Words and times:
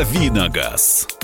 Давиногаз. 0.00 1.19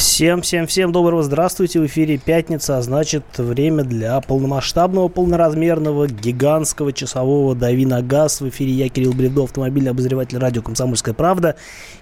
Всем, 0.00 0.40
всем, 0.40 0.66
всем 0.66 0.92
доброго 0.92 1.22
здравствуйте. 1.22 1.78
В 1.78 1.84
эфире 1.84 2.16
пятница, 2.16 2.78
а 2.78 2.82
значит 2.82 3.22
время 3.36 3.84
для 3.84 4.18
полномасштабного, 4.22 5.08
полноразмерного, 5.08 6.08
гигантского 6.08 6.94
часового 6.94 7.54
«Дави 7.54 7.84
на 7.84 8.00
газ». 8.00 8.40
В 8.40 8.48
эфире 8.48 8.70
я, 8.72 8.88
Кирилл 8.88 9.12
Бревдов, 9.12 9.50
автомобильный 9.50 9.90
обозреватель 9.90 10.38
радио 10.38 10.62
«Комсомольская 10.62 11.12
правда». 11.12 11.56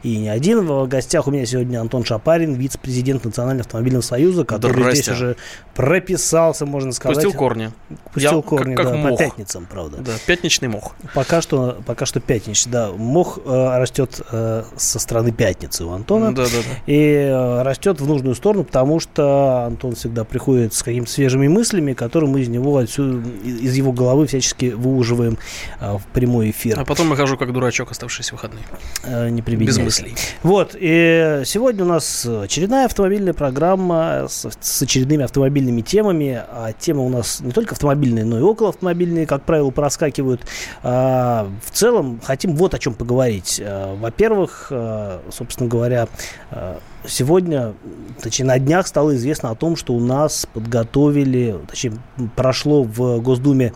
И 0.04 0.16
не 0.16 0.28
один. 0.28 0.64
В 0.64 0.86
гостях 0.86 1.26
у 1.26 1.32
меня 1.32 1.44
сегодня 1.44 1.80
Антон 1.80 2.04
Шапарин, 2.04 2.54
вице-президент 2.54 3.24
Национального 3.24 3.62
автомобильного 3.62 4.02
союза, 4.02 4.44
который 4.44 4.74
Здрасте. 4.74 5.02
здесь 5.02 5.14
уже 5.14 5.36
прописался, 5.74 6.66
можно 6.66 6.92
сказать. 6.92 7.16
Пустил 7.16 7.32
корни. 7.32 7.72
Пустил 8.14 8.36
я, 8.36 8.42
корни, 8.42 8.76
как, 8.76 8.86
как 8.86 8.94
да, 8.94 9.00
мох. 9.00 9.18
по 9.18 9.24
пятницам, 9.24 9.66
правда. 9.68 9.96
Да, 9.98 10.12
пятничный 10.24 10.68
мох. 10.68 10.94
Пока 11.14 11.42
что, 11.42 11.78
пока 11.84 12.06
что 12.06 12.20
пятничный, 12.20 12.70
да. 12.70 12.92
Мох 12.92 13.40
э, 13.44 13.78
растет 13.78 14.20
э, 14.30 14.62
со 14.76 14.98
стороны 15.00 15.32
пятницы 15.32 15.84
у 15.84 15.90
Антона. 15.90 16.32
Да, 16.32 16.44
да, 16.44 16.50
да. 16.50 16.92
И 16.92 17.12
э, 17.12 17.62
растет 17.62 17.87
растет 17.88 18.00
в 18.00 18.08
нужную 18.08 18.34
сторону, 18.34 18.64
потому 18.64 19.00
что 19.00 19.64
Антон 19.66 19.94
всегда 19.94 20.24
приходит 20.24 20.74
с 20.74 20.82
какими-то 20.82 21.10
свежими 21.10 21.48
мыслями, 21.48 21.92
которые 21.92 22.30
мы 22.30 22.40
из 22.40 22.48
него 22.48 22.76
отсюда, 22.76 23.26
из 23.44 23.74
его 23.74 23.92
головы 23.92 24.26
всячески 24.26 24.66
выуживаем 24.66 25.38
а, 25.80 25.98
в 25.98 26.06
прямой 26.06 26.50
эфир. 26.50 26.78
А 26.78 26.84
потом 26.84 27.10
я 27.10 27.16
хожу 27.16 27.36
как 27.36 27.52
дурачок, 27.52 27.90
оставшиеся 27.90 28.34
выходные. 28.34 28.64
А, 29.04 29.28
не 29.28 29.40
Без 29.40 29.78
мыслей. 29.78 30.14
Вот, 30.42 30.76
и 30.78 31.42
сегодня 31.44 31.84
у 31.84 31.88
нас 31.88 32.26
очередная 32.26 32.86
автомобильная 32.86 33.32
программа 33.32 34.26
с, 34.28 34.48
с 34.60 34.82
очередными 34.82 35.24
автомобильными 35.24 35.80
темами. 35.80 36.42
А 36.48 36.72
темы 36.78 37.04
у 37.04 37.08
нас 37.08 37.40
не 37.40 37.52
только 37.52 37.72
автомобильные, 37.72 38.24
но 38.24 38.38
и 38.38 38.42
около 38.42 38.70
автомобильные, 38.70 39.26
как 39.26 39.42
правило, 39.44 39.70
проскакивают. 39.70 40.42
А, 40.82 41.48
в 41.64 41.70
целом 41.70 42.20
хотим 42.22 42.54
вот 42.54 42.74
о 42.74 42.78
чем 42.78 42.94
поговорить. 42.94 43.60
А, 43.64 43.96
во-первых, 43.96 44.68
а, 44.70 45.22
собственно 45.30 45.68
говоря, 45.68 46.08
а, 46.50 46.80
Сегодня, 47.06 47.74
точнее, 48.20 48.46
на 48.46 48.58
днях 48.58 48.86
стало 48.86 49.14
известно 49.16 49.50
о 49.50 49.54
том, 49.54 49.76
что 49.76 49.94
у 49.94 50.00
нас 50.00 50.46
подготовили, 50.52 51.56
точнее, 51.68 51.98
прошло 52.34 52.82
в 52.82 53.20
Госдуме 53.20 53.72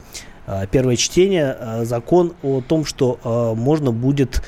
а, 0.47 0.67
первое 0.67 0.97
чтение 0.97 1.57
а, 1.59 1.85
закон 1.85 2.35
о 2.43 2.61
том, 2.61 2.85
что 2.85 3.19
а, 3.25 3.55
можно 3.55 3.93
будет 3.93 4.43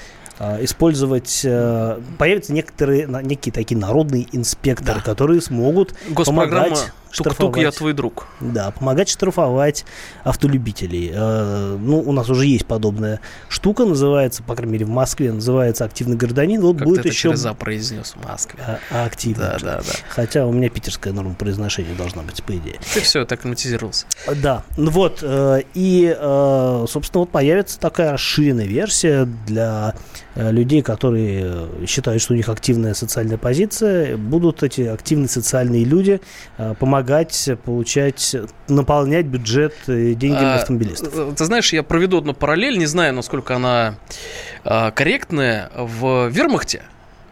использовать, 0.61 1.47
появятся 2.19 2.53
некоторые, 2.53 3.07
некие 3.23 3.53
такие 3.53 3.79
народные 3.79 4.27
инспекторы, 4.33 4.99
да. 4.99 5.01
которые 5.01 5.41
смогут 5.41 5.95
помогать 6.13 6.91
Тук-тук, 7.17 7.59
я 7.59 7.71
твой 7.71 7.93
друг. 7.93 8.27
Да, 8.41 8.73
помогать 8.73 9.09
штрафовать 9.09 9.85
автолюбителей. 10.25 11.13
Э, 11.15 11.77
ну, 11.81 12.01
у 12.01 12.13
нас 12.13 12.29
уже 12.29 12.47
есть 12.47 12.67
подобная 12.67 13.21
штука, 13.49 13.85
называется, 13.85 14.43
по 14.43 14.55
крайней 14.57 14.73
мере, 14.73 14.87
в 14.87 14.91
Москве, 14.91 15.33
называется 15.33 15.85
«Активный 15.85 16.17
гражданин». 16.17 16.61
Вот 16.61 16.79
как 16.79 16.87
будет 16.87 17.03
ты 17.03 17.09
еще... 17.09 17.29
это 17.29 17.37
за 17.37 17.55
произнес 17.55 18.15
в 18.17 18.29
Москве. 18.29 18.61
А, 18.67 18.79
а 18.91 19.05
активный. 19.05 19.45
Да, 19.45 19.59
да, 19.61 19.77
да. 19.79 19.93
Хотя 20.09 20.47
у 20.47 20.53
меня 20.53 20.69
питерская 20.69 21.13
норма 21.13 21.35
произношения 21.35 21.95
должна 21.95 22.23
быть, 22.23 22.43
по 22.43 22.57
идее. 22.57 22.81
Ты 22.93 23.01
все, 23.01 23.25
так 23.25 23.39
акклиматизировался. 23.41 24.07
Да, 24.43 24.65
ну 24.77 24.91
вот, 24.91 25.21
э, 25.23 25.63
и, 25.75 26.15
э, 26.19 26.87
собственно, 26.89 27.21
вот 27.21 27.31
появится 27.31 27.79
такая 27.79 28.13
расширенная 28.13 28.67
версия 28.67 29.25
для 29.47 29.95
людей, 30.35 30.83
которые 30.83 31.69
считают, 31.87 32.21
что 32.21 32.33
у 32.33 32.37
них 32.37 32.49
активная 32.49 32.95
социальная 32.95 33.39
позиция. 33.39 34.17
Будут 34.17 34.65
эти 34.65 34.81
активные 34.81 35.29
социальные 35.29 35.85
люди 35.85 36.21
помогать 36.81 37.04
помогать, 37.05 37.51
получать, 37.65 38.37
наполнять 38.69 39.27
бюджет 39.27 39.75
деньгами 39.87 40.53
а, 40.53 40.55
автомобилистов. 40.57 41.13
Э, 41.15 41.33
ты 41.37 41.45
знаешь, 41.45 41.73
я 41.73 41.83
проведу 41.83 42.19
одну 42.19 42.35
параллель, 42.35 42.79
не 42.79 42.87
знаю, 42.87 43.13
насколько 43.15 43.57
она 43.57 43.97
а, 44.65 44.91
корректная. 44.91 45.71
В 45.75 46.29
Вермахте 46.29 46.83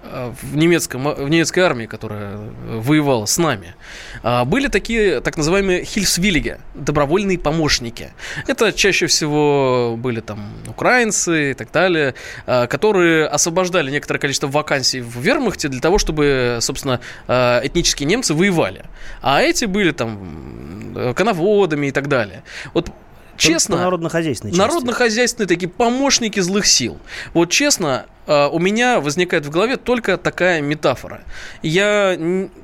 в, 0.02 0.56
немецком, 0.56 1.14
в 1.14 1.28
немецкой 1.28 1.60
армии, 1.60 1.86
которая 1.86 2.38
воевала 2.66 3.26
с 3.26 3.38
нами, 3.38 3.74
а, 4.22 4.44
были 4.44 4.68
такие 4.68 5.20
так 5.20 5.36
называемые 5.36 5.84
хильсвиллиги, 5.84 6.58
добровольные 6.74 7.38
помощники. 7.38 8.12
Это 8.46 8.72
чаще 8.72 9.06
всего 9.06 9.96
были 9.96 10.20
там 10.20 10.52
украинцы 10.66 11.52
и 11.52 11.54
так 11.54 11.70
далее, 11.70 12.14
а, 12.46 12.66
которые 12.66 13.26
освобождали 13.26 13.90
некоторое 13.90 14.18
количество 14.18 14.48
вакансий 14.48 15.00
в 15.00 15.18
вермахте 15.18 15.68
для 15.68 15.80
того, 15.80 15.98
чтобы, 15.98 16.58
собственно, 16.60 17.00
а, 17.28 17.60
этнические 17.64 18.06
немцы 18.06 18.34
воевали. 18.34 18.84
А 19.22 19.40
эти 19.40 19.64
были 19.66 19.92
там 19.92 21.14
коноводами 21.16 21.86
и 21.86 21.90
так 21.90 22.08
далее. 22.08 22.42
Вот 22.74 22.90
честно... 23.36 23.76
Народно-хозяйственные 23.76 24.56
Народно-хозяйственные 24.56 25.48
такие 25.48 25.68
помощники 25.68 26.40
злых 26.40 26.66
сил. 26.66 26.98
Вот 27.34 27.50
честно, 27.50 28.06
а, 28.26 28.48
у 28.48 28.58
меня 28.58 29.00
возникает 29.00 29.46
в 29.46 29.50
голове 29.50 29.76
только 29.76 30.16
такая 30.16 30.60
метафора. 30.60 31.22
Я, 31.62 32.18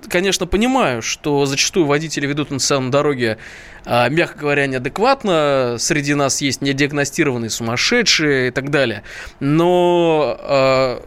конечно, 0.09 0.47
понимаю, 0.47 1.03
что 1.03 1.47
зачастую 1.47 1.87
водители 1.87 2.27
ведут 2.27 2.51
на 2.51 2.59
на 2.81 2.91
дороге, 2.91 3.39
а, 3.85 4.09
мягко 4.09 4.39
говоря, 4.39 4.67
неадекватно. 4.67 5.77
Среди 5.79 6.15
нас 6.15 6.41
есть 6.41 6.63
недиагностированные 6.63 7.51
сумасшедшие 7.51 8.49
и 8.49 8.51
так 8.51 8.71
далее. 8.71 9.03
Но 9.41 10.37
а, 10.41 11.03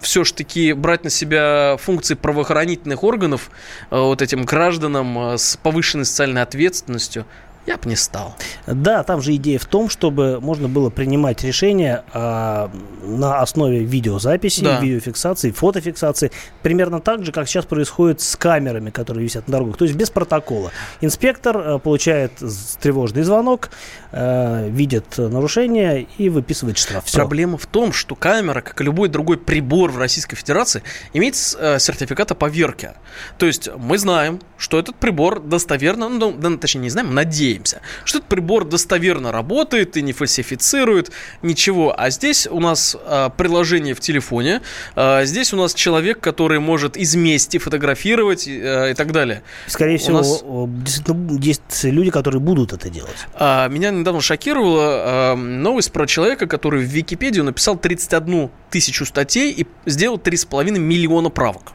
все 0.00 0.24
ж 0.24 0.32
таки 0.32 0.72
брать 0.72 1.04
на 1.04 1.10
себя 1.10 1.76
функции 1.78 2.14
правоохранительных 2.14 3.04
органов 3.04 3.50
вот 3.90 4.22
этим 4.22 4.44
гражданам 4.44 5.34
с 5.36 5.58
повышенной 5.58 6.04
социальной 6.04 6.42
ответственностью– 6.42 7.26
я 7.66 7.76
бы 7.76 7.88
не 7.88 7.96
стал. 7.96 8.34
Да, 8.66 9.02
там 9.02 9.20
же 9.20 9.34
идея 9.36 9.58
в 9.58 9.66
том, 9.66 9.88
чтобы 9.88 10.40
можно 10.40 10.68
было 10.68 10.90
принимать 10.90 11.44
решения 11.44 12.04
а, 12.12 12.70
на 13.02 13.40
основе 13.40 13.84
видеозаписи, 13.84 14.64
да. 14.64 14.80
видеофиксации, 14.80 15.50
фотофиксации. 15.50 16.32
Примерно 16.62 17.00
так 17.00 17.24
же, 17.24 17.32
как 17.32 17.46
сейчас 17.48 17.66
происходит 17.66 18.20
с 18.20 18.36
камерами, 18.36 18.90
которые 18.90 19.24
висят 19.24 19.46
на 19.46 19.52
дорогах. 19.52 19.76
То 19.76 19.84
есть 19.84 19.96
без 19.96 20.10
протокола. 20.10 20.70
Инспектор 21.00 21.56
а, 21.58 21.78
получает 21.78 22.32
тревожный 22.80 23.22
звонок, 23.22 23.70
а, 24.12 24.68
видит 24.68 25.18
нарушение 25.18 26.06
и 26.18 26.28
выписывает 26.28 26.78
штраф. 26.78 27.04
Все. 27.04 27.18
Проблема 27.18 27.58
в 27.58 27.66
том, 27.66 27.92
что 27.92 28.14
камера, 28.14 28.60
как 28.60 28.80
и 28.80 28.84
любой 28.84 29.08
другой 29.08 29.38
прибор 29.38 29.90
в 29.90 29.98
Российской 29.98 30.36
Федерации, 30.36 30.82
имеет 31.12 31.36
а, 31.58 31.78
сертификат 31.78 32.32
о 32.32 32.34
поверке. 32.34 32.94
То 33.38 33.46
есть 33.46 33.68
мы 33.76 33.98
знаем, 33.98 34.40
что 34.56 34.78
этот 34.78 34.96
прибор 34.96 35.40
достоверно, 35.40 36.08
ну, 36.08 36.56
точнее 36.58 36.82
не 36.82 36.90
знаем, 36.90 37.14
надеемся, 37.14 37.80
что 38.04 38.18
этот 38.18 38.28
прибор 38.28 38.64
достоверно 38.64 39.32
работает 39.32 39.96
и 39.96 40.02
не 40.02 40.12
фальсифицирует 40.12 41.10
ничего. 41.42 41.94
А 41.98 42.10
здесь 42.10 42.46
у 42.46 42.60
нас 42.60 42.96
а, 43.04 43.30
приложение 43.30 43.94
в 43.94 44.00
телефоне, 44.00 44.60
а, 44.96 45.24
здесь 45.24 45.52
у 45.52 45.56
нас 45.56 45.74
человек, 45.74 46.20
который 46.20 46.58
может 46.58 46.96
из 46.96 47.14
мести 47.14 47.58
фотографировать 47.58 48.46
а, 48.48 48.90
и 48.90 48.94
так 48.94 49.12
далее. 49.12 49.42
Скорее 49.66 49.98
всего, 49.98 50.18
нас... 50.18 50.42
действительно 50.84 51.38
есть 51.40 51.84
люди, 51.84 52.10
которые 52.10 52.40
будут 52.40 52.72
это 52.72 52.90
делать. 52.90 53.16
А, 53.34 53.68
меня 53.68 53.90
недавно 54.00 54.20
шокировала 54.20 54.82
а, 54.82 55.36
новость 55.36 55.92
про 55.92 56.06
человека, 56.06 56.46
который 56.46 56.84
в 56.84 56.88
Википедию 56.88 57.44
написал 57.44 57.76
31 57.76 58.50
тысячу 58.70 59.06
статей 59.06 59.52
и 59.52 59.66
сделал 59.86 60.18
3,5 60.18 60.78
миллиона 60.78 61.30
правок. 61.30 61.72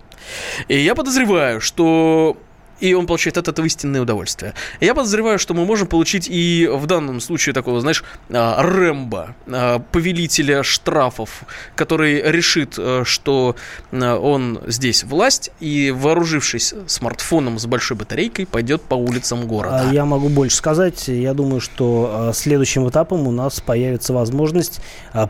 И 0.68 0.78
я 0.78 0.96
подозреваю, 0.96 1.62
что 1.62 2.38
и 2.80 2.94
он 2.94 3.08
получает 3.08 3.38
от 3.38 3.48
этого 3.48 3.66
истинное 3.66 4.02
удовольствие. 4.02 4.54
Я 4.80 4.94
подозреваю, 4.96 5.40
что 5.40 5.54
мы 5.54 5.66
можем 5.66 5.88
получить 5.88 6.28
и 6.30 6.70
в 6.72 6.86
данном 6.86 7.20
случае 7.22 7.54
такого, 7.54 7.82
знаешь, 7.82 8.04
а, 8.30 8.62
Рэмбо, 8.62 9.36
а, 9.48 9.80
повелителя 9.80 10.64
штрафов, 10.64 11.44
который 11.76 12.22
решит, 12.32 12.76
э, 12.78 13.04
что 13.06 13.56
а, 13.92 14.18
он 14.18 14.62
здесь 14.68 15.04
власть, 15.04 15.52
и 15.60 15.94
вооружившись 15.96 16.74
смартфоном 16.88 17.60
с 17.60 17.66
большой 17.66 17.98
батарейкой, 17.98 18.46
пойдет 18.46 18.82
по 18.82 18.96
улицам 18.96 19.48
города. 19.48 19.90
Я 19.92 20.06
могу 20.06 20.30
больше 20.30 20.56
сказать. 20.56 21.08
Я 21.08 21.34
думаю, 21.34 21.62
что 21.62 22.32
следующим 22.34 22.88
этапом 22.90 23.28
у 23.28 23.32
нас 23.32 23.62
появится 23.62 24.14
возможность 24.14 24.82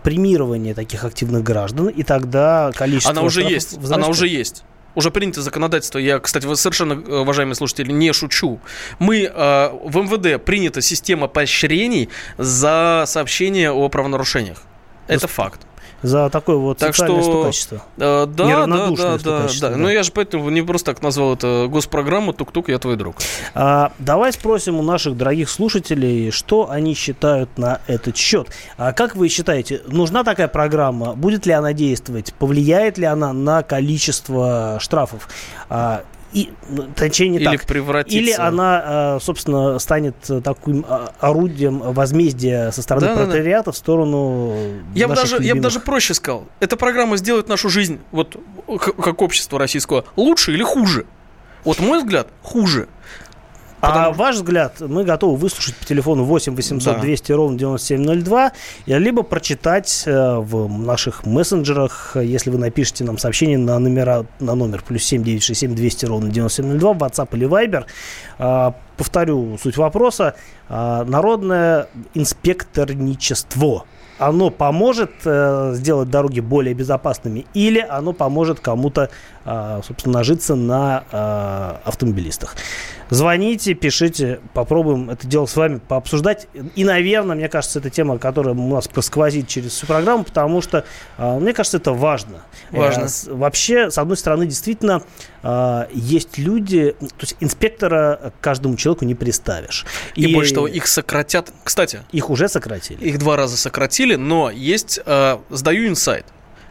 премирования 0.03 0.73
таких 0.73 1.03
активных 1.03 1.43
граждан, 1.43 1.87
и 1.87 2.03
тогда 2.03 2.71
количество 2.75 3.11
Она 3.11 3.21
уже 3.21 3.43
есть. 3.43 3.77
Она 3.91 4.07
уже 4.07 4.27
есть 4.27 4.63
уже 4.95 5.11
принято 5.11 5.41
законодательство. 5.41 5.99
Я, 5.99 6.19
кстати, 6.19 6.45
вы 6.45 6.55
совершенно, 6.55 6.93
э, 6.93 7.19
уважаемые 7.19 7.55
слушатели, 7.55 7.91
не 7.91 8.13
шучу. 8.13 8.59
Мы 8.99 9.23
э, 9.23 9.69
в 9.83 9.97
МВД 9.97 10.43
принята 10.43 10.81
система 10.81 11.27
поощрений 11.27 12.09
за 12.37 13.03
сообщение 13.07 13.71
о 13.71 13.89
правонарушениях. 13.89 14.61
Это 15.07 15.27
факт 15.27 15.61
за 16.05 16.29
такое 16.29 16.55
вот 16.55 16.77
так 16.77 16.93
что, 16.93 17.21
стукачество. 17.21 17.81
Э, 17.97 18.25
да, 18.25 18.65
да, 18.65 18.89
да, 18.91 19.17
да, 19.17 19.47
да. 19.61 19.69
Но 19.71 19.89
я 19.89 20.03
же 20.03 20.11
поэтому 20.11 20.49
не 20.49 20.61
просто 20.61 20.93
так 20.93 21.01
назвал 21.01 21.33
это 21.33 21.67
госпрограмму 21.69 22.33
«Тук-тук, 22.33 22.69
я 22.69 22.79
твой 22.79 22.95
друг». 22.95 23.17
А, 23.53 23.91
давай 23.99 24.31
спросим 24.33 24.77
у 24.77 24.83
наших 24.83 25.17
дорогих 25.17 25.49
слушателей, 25.49 26.31
что 26.31 26.69
они 26.69 26.93
считают 26.93 27.57
на 27.57 27.81
этот 27.87 28.17
счет. 28.17 28.47
А 28.77 28.93
как 28.93 29.15
вы 29.15 29.29
считаете, 29.29 29.81
нужна 29.87 30.23
такая 30.23 30.47
программа? 30.47 31.13
Будет 31.13 31.45
ли 31.45 31.53
она 31.53 31.73
действовать? 31.73 32.33
Повлияет 32.33 32.97
ли 32.97 33.05
она 33.05 33.33
на 33.33 33.63
количество 33.63 34.77
штрафов? 34.79 35.27
А, 35.69 36.03
и, 36.33 36.51
точнее, 36.95 37.29
не 37.29 37.37
Или 37.37 37.45
так. 37.57 37.65
превратится... 37.65 38.17
Или 38.17 38.31
она, 38.31 39.19
собственно, 39.21 39.79
станет 39.79 40.15
таким 40.43 40.85
орудием 41.19 41.79
возмездия 41.79 42.71
со 42.71 42.81
стороны 42.81 43.07
да, 43.07 43.15
пролетариата 43.15 43.65
да, 43.65 43.71
да. 43.71 43.71
в 43.71 43.77
сторону 43.77 44.55
я 44.93 45.07
бы 45.07 45.15
даже, 45.15 45.41
Я 45.41 45.55
бы 45.55 45.61
даже 45.61 45.79
проще 45.79 46.13
сказал. 46.13 46.45
Эта 46.59 46.75
программа 46.75 47.17
сделает 47.17 47.47
нашу 47.47 47.69
жизнь, 47.69 47.99
вот 48.11 48.35
как 48.79 49.21
общество 49.21 49.57
российского, 49.59 50.05
лучше 50.15 50.53
или 50.53 50.63
хуже? 50.63 51.05
Вот 51.63 51.79
мой 51.79 51.99
взгляд, 51.99 52.27
хуже. 52.43 52.87
А 53.85 53.89
Потому... 53.89 54.07
А 54.07 54.13
ваш 54.13 54.35
взгляд, 54.35 54.79
мы 54.79 55.03
готовы 55.03 55.37
выслушать 55.37 55.75
по 55.75 55.85
телефону 55.85 56.23
8 56.23 56.55
800 56.55 57.01
200 57.01 57.27
да. 57.27 57.35
ровно 57.37 57.57
9702, 57.57 58.51
либо 58.87 59.23
прочитать 59.23 60.03
э, 60.05 60.37
в 60.37 60.67
наших 60.67 61.25
мессенджерах, 61.25 62.15
если 62.19 62.49
вы 62.49 62.57
напишите 62.57 63.03
нам 63.03 63.17
сообщение 63.17 63.57
на, 63.57 63.77
номера, 63.79 64.25
на 64.39 64.55
номер 64.55 64.83
плюс 64.85 65.03
7 65.03 65.23
967 65.23 65.75
200 65.75 66.05
ровно 66.05 66.29
9702, 66.29 66.93
WhatsApp 66.93 67.29
или 67.33 67.47
Viber. 67.47 67.85
А, 68.95 68.97
повторю 68.97 69.57
суть 69.61 69.77
вопроса. 69.77 70.35
А, 70.69 71.03
народное 71.05 71.87
инспекторничество 72.13 73.85
оно 74.17 74.49
поможет 74.49 75.11
э, 75.25 75.71
сделать 75.73 76.09
дороги 76.09 76.39
более 76.39 76.73
безопасными 76.73 77.45
или 77.53 77.79
оно 77.79 78.13
поможет 78.13 78.59
кому-то, 78.59 79.09
э, 79.43 79.81
собственно, 79.85 80.19
нажиться 80.19 80.55
на 80.55 81.03
э, 81.11 81.87
автомобилистах. 81.87 82.55
Звоните, 83.09 83.73
пишите, 83.75 84.39
попробуем 84.53 85.09
это 85.09 85.27
дело 85.27 85.45
с 85.45 85.55
вами 85.55 85.79
пообсуждать. 85.85 86.47
И, 86.75 86.83
наверное, 86.83 87.35
мне 87.35 87.49
кажется, 87.49 87.77
это 87.79 87.91
тема, 87.91 88.17
которая 88.17 88.55
у 88.55 88.73
нас 88.73 88.87
просквозит 88.87 89.47
через 89.47 89.73
всю 89.73 89.85
программу, 89.85 90.23
потому 90.23 90.61
что, 90.61 90.85
мне 91.19 91.53
кажется, 91.53 91.77
это 91.77 91.93
важно. 91.93 92.41
Важно. 92.71 93.03
Э, 93.03 93.33
вообще, 93.33 93.91
с 93.91 93.97
одной 93.97 94.17
стороны, 94.17 94.47
действительно, 94.47 95.03
есть 95.91 96.39
люди, 96.39 96.95
то 96.99 97.21
есть 97.21 97.35
инспектора 97.39 98.33
каждому 98.41 98.75
человеку 98.77 98.84
не 99.05 99.15
приставишь. 99.15 99.85
И, 100.15 100.25
и 100.25 100.33
больше 100.33 100.53
того, 100.53 100.67
их 100.67 100.87
сократят. 100.87 101.51
Кстати. 101.63 102.01
Их 102.11 102.29
уже 102.29 102.47
сократили. 102.47 103.03
Их 103.03 103.17
два 103.17 103.35
раза 103.35 103.57
сократили, 103.57 104.15
но 104.15 104.51
есть, 104.51 104.99
э, 105.05 105.37
сдаю 105.49 105.87
инсайт 105.87 106.25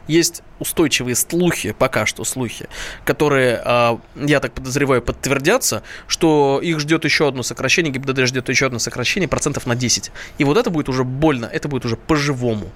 есть 0.09 0.43
устойчивые 0.59 1.15
слухи, 1.15 1.73
пока 1.73 2.07
что 2.07 2.25
слухи, 2.25 2.69
которые, 3.05 3.61
а, 3.65 4.01
я 4.17 4.41
так 4.41 4.53
подозреваю, 4.53 5.03
подтвердятся, 5.03 5.83
что 6.07 6.61
их 6.63 6.81
ждет 6.81 7.05
еще 7.05 7.29
одно 7.29 7.43
сокращение, 7.43 7.93
ГИБДД 7.93 8.27
ждет 8.27 8.49
еще 8.49 8.67
одно 8.67 8.79
сокращение 8.79 9.29
процентов 9.29 9.67
на 9.67 9.75
10. 9.75 10.13
И 10.39 10.45
вот 10.45 10.57
это 10.57 10.71
будет 10.71 10.89
уже 10.89 11.05
больно, 11.05 11.47
это 11.47 11.69
будет 11.69 11.85
уже 11.85 11.97
по-живому. 11.97 12.71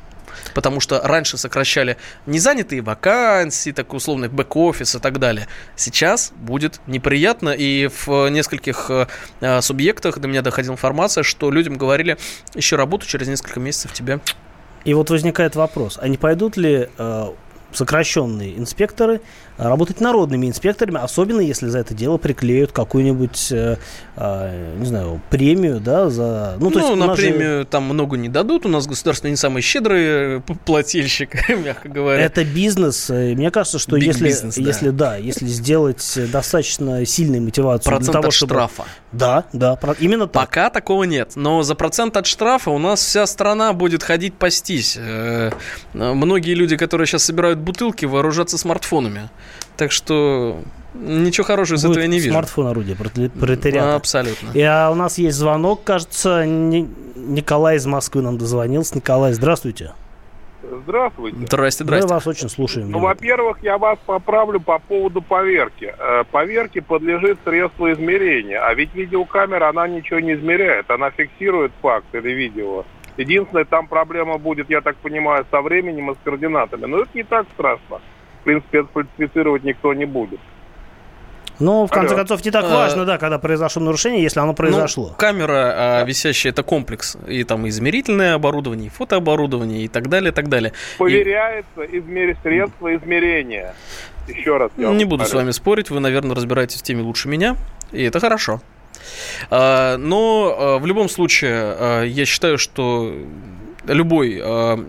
Потому 0.54 0.80
что 0.80 1.00
раньше 1.02 1.36
сокращали 1.36 1.96
незанятые 2.26 2.82
вакансии, 2.82 3.70
так 3.70 3.92
условно, 3.92 4.28
бэк-офис 4.28 4.94
и 4.94 4.98
так 4.98 5.18
далее. 5.18 5.48
Сейчас 5.76 6.32
будет 6.36 6.80
неприятно, 6.86 7.50
и 7.50 7.88
в 7.88 8.28
нескольких 8.28 8.90
э, 9.40 9.60
субъектах 9.60 10.18
до 10.18 10.28
меня 10.28 10.42
доходила 10.42 10.74
информация, 10.74 11.22
что 11.22 11.50
людям 11.50 11.76
говорили, 11.76 12.18
еще 12.54 12.76
работу 12.76 13.06
через 13.06 13.28
несколько 13.28 13.60
месяцев 13.60 13.92
тебе 13.92 14.20
и 14.84 14.94
вот 14.94 15.10
возникает 15.10 15.56
вопрос, 15.56 15.98
а 16.00 16.08
не 16.08 16.16
пойдут 16.16 16.56
ли 16.56 16.88
э, 16.96 17.26
сокращенные 17.72 18.58
инспекторы 18.58 19.20
работать 19.58 20.00
народными 20.00 20.46
инспекторами, 20.46 20.98
особенно 21.02 21.40
если 21.40 21.66
за 21.66 21.78
это 21.80 21.92
дело 21.92 22.16
приклеют 22.16 22.72
какую-нибудь, 22.72 23.48
э, 23.50 23.76
э, 24.16 24.74
не 24.78 24.86
знаю, 24.86 25.20
премию, 25.30 25.80
да, 25.80 26.08
за... 26.10 26.56
Ну, 26.60 26.70
то 26.70 26.78
ну 26.78 26.86
есть 26.86 27.06
на 27.06 27.14
премию 27.14 27.60
же... 27.60 27.64
там 27.66 27.84
много 27.84 28.16
не 28.16 28.28
дадут, 28.28 28.66
у 28.66 28.68
нас 28.68 28.86
государство 28.86 29.28
не 29.28 29.36
самый 29.36 29.62
щедрый 29.62 30.38
э, 30.38 30.40
плательщик, 30.64 31.48
мягко 31.64 31.88
говоря. 31.88 32.22
Это 32.22 32.44
бизнес, 32.44 33.08
мне 33.08 33.50
кажется, 33.50 33.78
что 33.78 33.96
если, 33.96 34.28
business, 34.30 34.54
да. 34.56 34.68
если, 34.68 34.90
да, 34.90 35.16
если 35.16 35.46
сделать 35.46 36.18
достаточно 36.30 37.04
сильную 37.04 37.42
мотивацию 37.42 37.90
процент 37.90 38.04
для 38.04 38.12
того, 38.12 38.28
от 38.28 38.34
чтобы... 38.34 38.54
штрафа. 38.54 38.84
Да, 39.12 39.44
да, 39.52 39.78
именно 39.98 40.26
так. 40.26 40.48
Пока 40.48 40.70
такого 40.70 41.04
нет, 41.04 41.32
но 41.34 41.62
за 41.62 41.74
процент 41.74 42.16
от 42.16 42.26
штрафа 42.26 42.70
у 42.70 42.78
нас 42.78 43.00
вся 43.00 43.26
страна 43.26 43.72
будет 43.72 44.02
ходить 44.02 44.34
пастись. 44.34 44.96
Э, 44.98 45.50
многие 45.94 46.54
люди, 46.54 46.76
которые 46.76 47.06
сейчас 47.06 47.24
собирают 47.24 47.58
бутылки, 47.58 48.04
вооружаться 48.04 48.58
смартфонами. 48.58 49.30
Так 49.78 49.92
что 49.92 50.58
ничего 50.92 51.46
хорошего 51.46 51.76
из 51.76 51.84
этого 51.84 52.00
я 52.00 52.08
не 52.08 52.18
вижу. 52.18 52.32
Смартфон 52.32 52.66
орудие 52.66 52.96
пролетариата. 52.96 53.94
Абсолютно. 53.94 54.50
И 54.52 54.60
а 54.60 54.90
у 54.90 54.96
нас 54.96 55.18
есть 55.18 55.36
звонок, 55.36 55.84
кажется, 55.84 56.44
Николай 56.44 57.76
из 57.76 57.86
Москвы 57.86 58.20
нам 58.22 58.38
дозвонился. 58.38 58.96
Николай, 58.96 59.32
здравствуйте. 59.34 59.92
Здравствуйте. 60.82 61.38
Здрасте, 61.46 61.84
здрасте. 61.84 62.08
Мы 62.08 62.14
вас 62.14 62.26
очень 62.26 62.48
слушаем. 62.48 62.90
Ну, 62.90 62.98
во-первых, 62.98 63.58
я 63.62 63.78
вас 63.78 63.98
поправлю 64.04 64.58
по 64.58 64.80
поводу 64.80 65.22
поверки. 65.22 65.94
Э, 65.96 66.24
поверке 66.28 66.82
подлежит 66.82 67.38
средство 67.44 67.92
измерения, 67.92 68.60
а 68.60 68.74
ведь 68.74 68.92
видеокамера, 68.94 69.68
она 69.68 69.86
ничего 69.86 70.18
не 70.18 70.34
измеряет, 70.34 70.90
она 70.90 71.10
фиксирует 71.10 71.70
факт 71.80 72.06
или 72.12 72.30
видео. 72.30 72.84
Единственное, 73.16 73.64
там 73.64 73.86
проблема 73.86 74.38
будет, 74.38 74.68
я 74.70 74.80
так 74.80 74.96
понимаю, 74.96 75.46
со 75.52 75.62
временем 75.62 76.10
и 76.10 76.14
с 76.14 76.18
координатами. 76.24 76.86
Но 76.86 76.98
это 76.98 77.10
не 77.14 77.22
так 77.22 77.46
страшно 77.54 78.00
принципе, 78.48 78.78
это 78.78 78.88
фальсифицировать 78.94 79.62
никто 79.62 79.92
не 79.92 80.06
будет. 80.06 80.40
Ну, 81.58 81.86
в 81.86 81.90
конце 81.90 82.14
Алло. 82.14 82.18
концов, 82.18 82.44
не 82.44 82.50
так 82.50 82.64
а, 82.64 82.68
важно, 82.68 83.04
да, 83.04 83.18
когда 83.18 83.38
произошло 83.38 83.82
нарушение, 83.82 84.22
если 84.22 84.40
оно 84.40 84.54
произошло. 84.54 85.08
Ну, 85.08 85.14
камера 85.16 86.00
а, 86.00 86.04
висящая 86.04 86.52
это 86.52 86.62
комплекс. 86.62 87.16
И 87.26 87.44
там 87.44 87.68
измерительное 87.68 88.34
оборудование, 88.34 88.86
и 88.86 88.90
фотооборудование, 88.90 89.82
и 89.82 89.88
так 89.88 90.08
далее, 90.08 90.30
и 90.30 90.34
так 90.34 90.48
далее. 90.48 90.72
Проверяется 90.96 91.82
и... 91.82 91.98
измер... 91.98 92.36
средства 92.42 92.94
измерения. 92.96 93.74
Еще 94.28 94.56
раз. 94.56 94.70
Я 94.76 94.90
не 94.90 95.04
буду 95.04 95.24
с 95.24 95.34
вами 95.34 95.50
спорить, 95.50 95.90
вы, 95.90 96.00
наверное, 96.00 96.36
разбираетесь 96.36 96.80
в 96.80 96.82
теме 96.82 97.02
лучше 97.02 97.28
меня, 97.28 97.56
и 97.92 98.04
это 98.04 98.20
хорошо. 98.20 98.62
А, 99.50 99.96
но 99.96 100.56
а, 100.56 100.78
в 100.78 100.86
любом 100.86 101.08
случае, 101.08 102.06
я 102.06 102.24
считаю, 102.24 102.56
что 102.56 103.12
любой 103.88 104.40
э, 104.40 104.40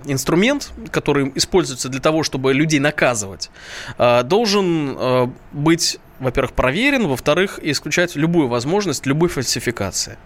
инструмент, 0.05 0.71
который 0.91 1.31
используется 1.35 1.89
для 1.89 1.99
того, 1.99 2.23
чтобы 2.23 2.53
людей 2.53 2.79
наказывать, 2.79 3.49
э, 3.97 4.23
должен 4.23 4.95
э, 4.97 5.27
быть 5.51 5.99
во-первых, 6.19 6.51
проверен, 6.51 7.07
во-вторых, 7.07 7.59
исключать 7.63 8.17
любую 8.17 8.49
возможность 8.49 9.05
любой 9.05 9.29
фальсификации. 9.29 10.17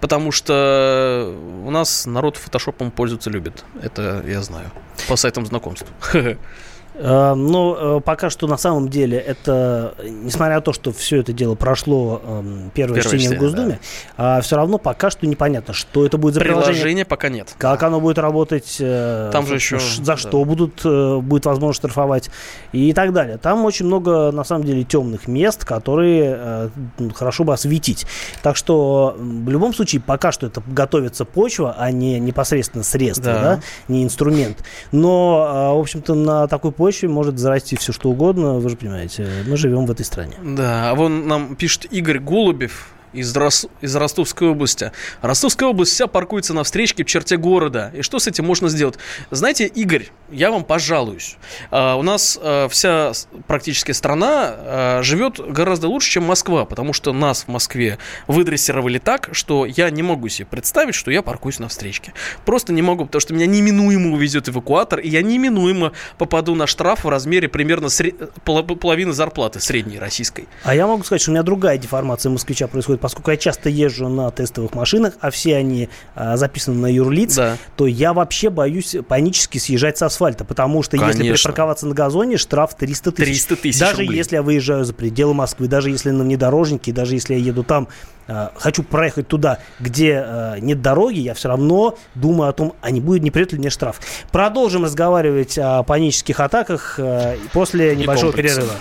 Потому 0.00 0.30
что 0.30 1.34
у 1.64 1.70
нас 1.72 2.06
народ 2.06 2.36
фотошопом 2.36 2.92
пользоваться 2.92 3.30
любит. 3.30 3.64
Это 3.82 4.22
я 4.28 4.42
знаю. 4.42 4.70
По 5.08 5.16
сайтам 5.16 5.44
знакомств. 5.44 5.86
Э, 6.94 7.34
но 7.34 7.76
э, 7.78 8.00
пока 8.04 8.30
что 8.30 8.46
на 8.46 8.56
самом 8.56 8.88
деле 8.88 9.18
это, 9.18 9.94
несмотря 10.04 10.56
на 10.56 10.60
то, 10.60 10.72
что 10.72 10.92
все 10.92 11.18
это 11.20 11.32
дело 11.32 11.54
прошло 11.54 12.20
эм, 12.24 12.70
первое, 12.74 13.00
первое 13.00 13.00
чтение, 13.00 13.18
чтение 13.18 13.38
в 13.38 13.42
Госдуме, 13.42 13.80
да. 14.18 14.36
А 14.38 14.40
все 14.40 14.56
равно 14.56 14.78
пока 14.78 15.10
что 15.10 15.26
непонятно, 15.26 15.72
что 15.72 16.04
это 16.04 16.18
будет 16.18 16.34
за 16.34 16.40
приложение. 16.40 16.72
Приложение 16.74 17.04
пока 17.04 17.28
нет. 17.28 17.54
Как 17.58 17.82
оно 17.82 18.00
будет 18.00 18.18
работать, 18.18 18.76
э, 18.80 19.30
Там 19.32 19.46
же 19.46 19.54
еще, 19.54 19.78
за 19.78 20.02
да. 20.04 20.16
что 20.16 20.44
будут, 20.44 20.82
будет 21.24 21.46
возможно 21.46 21.74
штрафовать 21.74 22.30
и 22.72 22.92
так 22.92 23.12
далее. 23.12 23.38
Там 23.38 23.64
очень 23.64 23.86
много, 23.86 24.30
на 24.32 24.44
самом 24.44 24.64
деле, 24.64 24.84
темных 24.84 25.28
мест, 25.28 25.64
которые 25.64 26.70
хорошо 27.14 27.44
бы 27.44 27.52
осветить. 27.52 28.06
Так 28.42 28.56
что 28.56 29.16
в 29.18 29.48
любом 29.48 29.74
случае 29.74 30.00
пока 30.00 30.32
что 30.32 30.46
это 30.46 30.62
готовится 30.66 31.24
почва, 31.24 31.74
а 31.78 31.90
не 31.92 32.18
непосредственно 32.18 32.84
средство, 32.84 33.24
да. 33.24 33.40
Да, 33.40 33.60
не 33.88 34.04
инструмент. 34.04 34.58
Но, 34.92 35.74
в 35.76 35.80
общем-то, 35.80 36.14
на 36.14 36.48
такой 36.48 36.72
почве 36.80 37.10
может 37.10 37.38
зарасти 37.38 37.76
все 37.76 37.92
что 37.92 38.08
угодно, 38.08 38.54
вы 38.54 38.70
же 38.70 38.76
понимаете, 38.76 39.28
мы 39.46 39.58
живем 39.58 39.84
в 39.84 39.90
этой 39.90 40.06
стране. 40.06 40.36
Да, 40.42 40.90
а 40.90 40.94
вон 40.94 41.28
нам 41.28 41.54
пишет 41.54 41.84
Игорь 41.92 42.20
Голубев, 42.20 42.94
из, 43.12 43.36
Рос... 43.36 43.66
из 43.80 43.94
Ростовской 43.96 44.48
области. 44.48 44.92
Ростовская 45.22 45.68
область 45.68 45.92
вся 45.92 46.06
паркуется 46.06 46.54
на 46.54 46.64
встречке 46.64 47.04
в 47.04 47.06
черте 47.06 47.36
города. 47.36 47.90
И 47.94 48.02
что 48.02 48.18
с 48.18 48.26
этим 48.26 48.46
можно 48.46 48.68
сделать? 48.68 48.96
Знаете, 49.30 49.66
Игорь, 49.66 50.08
я 50.30 50.50
вам 50.50 50.64
пожалуюсь. 50.64 51.36
А, 51.70 51.96
у 51.96 52.02
нас 52.02 52.38
а, 52.40 52.68
вся 52.68 53.12
практически 53.46 53.92
страна 53.92 54.54
а, 54.56 55.00
живет 55.02 55.40
гораздо 55.40 55.88
лучше, 55.88 56.10
чем 56.10 56.24
Москва, 56.24 56.64
потому 56.64 56.92
что 56.92 57.12
нас 57.12 57.44
в 57.44 57.48
Москве 57.48 57.98
выдрессировали 58.26 58.98
так, 58.98 59.30
что 59.32 59.66
я 59.66 59.90
не 59.90 60.02
могу 60.02 60.28
себе 60.28 60.46
представить, 60.46 60.94
что 60.94 61.10
я 61.10 61.22
паркуюсь 61.22 61.58
на 61.58 61.68
встречке. 61.68 62.12
Просто 62.44 62.72
не 62.72 62.82
могу, 62.82 63.06
потому 63.06 63.20
что 63.20 63.34
меня 63.34 63.46
неминуемо 63.46 64.12
увезет 64.12 64.48
эвакуатор, 64.48 65.00
и 65.00 65.08
я 65.08 65.22
неминуемо 65.22 65.92
попаду 66.18 66.54
на 66.54 66.66
штраф 66.66 67.04
в 67.04 67.08
размере 67.08 67.48
примерно 67.48 67.88
сред... 67.88 68.32
половины 68.44 69.12
зарплаты 69.12 69.60
средней 69.60 69.98
российской. 69.98 70.48
А 70.62 70.74
я 70.74 70.86
могу 70.86 71.02
сказать, 71.04 71.22
что 71.22 71.30
у 71.30 71.34
меня 71.34 71.42
другая 71.42 71.78
деформация 71.78 72.30
москвича 72.30 72.66
происходит 72.66 72.99
поскольку 73.00 73.30
я 73.30 73.36
часто 73.36 73.68
езжу 73.68 74.08
на 74.08 74.30
тестовых 74.30 74.74
машинах, 74.74 75.14
а 75.20 75.30
все 75.30 75.56
они 75.56 75.88
а, 76.14 76.36
записаны 76.36 76.78
на 76.78 76.92
юрлиц, 76.92 77.36
да. 77.36 77.56
то 77.76 77.86
я 77.86 78.12
вообще 78.12 78.50
боюсь 78.50 78.96
панически 79.08 79.58
съезжать 79.58 79.98
с 79.98 80.02
асфальта, 80.02 80.44
потому 80.44 80.82
что 80.82 80.96
Конечно. 80.96 81.22
если 81.22 81.34
припарковаться 81.34 81.86
на 81.86 81.94
газоне, 81.94 82.36
штраф 82.36 82.74
300 82.74 83.12
тысяч. 83.12 83.26
300 83.46 83.56
тысяч 83.56 83.80
Даже 83.80 84.02
рублей. 84.02 84.16
если 84.16 84.36
я 84.36 84.42
выезжаю 84.42 84.84
за 84.84 84.94
пределы 84.94 85.34
Москвы, 85.34 85.68
даже 85.68 85.90
если 85.90 86.10
на 86.10 86.24
внедорожнике, 86.24 86.92
даже 86.92 87.14
если 87.14 87.34
я 87.34 87.40
еду 87.40 87.64
там, 87.64 87.88
а, 88.26 88.52
хочу 88.56 88.82
проехать 88.82 89.28
туда, 89.28 89.58
где 89.80 90.22
а, 90.24 90.56
нет 90.58 90.80
дороги, 90.82 91.18
я 91.18 91.34
все 91.34 91.48
равно 91.48 91.98
думаю 92.14 92.50
о 92.50 92.52
том, 92.52 92.74
а 92.80 92.90
не 92.90 93.00
будет, 93.00 93.22
не 93.22 93.30
придет 93.30 93.52
ли 93.52 93.58
мне 93.58 93.70
штраф. 93.70 94.00
Продолжим 94.30 94.84
разговаривать 94.84 95.58
о 95.58 95.82
панических 95.82 96.38
атаках 96.38 96.96
а, 96.98 97.36
после 97.52 97.96
небольшого 97.96 98.32
перерыва. 98.32 98.74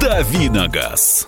Давиногаз. 0.00 1.26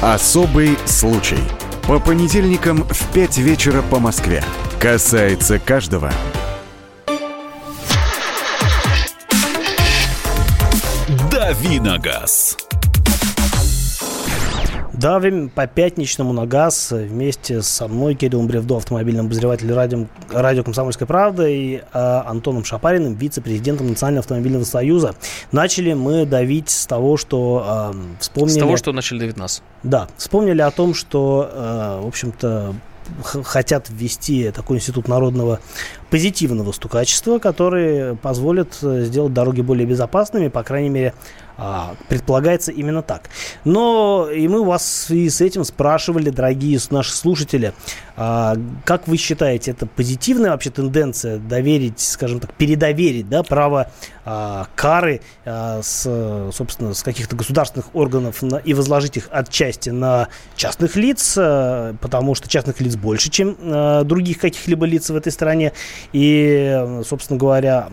Особый 0.00 0.78
случай. 0.86 1.42
По 1.88 1.98
понедельникам 1.98 2.84
в 2.84 3.12
5 3.12 3.38
вечера 3.38 3.82
по 3.82 3.98
Москве. 3.98 4.44
Касается 4.80 5.58
каждого. 5.58 6.12
Давиногаз. 11.32 12.67
Давим 15.00 15.48
по 15.48 15.68
пятничному 15.68 16.32
на 16.32 16.44
газ 16.44 16.90
вместе 16.90 17.62
со 17.62 17.86
мной, 17.86 18.16
Кириллом 18.16 18.48
Бревдо, 18.48 18.78
автомобильным 18.78 19.26
обозревателем 19.26 19.76
радио, 19.76 20.06
радио 20.28 20.64
«Комсомольская 20.64 21.06
правда» 21.06 21.46
и 21.46 21.76
э, 21.76 21.82
Антоном 21.92 22.64
Шапариным, 22.64 23.14
вице-президентом 23.14 23.86
Национального 23.86 24.22
автомобильного 24.22 24.64
союза. 24.64 25.14
Начали 25.52 25.92
мы 25.92 26.26
давить 26.26 26.70
с 26.70 26.84
того, 26.86 27.16
что 27.16 27.92
э, 27.94 28.18
вспомнили... 28.18 28.56
С 28.56 28.58
того, 28.58 28.76
что 28.76 28.92
начали 28.92 29.20
давить 29.20 29.36
нас. 29.36 29.62
Да, 29.84 30.08
вспомнили 30.16 30.62
о 30.62 30.70
том, 30.72 30.94
что, 30.94 31.48
э, 31.48 32.00
в 32.02 32.06
общем-то, 32.08 32.74
хотят 33.22 33.88
ввести 33.90 34.50
такой 34.50 34.78
институт 34.78 35.06
народного 35.06 35.60
позитивного 36.10 36.72
стукачества, 36.72 37.38
который 37.38 38.16
позволит 38.16 38.76
э, 38.82 39.04
сделать 39.04 39.32
дороги 39.32 39.60
более 39.60 39.86
безопасными, 39.86 40.48
по 40.48 40.62
крайней 40.64 40.88
мере, 40.88 41.14
а, 41.60 41.96
предполагается 42.08 42.70
именно 42.70 43.02
так. 43.02 43.30
Но 43.64 44.28
и 44.32 44.46
мы 44.46 44.64
вас 44.64 45.10
и 45.10 45.28
с 45.28 45.40
этим 45.40 45.64
спрашивали, 45.64 46.30
дорогие 46.30 46.78
наши 46.90 47.12
слушатели, 47.12 47.74
а, 48.16 48.56
как 48.84 49.08
вы 49.08 49.16
считаете, 49.16 49.72
это 49.72 49.86
позитивная 49.86 50.52
вообще 50.52 50.70
тенденция 50.70 51.38
доверить, 51.38 51.98
скажем 51.98 52.38
так, 52.38 52.54
передоверить 52.54 53.28
да, 53.28 53.42
право 53.42 53.90
а, 54.24 54.68
кары 54.76 55.20
с, 55.44 56.02
собственно, 56.52 56.94
с 56.94 57.02
каких-то 57.02 57.34
государственных 57.34 57.92
органов 57.92 58.44
и 58.64 58.74
возложить 58.74 59.16
их 59.16 59.28
отчасти 59.32 59.90
на 59.90 60.28
частных 60.54 60.94
лиц, 60.94 61.32
потому 61.34 62.36
что 62.36 62.48
частных 62.48 62.80
лиц 62.80 62.94
больше, 62.94 63.30
чем 63.30 63.56
других 64.06 64.38
каких-либо 64.38 64.86
лиц 64.86 65.10
в 65.10 65.16
этой 65.16 65.32
стране. 65.32 65.72
И, 66.12 67.02
собственно 67.04 67.38
говоря, 67.38 67.88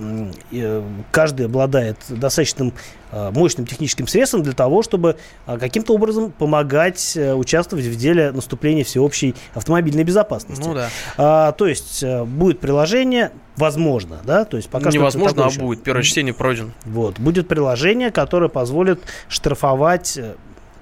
каждый 1.12 1.46
обладает 1.48 1.98
достаточным 2.10 2.74
Э, 3.05 3.05
мощным 3.32 3.66
техническим 3.66 4.08
средством 4.08 4.44
для 4.44 4.54
того, 4.54 4.84
чтобы 4.84 5.18
э, 5.48 5.58
каким-то 5.58 5.94
образом 5.94 6.32
помогать 6.32 7.16
э, 7.16 7.34
участвовать 7.34 7.86
в 7.86 7.96
деле 7.96 8.32
наступления 8.32 8.84
всеобщей 8.84 9.36
автомобильной 9.54 10.04
безопасности. 10.04 10.68
Ну 10.68 10.74
да. 10.74 10.90
А, 11.18 11.52
то 11.54 11.68
есть 11.68 12.04
будет 12.04 12.60
приложение, 12.60 13.32
возможно, 13.56 14.20
да, 14.24 14.46
то 14.46 14.58
есть 14.58 14.70
пока 14.70 14.90
Невозможно, 14.90 15.50
что 15.50 15.62
а 15.62 15.64
будет. 15.64 15.84
Первое 15.84 16.04
чтение 16.04 16.34
пройден. 16.34 16.74
Вот 16.86 17.20
будет 17.20 17.48
приложение, 17.48 18.12
которое 18.12 18.50
позволит 18.50 19.02
штрафовать 19.30 20.20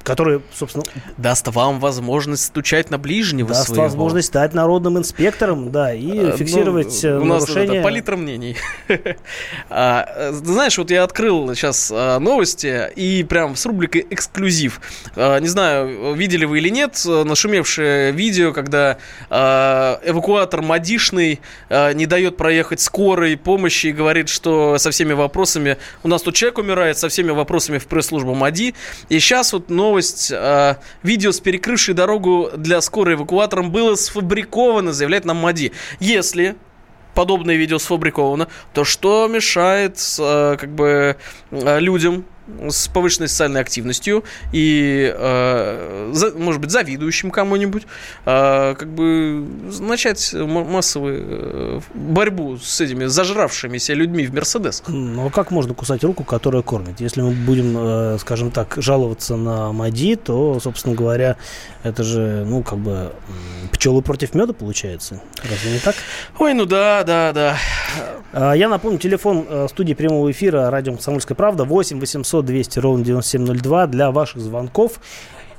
который, 0.03 0.41
собственно... 0.53 0.83
Даст 1.17 1.47
вам 1.47 1.79
возможность 1.79 2.45
стучать 2.45 2.89
на 2.89 2.97
ближнего 2.97 3.49
даст 3.49 3.67
своего. 3.67 3.83
Возможность 3.83 4.27
стать 4.27 4.53
народным 4.53 4.97
инспектором, 4.97 5.71
да, 5.71 5.93
и 5.93 6.19
а, 6.19 6.37
фиксировать 6.37 6.99
ну, 7.03 7.21
у 7.21 7.25
нас 7.25 7.41
нарушения. 7.41 7.77
Это 7.77 7.83
палитра 7.83 8.15
мнений. 8.15 8.57
а, 9.69 10.31
знаешь, 10.31 10.77
вот 10.77 10.91
я 10.91 11.03
открыл 11.03 11.53
сейчас 11.55 11.91
а, 11.93 12.19
новости, 12.19 12.91
и 12.95 13.23
прям 13.23 13.55
с 13.55 13.65
рубрикой 13.65 14.05
«Эксклюзив». 14.09 14.81
А, 15.15 15.39
не 15.39 15.47
знаю, 15.47 16.13
видели 16.13 16.45
вы 16.45 16.59
или 16.59 16.69
нет, 16.69 17.01
нашумевшее 17.05 18.11
видео, 18.11 18.53
когда 18.53 18.97
а, 19.29 19.99
эвакуатор 20.03 20.61
МАДИшный 20.61 21.41
а, 21.69 21.93
не 21.93 22.05
дает 22.05 22.37
проехать 22.37 22.81
скорой 22.81 23.37
помощи 23.37 23.87
и 23.87 23.91
говорит, 23.91 24.29
что 24.29 24.77
со 24.77 24.91
всеми 24.91 25.13
вопросами... 25.13 25.77
У 26.03 26.07
нас 26.07 26.21
тут 26.21 26.35
человек 26.35 26.57
умирает, 26.57 26.97
со 26.97 27.09
всеми 27.09 27.31
вопросами 27.31 27.77
в 27.77 27.87
пресс-службу 27.87 28.33
МАДИ. 28.33 28.73
И 29.09 29.19
сейчас 29.19 29.53
вот 29.53 29.69
новость 29.69 29.92
новость. 29.93 30.31
Э, 30.31 30.77
видео 31.03 31.31
с 31.31 31.39
перекрывшей 31.39 31.93
дорогу 31.93 32.49
для 32.57 32.81
скорой 32.81 33.13
эвакуатором 33.15 33.71
было 33.71 33.95
сфабриковано, 33.95 34.91
заявляет 34.91 35.25
нам 35.25 35.37
МАДИ. 35.37 35.71
Если 35.99 36.55
подобное 37.13 37.55
видео 37.55 37.77
сфабриковано, 37.77 38.47
то 38.73 38.83
что 38.83 39.27
мешает 39.27 39.99
э, 40.19 40.57
как 40.59 40.73
бы 40.73 41.17
э, 41.51 41.79
людям 41.79 42.25
с 42.69 42.87
повышенной 42.87 43.27
социальной 43.27 43.61
активностью 43.61 44.23
и, 44.51 45.13
э, 45.15 46.11
за, 46.13 46.31
может 46.31 46.61
быть, 46.61 46.71
завидующим 46.71 47.31
кому-нибудь, 47.31 47.83
э, 48.25 48.75
как 48.77 48.87
бы 48.89 49.45
начать 49.79 50.33
массовую 50.33 51.25
э, 51.25 51.79
борьбу 51.93 52.57
с 52.57 52.81
этими 52.81 53.05
зажравшимися 53.05 53.93
людьми 53.93 54.25
в 54.25 54.33
Мерседес. 54.33 54.83
Ну, 54.87 55.27
а 55.27 55.29
как 55.29 55.51
можно 55.51 55.73
кусать 55.73 56.03
руку, 56.03 56.23
которая 56.23 56.61
кормит? 56.61 56.99
Если 56.99 57.21
мы 57.21 57.31
будем, 57.31 57.75
э, 57.77 58.17
скажем 58.19 58.51
так, 58.51 58.75
жаловаться 58.77 59.35
на 59.35 59.71
МАДИ, 59.71 60.15
то, 60.15 60.59
собственно 60.59 60.95
говоря, 60.95 61.37
это 61.83 62.03
же, 62.03 62.45
ну, 62.45 62.63
как 62.63 62.79
бы 62.79 63.13
пчелы 63.71 64.01
против 64.01 64.35
меда 64.35 64.53
получается. 64.53 65.21
Разве 65.49 65.73
не 65.73 65.79
так? 65.79 65.95
Ой, 66.39 66.53
ну 66.53 66.65
да, 66.65 67.03
да, 67.03 67.31
да. 67.33 67.57
А, 68.31 68.53
я 68.53 68.67
напомню, 68.69 68.97
телефон 68.97 69.45
э, 69.47 69.67
студии 69.69 69.93
прямого 69.93 70.31
эфира 70.31 70.69
радио 70.69 70.93
«Комсомольская 70.93 71.35
правда» 71.35 71.65
8 71.65 71.99
800 71.99 72.32
200 72.41 72.79
ровно 72.79 73.03
9702 73.03 73.87
для 73.87 74.11
ваших 74.11 74.41
звонков. 74.41 74.99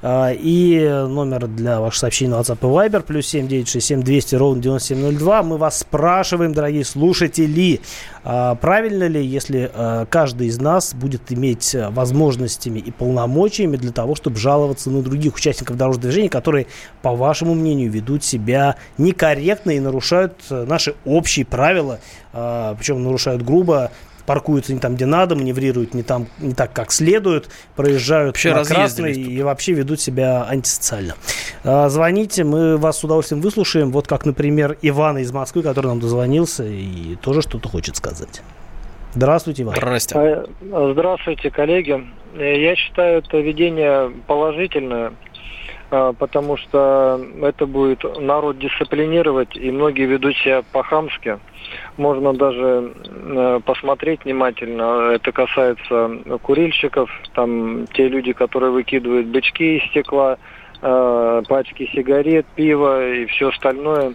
А, 0.07 0.33
и 0.33 0.87
номер 1.09 1.47
для 1.47 1.81
ваших 1.81 2.01
сообщений 2.01 2.31
на 2.31 2.41
WhatsApp 2.41 2.59
и 2.61 2.91
Viber 2.91 3.01
плюс 3.01 3.27
7967 3.29 4.03
200 4.03 4.35
ровно 4.35 4.63
9702. 4.63 5.43
Мы 5.43 5.57
вас 5.57 5.79
спрашиваем, 5.79 6.53
дорогие 6.53 6.85
слушатели, 6.85 7.81
а, 8.23 8.55
правильно 8.57 9.05
ли, 9.05 9.25
если 9.25 9.71
а, 9.73 10.05
каждый 10.05 10.49
из 10.49 10.61
нас 10.61 10.93
будет 10.93 11.33
иметь 11.33 11.75
возможностями 11.75 12.81
и 12.81 12.91
полномочиями 12.91 13.79
для 13.79 13.93
того, 13.93 14.15
чтобы 14.15 14.37
жаловаться 14.37 14.91
на 14.91 15.01
других 15.01 15.37
участников 15.37 15.79
дорожного 15.79 16.11
движения, 16.11 16.29
которые, 16.29 16.67
по 17.01 17.17
вашему 17.17 17.55
мнению, 17.55 17.91
ведут 17.91 18.25
себя 18.25 18.77
некорректно 18.99 19.71
и 19.71 19.81
нарушают 19.81 20.35
наши 20.51 20.97
общие 21.07 21.47
правила, 21.47 21.99
причем 22.33 23.03
нарушают 23.03 23.43
грубо 23.43 23.91
паркуются 24.27 24.73
не 24.73 24.81
там, 24.81 24.97
где 24.97 25.07
надо, 25.07 25.37
маневрируют 25.37 25.95
не, 25.95 26.03
там, 26.03 26.27
не 26.39 26.55
так, 26.55 26.73
как 26.73 26.93
следует, 26.93 27.49
проезжают 27.77 28.29
вообще 28.29 28.55
на 28.55 28.65
красный 28.65 29.13
и 29.13 29.43
вообще 29.43 29.73
ведут 29.73 30.01
себя 30.01 30.47
антисоциально. 30.49 31.15
А, 31.63 31.89
звоните, 31.89 32.45
мы 32.45 32.77
вас 32.77 32.99
с 32.99 33.05
удовольствием 33.05 33.41
выслушаем. 33.41 33.91
Вот 33.91 34.07
как, 34.07 34.27
например, 34.27 34.77
Иван 34.83 35.19
из 35.19 35.33
Москвы, 35.33 35.63
который 35.63 35.87
нам 35.87 36.01
дозвонился 36.01 36.65
и 36.65 37.17
тоже 37.17 37.43
что-то 37.43 37.69
хочет 37.69 37.97
сказать. 37.97 38.43
Здравствуйте, 39.15 39.63
Иван. 39.63 39.75
Здравствуйте. 39.77 40.45
А, 40.73 40.93
здравствуйте, 40.93 41.51
коллеги. 41.51 42.05
Я 42.37 42.75
считаю 42.75 43.19
это 43.19 43.39
видение 43.39 44.11
положительное, 44.27 45.13
потому 46.19 46.57
что 46.57 47.21
это 47.43 47.67
будет 47.67 48.05
народ 48.21 48.59
дисциплинировать, 48.59 49.57
и 49.57 49.71
многие 49.71 50.07
ведут 50.07 50.37
себя 50.37 50.63
по-хамски 50.73 51.39
можно 51.97 52.33
даже 52.35 52.93
э, 53.05 53.61
посмотреть 53.65 54.25
внимательно. 54.25 55.13
Это 55.13 55.33
касается 55.33 56.19
курильщиков, 56.43 57.11
там 57.35 57.87
те 57.95 58.09
люди, 58.09 58.33
которые 58.33 58.71
выкидывают 58.71 59.27
бычки 59.29 59.79
из 59.79 59.91
стекла, 59.91 60.39
э, 60.83 61.43
пачки 61.49 61.89
сигарет, 61.93 62.47
пива 62.55 63.07
и 63.07 63.27
все 63.27 63.49
остальное. 63.49 64.15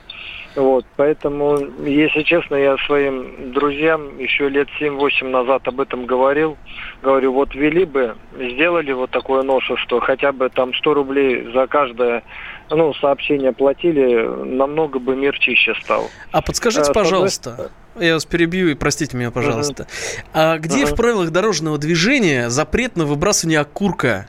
Вот, 0.56 0.86
поэтому, 0.96 1.60
если 1.86 2.24
честно, 2.24 2.56
я 2.56 2.76
своим 2.86 3.54
друзьям 3.54 4.18
еще 4.18 4.50
лет 4.50 4.68
7-8 4.82 5.28
назад 5.30 5.68
об 5.68 5.80
этом 5.80 6.06
говорил. 6.06 6.58
Говорю, 7.04 7.34
вот 7.34 7.54
вели 7.54 7.86
бы, 7.86 8.16
сделали 8.36 8.92
вот 8.92 9.12
такое 9.12 9.44
новшество, 9.44 10.02
хотя 10.02 10.32
бы 10.32 10.50
там 10.50 10.74
100 10.74 10.94
рублей 10.94 11.52
за 11.54 11.68
каждое 11.68 12.24
ну, 12.70 12.94
сообщение 12.96 13.54
платили, 13.54 14.28
намного 14.46 15.00
бы 15.00 15.16
мир 15.16 15.38
чище 15.38 15.74
стал. 15.82 16.10
А 16.32 16.42
подскажите, 16.42 16.90
а, 16.90 16.94
пожалуйста, 16.94 17.72
я 18.00 18.16
вас 18.16 18.26
перебью 18.26 18.70
и 18.70 18.74
простите 18.74 19.18
меня, 19.18 19.32
пожалуйста. 19.32 19.84
Uh-huh. 19.84 20.24
А 20.34 20.58
где 20.58 20.84
uh-huh. 20.84 20.94
в 20.94 20.96
правилах 20.96 21.32
дорожного 21.32 21.78
движения 21.78 22.50
запрет 22.50 22.96
на 22.96 23.06
выбрасывание 23.06 23.60
окурка 23.60 24.28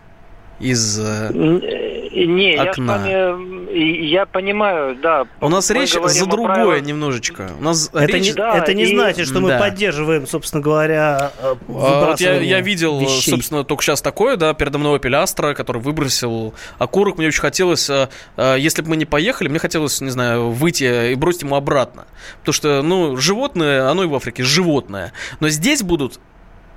из 0.60 0.98
э, 1.00 1.30
не, 1.32 2.56
окна. 2.56 3.08
Я, 3.08 3.32
вами, 3.32 3.60
я 4.06 4.26
понимаю, 4.26 4.96
да. 4.96 5.26
У 5.40 5.48
нас 5.48 5.70
речь 5.70 5.92
за 5.92 6.26
другое 6.26 6.80
немножечко. 6.80 7.50
У 7.58 7.62
нас 7.62 7.88
это 7.92 8.06
речь... 8.06 8.26
не, 8.26 8.32
да, 8.32 8.56
это 8.56 8.74
не 8.74 8.84
и... 8.84 8.86
значит, 8.94 9.26
что 9.26 9.40
мы 9.40 9.50
да. 9.50 9.58
поддерживаем, 9.58 10.26
собственно 10.26 10.62
говоря, 10.62 11.32
э, 11.40 11.54
а, 11.68 12.06
вот 12.06 12.20
я, 12.20 12.40
я 12.40 12.60
видел, 12.60 13.00
вещей. 13.00 13.30
собственно, 13.30 13.64
только 13.64 13.82
сейчас 13.82 14.02
такое, 14.02 14.36
да, 14.36 14.52
передо 14.54 14.78
мной 14.78 14.98
Opel 14.98 15.22
Astra, 15.22 15.54
который 15.54 15.80
выбросил 15.80 16.54
окурок. 16.78 17.18
Мне 17.18 17.28
очень 17.28 17.40
хотелось, 17.40 17.88
э, 17.88 18.08
э, 18.36 18.56
если 18.58 18.82
бы 18.82 18.90
мы 18.90 18.96
не 18.96 19.06
поехали, 19.06 19.48
мне 19.48 19.58
хотелось, 19.58 20.00
не 20.00 20.10
знаю, 20.10 20.50
выйти 20.50 21.12
и 21.12 21.14
бросить 21.14 21.42
ему 21.42 21.56
обратно. 21.56 22.06
Потому 22.40 22.52
что, 22.52 22.82
ну, 22.82 23.16
животное, 23.16 23.88
оно 23.88 24.04
и 24.04 24.06
в 24.06 24.14
Африке 24.14 24.42
животное. 24.42 25.12
Но 25.38 25.48
здесь 25.48 25.82
будут 25.82 26.20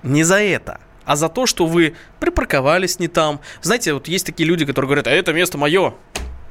не 0.04 0.24
за 0.24 0.40
это 0.40 0.80
а 1.06 1.16
за 1.16 1.30
то, 1.30 1.46
что 1.46 1.66
вы 1.66 1.96
припарковались 2.20 3.00
не 3.00 3.08
там. 3.08 3.40
Знаете, 3.62 3.94
вот 3.94 4.08
есть 4.08 4.26
такие 4.26 4.48
люди, 4.48 4.66
которые 4.66 4.88
говорят, 4.88 5.08
а 5.08 5.12
это 5.12 5.34
место 5.34 5.58
мое. 5.58 5.94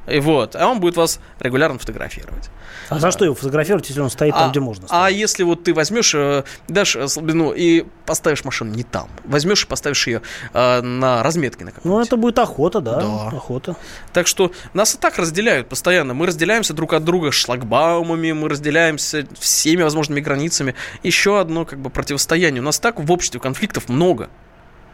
И 0.07 0.19
вот, 0.19 0.55
а 0.55 0.67
он 0.67 0.79
будет 0.79 0.97
вас 0.97 1.19
регулярно 1.39 1.79
фотографировать. 1.79 2.49
А 2.89 2.99
за 2.99 3.11
что 3.11 3.23
его 3.23 3.35
фотографировать, 3.35 3.87
если 3.87 4.01
он 4.01 4.09
стоит 4.09 4.33
там, 4.33 4.47
а, 4.47 4.49
где 4.49 4.59
можно? 4.59 4.85
А 4.89 5.09
если 5.09 5.43
вот 5.43 5.63
ты 5.63 5.73
возьмешь, 5.73 6.13
э, 6.13 6.43
дашь 6.67 6.95
э, 6.95 7.07
слабину 7.07 7.51
и 7.51 7.85
поставишь 8.05 8.43
машину 8.43 8.73
не 8.73 8.83
там, 8.83 9.07
возьмешь 9.23 9.63
и 9.63 9.67
поставишь 9.67 10.05
ее 10.07 10.21
э, 10.53 10.81
на 10.81 11.23
разметке 11.23 11.63
на 11.63 11.71
Ну, 11.83 12.01
это 12.01 12.17
будет 12.17 12.37
охота, 12.39 12.81
да? 12.81 12.99
Да. 12.99 13.27
Охота. 13.29 13.77
Так 14.11 14.27
что 14.27 14.51
нас 14.73 14.95
и 14.95 14.97
так 14.97 15.17
разделяют 15.17 15.69
постоянно. 15.69 16.13
Мы 16.13 16.27
разделяемся 16.27 16.73
друг 16.73 16.93
от 16.93 17.05
друга 17.05 17.31
шлагбаумами, 17.31 18.33
мы 18.33 18.49
разделяемся 18.49 19.25
всеми 19.39 19.83
возможными 19.83 20.19
границами. 20.19 20.75
Еще 21.03 21.39
одно 21.39 21.65
как 21.65 21.79
бы 21.79 21.89
противостояние. 21.89 22.61
У 22.61 22.65
нас 22.65 22.79
так 22.79 22.99
в 22.99 23.11
обществе 23.11 23.39
конфликтов 23.39 23.87
много. 23.87 24.29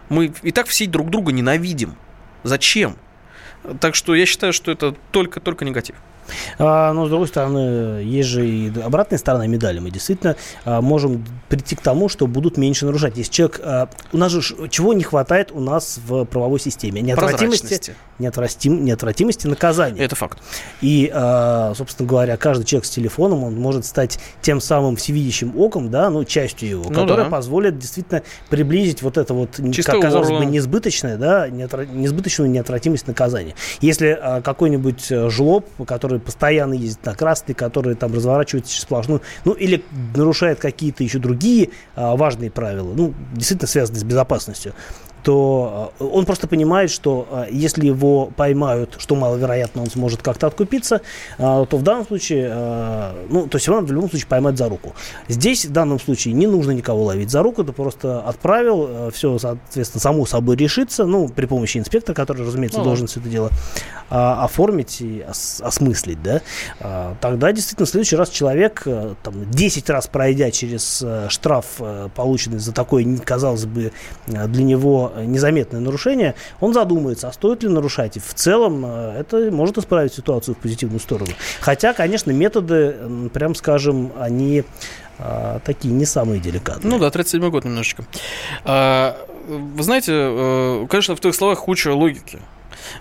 Мы 0.10 0.32
и 0.44 0.52
так 0.52 0.68
все 0.68 0.86
друг 0.86 1.10
друга 1.10 1.32
ненавидим. 1.32 1.96
Зачем? 2.44 2.98
Так 3.80 3.96
что 3.96 4.16
я 4.16 4.26
считаю, 4.26 4.54
что 4.54 4.72
это 4.72 4.96
только-только 5.12 5.66
негатив. 5.66 5.96
А, 6.58 6.94
но, 6.94 7.06
с 7.06 7.10
другой 7.10 7.28
стороны, 7.28 8.02
есть 8.04 8.30
же 8.30 8.48
и 8.48 8.72
обратная 8.82 9.18
сторона 9.18 9.48
медали. 9.48 9.80
Мы 9.80 9.92
действительно 9.92 10.36
а, 10.66 10.82
можем 10.82 11.26
прийти 11.48 11.76
к 11.76 11.82
тому, 11.82 12.10
что 12.10 12.28
будут 12.28 12.58
меньше 12.58 12.86
нарушать. 12.86 13.18
Если 13.18 13.32
человек... 13.32 13.62
А, 13.64 13.90
у 14.12 14.18
нас 14.18 14.32
же 14.32 14.42
чего 14.70 14.94
не 14.94 15.04
хватает 15.04 15.52
у 15.52 15.60
нас 15.60 16.00
в 16.06 16.26
правовой 16.26 16.60
системе? 16.60 17.02
Неотвратимости, 17.02 17.96
неотвратим, 18.20 18.84
неотвратимости 18.84 19.48
наказания. 19.48 20.02
Это 20.02 20.16
факт. 20.16 20.40
И, 20.82 21.10
а, 21.14 21.74
собственно 21.76 22.08
говоря, 22.08 22.38
каждый 22.38 22.66
человек 22.66 22.86
с 22.86 22.90
телефоном, 22.90 23.44
он 23.44 23.56
может 23.56 23.86
стать 23.86 24.20
тем 24.42 24.62
самым 24.62 24.96
всевидящим 24.96 25.58
оком, 25.58 25.90
да, 25.90 26.10
ну, 26.10 26.24
частью 26.24 26.70
его, 26.70 26.84
ну, 26.90 27.02
которая 27.02 27.26
да. 27.26 27.32
позволит 27.32 27.78
действительно 27.78 28.24
приблизить 28.50 29.02
вот 29.02 29.18
это 29.18 29.34
вот, 29.34 29.60
Чисто 29.74 29.94
как 29.94 30.02
казалось 30.02 30.30
бы, 30.30 30.46
несбыточное, 30.46 31.18
да, 31.18 31.50
неотвра... 31.50 31.86
несбыточную 31.86 32.50
неотвратимость 32.50 33.08
наказания. 33.08 33.56
Если 33.82 34.18
а, 34.20 34.42
какой-нибудь 34.42 35.12
э, 35.12 35.30
жлоб, 35.30 35.66
который 35.86 36.19
который 36.20 36.26
постоянно 36.26 36.74
ездит 36.74 37.06
на 37.06 37.16
красный, 37.16 37.56
который 37.56 37.96
там 37.96 38.14
разворачивается 38.14 38.72
через 38.72 38.84
сплошную, 38.84 39.22
ну 39.46 39.54
или 39.54 39.84
нарушает 40.16 40.60
какие-то 40.60 41.04
еще 41.04 41.20
другие 41.20 41.70
а, 41.96 42.16
важные 42.16 42.52
правила, 42.52 42.94
ну, 42.94 43.14
действительно 43.34 43.68
связанные 43.68 44.02
с 44.02 44.04
безопасностью, 44.04 44.74
то 45.24 45.94
э, 46.00 46.04
он 46.04 46.26
просто 46.26 46.48
понимает, 46.48 46.92
что 46.92 47.28
э, 47.30 47.46
если 47.52 47.86
его 47.86 48.28
поймают, 48.28 48.96
что 48.98 49.16
маловероятно, 49.16 49.82
он 49.82 49.90
сможет 49.90 50.22
как-то 50.22 50.48
откупиться, 50.48 51.02
э, 51.38 51.66
то 51.70 51.78
в 51.78 51.84
данном 51.84 52.06
случае, 52.06 52.50
ну, 53.30 53.48
то 53.48 53.58
есть 53.58 53.68
его 53.68 53.78
надо 53.78 53.88
в 53.88 53.92
любом 53.92 54.10
случае 54.10 54.28
поймать 54.28 54.58
за 54.58 54.70
руку. 54.70 54.94
Здесь 55.28 55.66
в 55.66 55.72
данном 55.72 56.00
случае 56.00 56.34
не 56.34 56.48
нужно 56.48 56.72
никого 56.72 57.04
ловить 57.04 57.30
за 57.30 57.44
руку, 57.44 57.64
ты 57.64 57.72
просто 57.72 58.22
отправил, 58.22 59.12
все, 59.12 59.38
соответственно, 59.38 60.02
само 60.02 60.26
собой 60.26 60.56
решится, 60.56 61.06
ну, 61.06 61.28
при 61.28 61.46
помощи 61.46 61.78
инспектора, 61.78 62.16
который, 62.16 62.46
разумеется, 62.46 62.80
ну, 62.80 62.86
должен 62.86 63.08
все 63.08 63.20
это 63.20 63.30
дело 63.30 63.50
оформить 64.10 65.02
и 65.02 65.24
ос- 65.30 65.62
осмыслить, 65.64 66.22
да, 66.24 66.42
тогда 67.22 67.52
действительно 67.52 67.86
в 67.86 67.90
следующий 67.90 68.16
раз 68.16 68.30
человек, 68.30 68.84
там, 69.24 69.50
10 69.52 69.90
раз 69.90 70.08
пройдя 70.08 70.52
через 70.52 71.04
штраф, 71.30 71.66
полученный 72.16 72.60
за 72.60 72.74
такое, 72.74 73.06
казалось 73.18 73.66
бы, 73.66 73.92
для 74.28 74.64
него 74.64 75.09
незаметное 75.18 75.80
нарушение, 75.80 76.36
он 76.60 76.74
задумается, 76.74 77.28
а 77.28 77.34
стоит 77.34 77.64
ли 77.64 77.70
нарушать. 77.70 78.18
И 78.18 78.20
в 78.20 78.34
целом 78.34 78.86
э, 78.86 79.20
это 79.20 79.52
может 79.52 79.78
исправить 79.78 80.14
ситуацию 80.14 80.56
в 80.56 80.58
позитивную 80.58 81.00
сторону. 81.00 81.32
Хотя, 81.62 81.94
конечно, 81.94 82.32
методы, 82.32 83.30
прям 83.34 83.56
скажем, 83.56 84.12
они 84.20 84.64
а, 85.20 85.60
такие 85.60 85.94
не 85.94 86.06
самые 86.06 86.40
деликатные. 86.40 86.90
Ну 86.90 86.98
да, 86.98 87.10
37-й 87.10 87.50
год 87.50 87.66
немножечко. 87.66 88.06
А, 88.64 89.18
вы 89.48 89.84
знаете, 89.84 90.14
э, 90.16 90.88
конечно, 90.90 91.16
в 91.16 91.20
твоих 91.20 91.36
словах 91.36 91.60
куча 91.60 91.94
логики. 91.94 92.40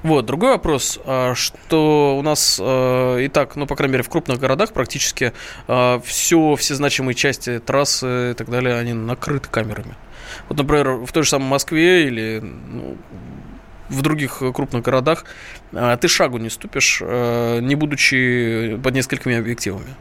Вот, 0.02 0.26
другой 0.26 0.50
вопрос, 0.50 0.98
а, 1.04 1.34
что 1.36 2.16
у 2.18 2.22
нас 2.22 2.58
э, 2.60 3.22
и 3.22 3.28
так, 3.28 3.54
ну, 3.54 3.66
по 3.66 3.76
крайней 3.76 3.92
мере, 3.92 4.02
в 4.02 4.08
крупных 4.08 4.40
городах 4.40 4.72
практически 4.72 5.32
все, 5.66 6.56
все 6.56 6.74
значимые 6.74 7.14
части 7.14 7.60
трассы 7.60 8.32
и 8.32 8.34
так 8.34 8.50
далее, 8.50 8.76
они 8.76 8.94
накрыты 8.94 9.48
камерами. 9.48 9.94
Вот, 10.48 10.58
например, 10.58 10.94
в 10.94 11.12
той 11.12 11.22
же 11.22 11.28
самой 11.28 11.48
Москве 11.48 12.06
или 12.06 12.40
ну, 12.42 12.96
в 13.88 14.02
других 14.02 14.42
крупных 14.54 14.82
городах 14.82 15.24
а, 15.72 15.96
ты 15.96 16.08
шагу 16.08 16.38
не 16.38 16.50
ступишь, 16.50 17.00
э, 17.04 17.60
не 17.60 17.74
будучи 17.74 18.78
под 18.82 18.94
несколькими 18.94 19.36
объективами. 19.36 19.94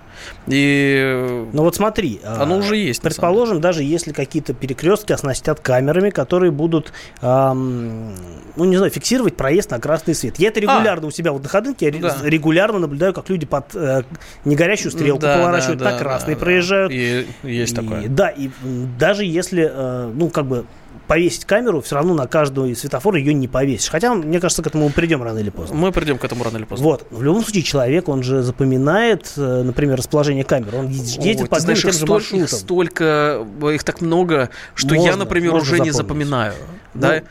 И 0.47 1.45
ну 1.53 1.63
вот 1.63 1.75
смотри, 1.75 2.19
а, 2.23 2.43
оно 2.43 2.57
уже 2.57 2.77
есть. 2.77 3.01
Предположим, 3.01 3.61
даже 3.61 3.83
если 3.83 4.13
какие-то 4.13 4.53
перекрестки 4.53 5.13
оснастят 5.13 5.59
камерами, 5.59 6.09
которые 6.09 6.51
будут, 6.51 6.93
эм, 7.21 8.15
ну 8.55 8.65
не 8.65 8.77
знаю, 8.77 8.91
фиксировать 8.91 9.35
проезд 9.35 9.71
на 9.71 9.79
красный 9.79 10.15
свет. 10.15 10.39
Я 10.39 10.49
это 10.49 10.59
регулярно 10.59 11.05
а, 11.05 11.07
у 11.07 11.11
себя 11.11 11.31
вот 11.31 11.43
на 11.43 11.49
ходынке, 11.49 11.85
я 11.85 11.91
да. 11.91 12.15
регулярно 12.23 12.79
наблюдаю, 12.79 13.13
как 13.13 13.29
люди 13.29 13.45
под 13.45 13.75
э, 13.75 14.03
негорящую 14.45 14.91
стрелку 14.91 15.21
да, 15.21 15.37
поворачивают 15.37 15.79
да, 15.79 15.91
на 15.91 15.97
красный, 15.97 16.33
да, 16.35 16.39
проезжают. 16.39 16.91
И 16.91 17.27
есть 17.43 17.73
и, 17.73 17.75
такое. 17.75 18.07
Да, 18.07 18.29
и 18.29 18.49
даже 18.97 19.25
если, 19.25 19.69
э, 19.71 20.11
ну 20.13 20.29
как 20.29 20.45
бы 20.45 20.65
повесить 21.07 21.45
камеру, 21.45 21.81
все 21.81 21.95
равно 21.95 22.13
на 22.13 22.27
каждую 22.27 22.75
светофор 22.75 23.15
ее 23.15 23.33
не 23.33 23.47
повесишь. 23.47 23.89
Хотя, 23.89 24.13
мне 24.13 24.39
кажется, 24.39 24.61
к 24.61 24.67
этому 24.67 24.87
мы 24.87 24.91
придем 24.91 25.23
рано 25.23 25.39
или 25.39 25.49
поздно. 25.49 25.75
Мы 25.75 25.91
придем 25.91 26.17
к 26.17 26.25
этому 26.25 26.43
рано 26.43 26.57
или 26.57 26.65
поздно. 26.65 26.85
Вот. 26.85 27.07
В 27.09 27.23
любом 27.23 27.43
случае, 27.43 27.63
человек, 27.63 28.09
он 28.09 28.23
же 28.23 28.41
запоминает, 28.43 29.31
э, 29.37 29.63
например, 29.63 29.97
расположение 29.97 30.43
камер. 30.43 30.75
Он 30.75 30.87
едет 30.87 31.47
О, 31.47 31.47
по 31.47 31.59
знаешь, 31.59 31.81
же 31.81 31.93
столь. 31.93 32.23
Их 32.33 32.49
столько, 32.49 33.45
их 33.73 33.83
так 33.83 34.01
много, 34.01 34.49
что 34.75 34.93
можно, 34.95 35.09
я, 35.09 35.15
например, 35.15 35.53
уже 35.53 35.71
запомнить. 35.71 35.85
не 35.85 35.91
запоминаю. 35.91 36.53
Ну, 36.93 37.01
да? 37.01 37.21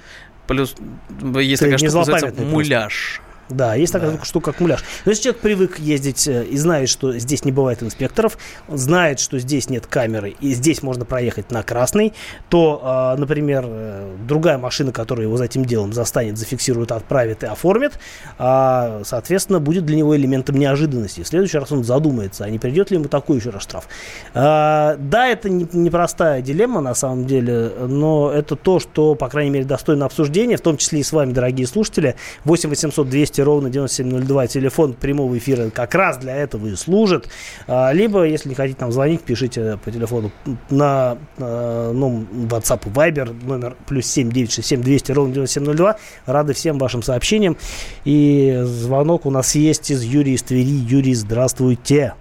Плюс 0.47 0.75
такая 0.75 1.79
штука, 1.79 1.97
называется 1.97 2.43
муляж. 2.43 3.21
Да, 3.49 3.75
есть 3.75 3.93
да. 3.93 4.01
такая 4.01 4.25
штука, 4.25 4.53
как 4.53 4.61
муляж. 4.61 4.83
Но 5.05 5.11
если 5.11 5.25
человек 5.25 5.41
привык 5.41 5.79
ездить 5.79 6.27
э, 6.27 6.45
и 6.45 6.57
знает, 6.57 6.89
что 6.89 7.17
здесь 7.19 7.45
не 7.45 7.53
бывает 7.53 7.83
инспекторов, 7.83 8.39
знает, 8.69 9.21
что 9.21 9.39
здесь 9.39 9.71
нет 9.71 9.87
камеры 9.87 10.35
и 10.41 10.53
здесь 10.53 10.83
можно 10.83 11.05
проехать 11.05 11.51
на 11.51 11.63
красный, 11.63 12.13
то, 12.49 12.81
а, 12.83 13.17
например, 13.17 13.65
э, 13.67 14.17
другая 14.27 14.59
машина, 14.59 14.93
которая 14.93 15.27
его 15.27 15.37
за 15.37 15.45
этим 15.45 15.65
делом 15.65 15.93
застанет, 15.93 16.39
зафиксирует, 16.39 16.93
отправит 16.93 17.43
и 17.43 17.47
оформит, 17.47 17.99
соответственно, 18.39 19.61
будет 19.61 19.85
для 19.87 19.97
него 19.97 20.17
элементом 20.17 20.57
неожиданности. 20.57 21.23
В 21.23 21.29
следующий 21.29 21.59
раз 21.59 21.71
он 21.73 21.85
задумается, 21.85 22.45
а 22.45 22.51
не 22.51 22.59
придет 22.59 22.91
ли 22.91 22.97
ему 22.97 23.09
такой 23.09 23.39
еще 23.39 23.51
раз 23.51 23.63
штраф. 23.63 23.89
Да, 24.35 24.97
это 25.29 25.49
непростая 25.49 26.43
дилемма 26.43 26.81
на 26.81 26.95
самом 26.95 27.27
деле, 27.27 27.73
но 27.87 28.31
это 28.31 28.57
то, 28.57 28.81
что, 28.81 29.15
по 29.15 29.29
крайней 29.29 29.51
мере, 29.51 29.65
достойно 29.65 30.07
обсуждения, 30.07 30.57
в 30.57 30.61
том 30.61 30.77
числе 30.77 31.01
и 31.01 31.03
с 31.03 31.13
вами, 31.13 31.33
дорогие 31.33 31.67
слушатели. 31.67 32.17
8 32.45 32.69
800 32.69 33.09
200 33.09 33.36
200 33.37 33.41
ровно 33.41 33.71
9702, 33.71 34.47
телефон 34.47 34.95
прямого 34.95 35.37
эфира 35.37 35.71
как 35.71 35.95
раз 35.95 36.19
для 36.19 36.37
этого 36.37 36.67
и 36.67 36.75
служит. 36.75 37.29
А, 37.67 37.93
либо, 37.93 38.25
если 38.25 38.49
не 38.49 38.55
хотите 38.55 38.79
нам 38.81 38.93
звонить, 38.93 39.23
пишите 39.23 39.79
по 39.85 39.91
телефону 39.91 40.31
на, 40.71 41.19
на 41.39 41.93
ну, 41.93 42.27
WhatsApp 42.49 42.85
Viber 42.85 43.45
номер 43.45 43.77
плюс 43.87 44.07
7 44.07 44.31
967 44.31 44.83
200 44.83 45.13
ровно 45.13 45.35
9702. 45.35 45.97
Рады 46.27 46.55
всем 46.55 46.79
вашим 46.79 47.03
сообщениям. 47.03 47.57
И 48.05 48.61
звонок 48.63 49.27
у 49.27 49.31
нас 49.31 49.55
есть 49.55 49.91
из 49.91 50.03
Юрия 50.03 50.35
из 50.35 50.43
Твери. 50.43 50.67
Юрий, 50.67 51.15
здравствуйте. 51.15 52.15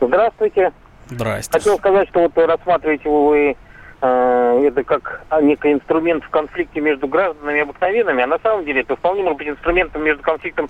Здравствуйте. 0.00 0.72
Здрасте. 1.08 1.52
Хотел 1.52 1.78
сказать, 1.78 2.08
что 2.08 2.20
вот 2.20 2.36
рассматриваете 2.36 3.08
вы 3.08 3.56
это 4.00 4.84
как 4.84 5.22
некий 5.40 5.72
инструмент 5.72 6.24
в 6.24 6.28
конфликте 6.30 6.80
между 6.80 7.08
гражданами 7.08 7.60
обыкновенными, 7.60 8.22
а 8.22 8.26
на 8.26 8.38
самом 8.38 8.64
деле 8.64 8.82
это 8.82 8.96
вполне 8.96 9.22
может 9.22 9.38
быть 9.38 9.48
инструментом 9.48 10.04
между 10.04 10.22
конфликтом 10.22 10.68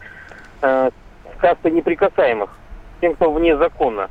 э, 0.62 0.90
касты 1.38 1.70
неприкасаемых, 1.70 2.50
тем, 3.00 3.14
кто 3.14 3.30
вне 3.32 3.56
закона. 3.56 4.08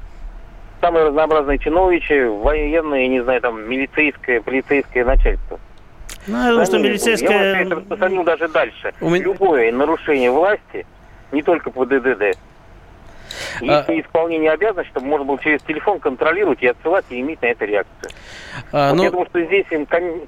Самые 0.82 1.08
разнообразные 1.08 1.58
чиновничи, 1.58 2.28
военные, 2.28 3.08
не 3.08 3.22
знаю, 3.22 3.42
там, 3.42 3.70
милицейское, 3.70 4.42
полицейское 4.42 5.06
начальство. 5.06 5.60
Ну, 6.28 6.38
я 6.38 6.50
думаю, 6.50 6.66
что 6.66 6.80
милицейское... 6.80 7.30
Я 7.30 7.62
это 7.62 7.76
распространил 7.76 8.24
даже 8.24 8.48
дальше. 8.50 8.94
У 9.00 9.14
Любое 9.14 9.72
нарушение 9.72 10.32
власти, 10.32 10.86
не 11.32 11.42
только 11.42 11.72
по 11.72 11.86
ДДД, 11.86 12.38
есть 13.62 13.90
а... 13.90 14.00
исполнение 14.00 14.52
обязанностей, 14.52 14.92
чтобы 14.92 15.08
можно 15.08 15.26
было 15.26 15.40
через 15.40 15.62
телефон 15.64 16.00
контролировать 16.00 16.62
и 16.62 16.68
отсылать 16.68 17.06
и 17.10 17.20
иметь 17.20 17.42
на 17.42 17.48
это 17.48 17.66
реакцию. 17.66 18.12
А, 18.72 18.90
вот 18.90 18.98
ну... 18.98 19.04
Я 19.04 19.12
думаю, 19.12 19.28
что 19.28 19.44
здесь 19.44 19.66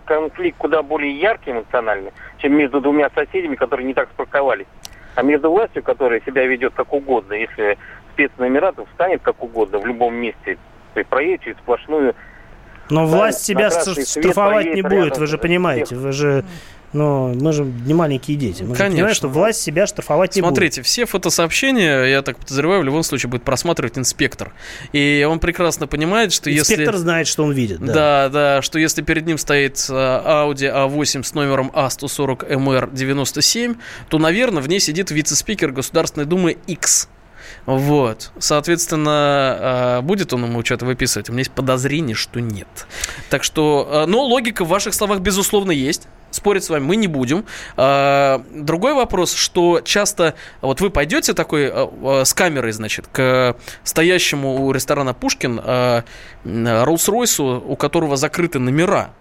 конфликт 0.05 0.57
куда 0.57 0.83
более 0.83 1.17
яркий 1.19 1.51
эмоционально, 1.51 2.11
чем 2.37 2.53
между 2.53 2.81
двумя 2.81 3.09
соседями, 3.09 3.55
которые 3.55 3.85
не 3.85 3.93
так 3.93 4.09
спарковались. 4.09 4.67
А 5.15 5.23
между 5.23 5.49
властью, 5.49 5.83
которая 5.83 6.21
себя 6.21 6.45
ведет 6.45 6.73
как 6.75 6.93
угодно, 6.93 7.33
если 7.33 7.77
спецномера, 8.13 8.71
то 8.71 8.85
встанет 8.85 9.21
как 9.21 9.41
угодно 9.43 9.79
в 9.79 9.85
любом 9.85 10.15
месте, 10.15 10.57
то 10.93 10.99
есть 10.99 11.09
проедет 11.09 11.41
через 11.41 11.57
сплошную 11.57 12.15
но 12.89 13.05
власть 13.05 13.43
себя 13.43 13.69
штрафовать 13.69 14.73
не 14.73 14.81
будет, 14.81 15.17
вы 15.17 15.27
же 15.27 15.37
понимаете, 15.37 15.95
вы 15.95 16.11
же 16.11 16.45
Но 16.93 17.33
мы 17.33 17.51
же 17.51 17.65
не 17.65 17.93
маленькие 17.93 18.37
дети. 18.37 18.63
Мы 18.63 18.75
Конечно. 18.75 18.95
понимаем, 18.95 19.15
что 19.15 19.27
власть 19.27 19.61
себя 19.61 19.87
штрафовать 19.87 20.35
не 20.35 20.41
Смотрите, 20.41 20.81
будет. 20.81 20.87
все 20.87 21.05
фотосообщения, 21.05 22.05
я 22.05 22.21
так 22.21 22.37
подозреваю, 22.37 22.81
в 22.81 22.85
любом 22.85 23.03
случае 23.03 23.29
будет 23.29 23.43
просматривать 23.43 23.97
инспектор. 23.97 24.53
И 24.93 25.27
он 25.29 25.39
прекрасно 25.39 25.87
понимает, 25.87 26.31
что 26.31 26.49
инспектор 26.49 26.71
если... 26.71 26.73
Инспектор 26.75 26.97
знает, 26.97 27.27
что 27.27 27.43
он 27.43 27.51
видит. 27.51 27.79
Да. 27.79 27.93
да, 27.93 28.29
да, 28.29 28.61
что 28.61 28.79
если 28.79 29.01
перед 29.01 29.25
ним 29.25 29.37
стоит 29.37 29.75
Audi 29.75 30.73
A8 30.73 31.23
с 31.23 31.33
номером 31.33 31.71
A140MR97, 31.73 33.77
то, 34.09 34.17
наверное, 34.17 34.61
в 34.61 34.69
ней 34.69 34.79
сидит 34.79 35.11
вице-спикер 35.11 35.71
Государственной 35.71 36.25
Думы 36.25 36.57
X 36.67 37.09
вот. 37.65 38.31
Соответственно, 38.39 39.11
а, 39.11 40.01
будет 40.01 40.31
он 40.31 40.45
ему 40.45 40.63
что-то 40.63 40.85
выписывать? 40.85 41.29
У 41.29 41.33
меня 41.33 41.41
есть 41.41 41.51
подозрение, 41.51 42.15
что 42.15 42.39
нет. 42.39 42.87
Так 43.29 43.43
что, 43.43 43.87
а, 43.91 44.05
но 44.05 44.23
логика 44.23 44.63
в 44.63 44.69
ваших 44.69 44.93
словах, 44.93 45.19
безусловно, 45.19 45.71
есть. 45.71 46.07
Спорить 46.31 46.63
с 46.63 46.69
вами 46.69 46.83
мы 46.83 46.95
не 46.95 47.07
будем. 47.07 47.45
А, 47.75 48.43
другой 48.51 48.93
вопрос, 48.93 49.33
что 49.33 49.81
часто 49.83 50.35
вот 50.61 50.81
вы 50.81 50.89
пойдете 50.89 51.33
такой 51.33 51.71
с 52.25 52.33
камерой, 52.33 52.71
значит, 52.71 53.07
к 53.11 53.55
стоящему 53.83 54.65
у 54.65 54.71
ресторана 54.71 55.13
Пушкин 55.13 55.59
Роллс-Ройсу, 56.43 57.63
у 57.65 57.75
которого 57.75 58.17
закрыты 58.17 58.59
номера 58.59 59.11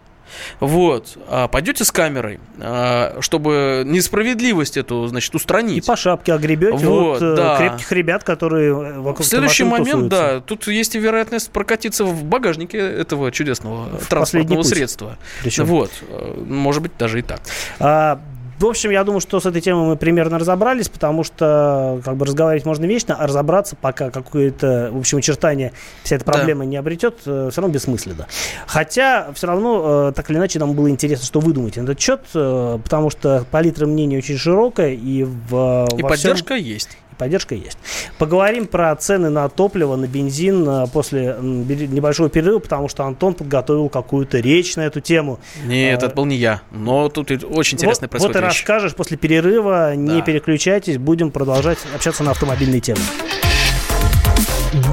вот. 0.60 1.18
А 1.28 1.48
пойдете 1.48 1.84
с 1.84 1.92
камерой, 1.92 2.40
а, 2.60 3.18
чтобы 3.20 3.82
несправедливость 3.86 4.76
эту, 4.76 5.06
значит, 5.06 5.34
устранить. 5.34 5.84
И 5.84 5.86
по 5.86 5.96
шапке 5.96 6.32
огребете 6.32 6.86
вот, 6.86 7.16
от 7.16 7.22
э, 7.22 7.36
да. 7.36 7.58
крепких 7.58 7.92
ребят, 7.92 8.24
которые 8.24 8.74
вокруг 8.74 9.26
В 9.26 9.28
следующий 9.28 9.64
момент, 9.64 10.08
да, 10.08 10.40
тут 10.40 10.66
есть 10.68 10.94
и 10.94 10.98
вероятность 10.98 11.50
прокатиться 11.50 12.04
в 12.04 12.24
багажнике 12.24 12.78
этого 12.78 13.30
чудесного 13.32 13.98
в 13.98 14.06
транспортного 14.06 14.62
средства. 14.62 15.18
Причем. 15.42 15.64
Вот. 15.64 15.90
Э, 16.08 16.44
может 16.46 16.82
быть, 16.82 16.92
даже 16.98 17.18
и 17.18 17.22
так. 17.22 17.40
А, 17.78 18.20
в 18.58 18.66
общем, 18.66 18.90
я 18.90 19.04
думаю, 19.04 19.20
что 19.20 19.40
с 19.40 19.46
этой 19.46 19.60
темой 19.60 19.86
мы 19.86 19.96
примерно 19.96 20.38
разобрались, 20.38 20.88
потому 20.88 21.24
что 21.24 22.00
как 22.04 22.16
бы 22.16 22.26
разговаривать 22.26 22.64
можно 22.64 22.84
вечно, 22.86 23.16
а 23.18 23.26
разобраться, 23.26 23.76
пока 23.76 24.10
какое-то, 24.10 24.90
в 24.92 24.98
общем, 24.98 25.18
очертание 25.18 25.72
вся 26.02 26.16
эта 26.16 26.24
проблема 26.24 26.64
да. 26.64 26.70
не 26.70 26.76
обретет, 26.76 27.20
э, 27.26 27.48
все 27.50 27.60
равно 27.60 27.74
бессмысленно. 27.74 28.26
Хотя, 28.66 29.32
все 29.34 29.46
равно, 29.46 30.08
э, 30.08 30.12
так 30.12 30.30
или 30.30 30.38
иначе, 30.38 30.58
нам 30.58 30.72
было 30.72 30.88
интересно, 30.88 31.26
что 31.26 31.40
вы 31.40 31.52
думаете 31.52 31.80
на 31.82 31.84
этот 31.84 32.00
счет, 32.00 32.22
э, 32.34 32.78
потому 32.82 33.10
что 33.10 33.44
палитра 33.50 33.86
мнений 33.86 34.18
очень 34.18 34.38
широкая, 34.38 34.92
и 34.92 35.24
в... 35.24 35.86
И 35.96 36.02
поддержка 36.02 36.54
всем... 36.54 36.66
есть 36.66 36.96
поддержка 37.16 37.54
есть. 37.54 37.78
Поговорим 38.18 38.66
про 38.66 38.94
цены 38.96 39.30
на 39.30 39.48
топливо, 39.48 39.96
на 39.96 40.06
бензин 40.06 40.68
э, 40.68 40.86
после 40.92 41.36
небольшого 41.40 42.28
перерыва, 42.28 42.58
потому 42.58 42.88
что 42.88 43.04
Антон 43.04 43.34
подготовил 43.34 43.88
какую-то 43.88 44.38
речь 44.38 44.76
на 44.76 44.82
эту 44.82 45.00
тему. 45.00 45.38
Нет, 45.64 46.02
а, 46.02 46.06
это 46.06 46.14
был 46.14 46.24
не 46.24 46.36
я, 46.36 46.62
но 46.70 47.08
тут 47.08 47.30
очень 47.30 47.76
интересно 47.76 48.06
вот, 48.06 48.10
происходит 48.10 48.36
Вот 48.36 48.42
и 48.42 48.46
вещь. 48.46 48.58
расскажешь 48.60 48.94
после 48.94 49.16
перерыва, 49.16 49.88
да. 49.90 49.96
не 49.96 50.22
переключайтесь, 50.22 50.98
будем 50.98 51.30
продолжать 51.30 51.78
общаться 51.94 52.22
на 52.22 52.32
автомобильные 52.32 52.80
темы. 52.80 53.00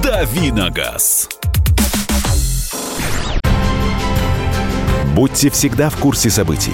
Давиногаз. 0.01 1.29
Будьте 5.15 5.49
всегда 5.51 5.89
в 5.89 5.97
курсе 5.97 6.29
событий. 6.29 6.73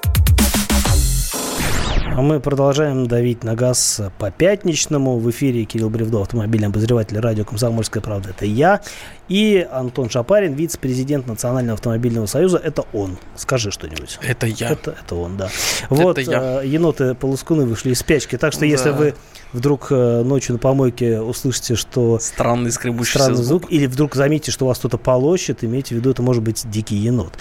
А 2.13 2.21
мы 2.21 2.41
продолжаем 2.41 3.07
давить 3.07 3.45
на 3.45 3.55
газ 3.55 4.01
по 4.19 4.31
пятничному. 4.31 5.17
В 5.17 5.29
эфире 5.31 5.63
Кирилл 5.63 5.89
Бревдо, 5.89 6.21
автомобильный 6.21 6.67
обозреватель 6.67 7.17
радио 7.17 7.45
«Комсомольская 7.45 8.03
правда». 8.03 8.31
Это 8.31 8.45
я. 8.45 8.81
И 9.29 9.65
Антон 9.71 10.09
Шапарин, 10.09 10.53
вице-президент 10.53 11.25
Национального 11.25 11.75
автомобильного 11.75 12.25
союза. 12.25 12.57
Это 12.61 12.83
он. 12.91 13.17
Скажи 13.37 13.71
что-нибудь. 13.71 14.19
Это 14.21 14.45
я. 14.45 14.71
Это, 14.71 14.93
это 15.01 15.15
он, 15.15 15.37
да. 15.37 15.49
Вот, 15.89 16.17
это 16.17 16.29
я. 16.29 16.61
Э, 16.61 16.67
еноты 16.67 17.15
полускуны 17.15 17.65
вышли 17.65 17.91
из 17.91 17.99
спячки. 17.99 18.37
Так 18.37 18.51
что, 18.51 18.61
да. 18.61 18.65
если 18.65 18.89
вы 18.89 19.13
вдруг 19.53 19.87
э, 19.89 20.23
ночью 20.23 20.53
на 20.53 20.59
помойке 20.59 21.21
услышите, 21.21 21.75
что... 21.75 22.19
Странный 22.19 22.71
скребущий 22.71 23.19
странный 23.19 23.35
звук. 23.35 23.61
звук. 23.61 23.71
Или 23.71 23.85
вдруг 23.85 24.15
заметите, 24.15 24.51
что 24.51 24.65
вас 24.65 24.79
кто-то 24.79 24.97
полощет, 24.97 25.63
имейте 25.63 25.95
в 25.95 25.99
виду, 25.99 26.11
это 26.11 26.21
может 26.21 26.43
быть 26.43 26.69
дикий 26.69 26.97
енот, 26.97 27.33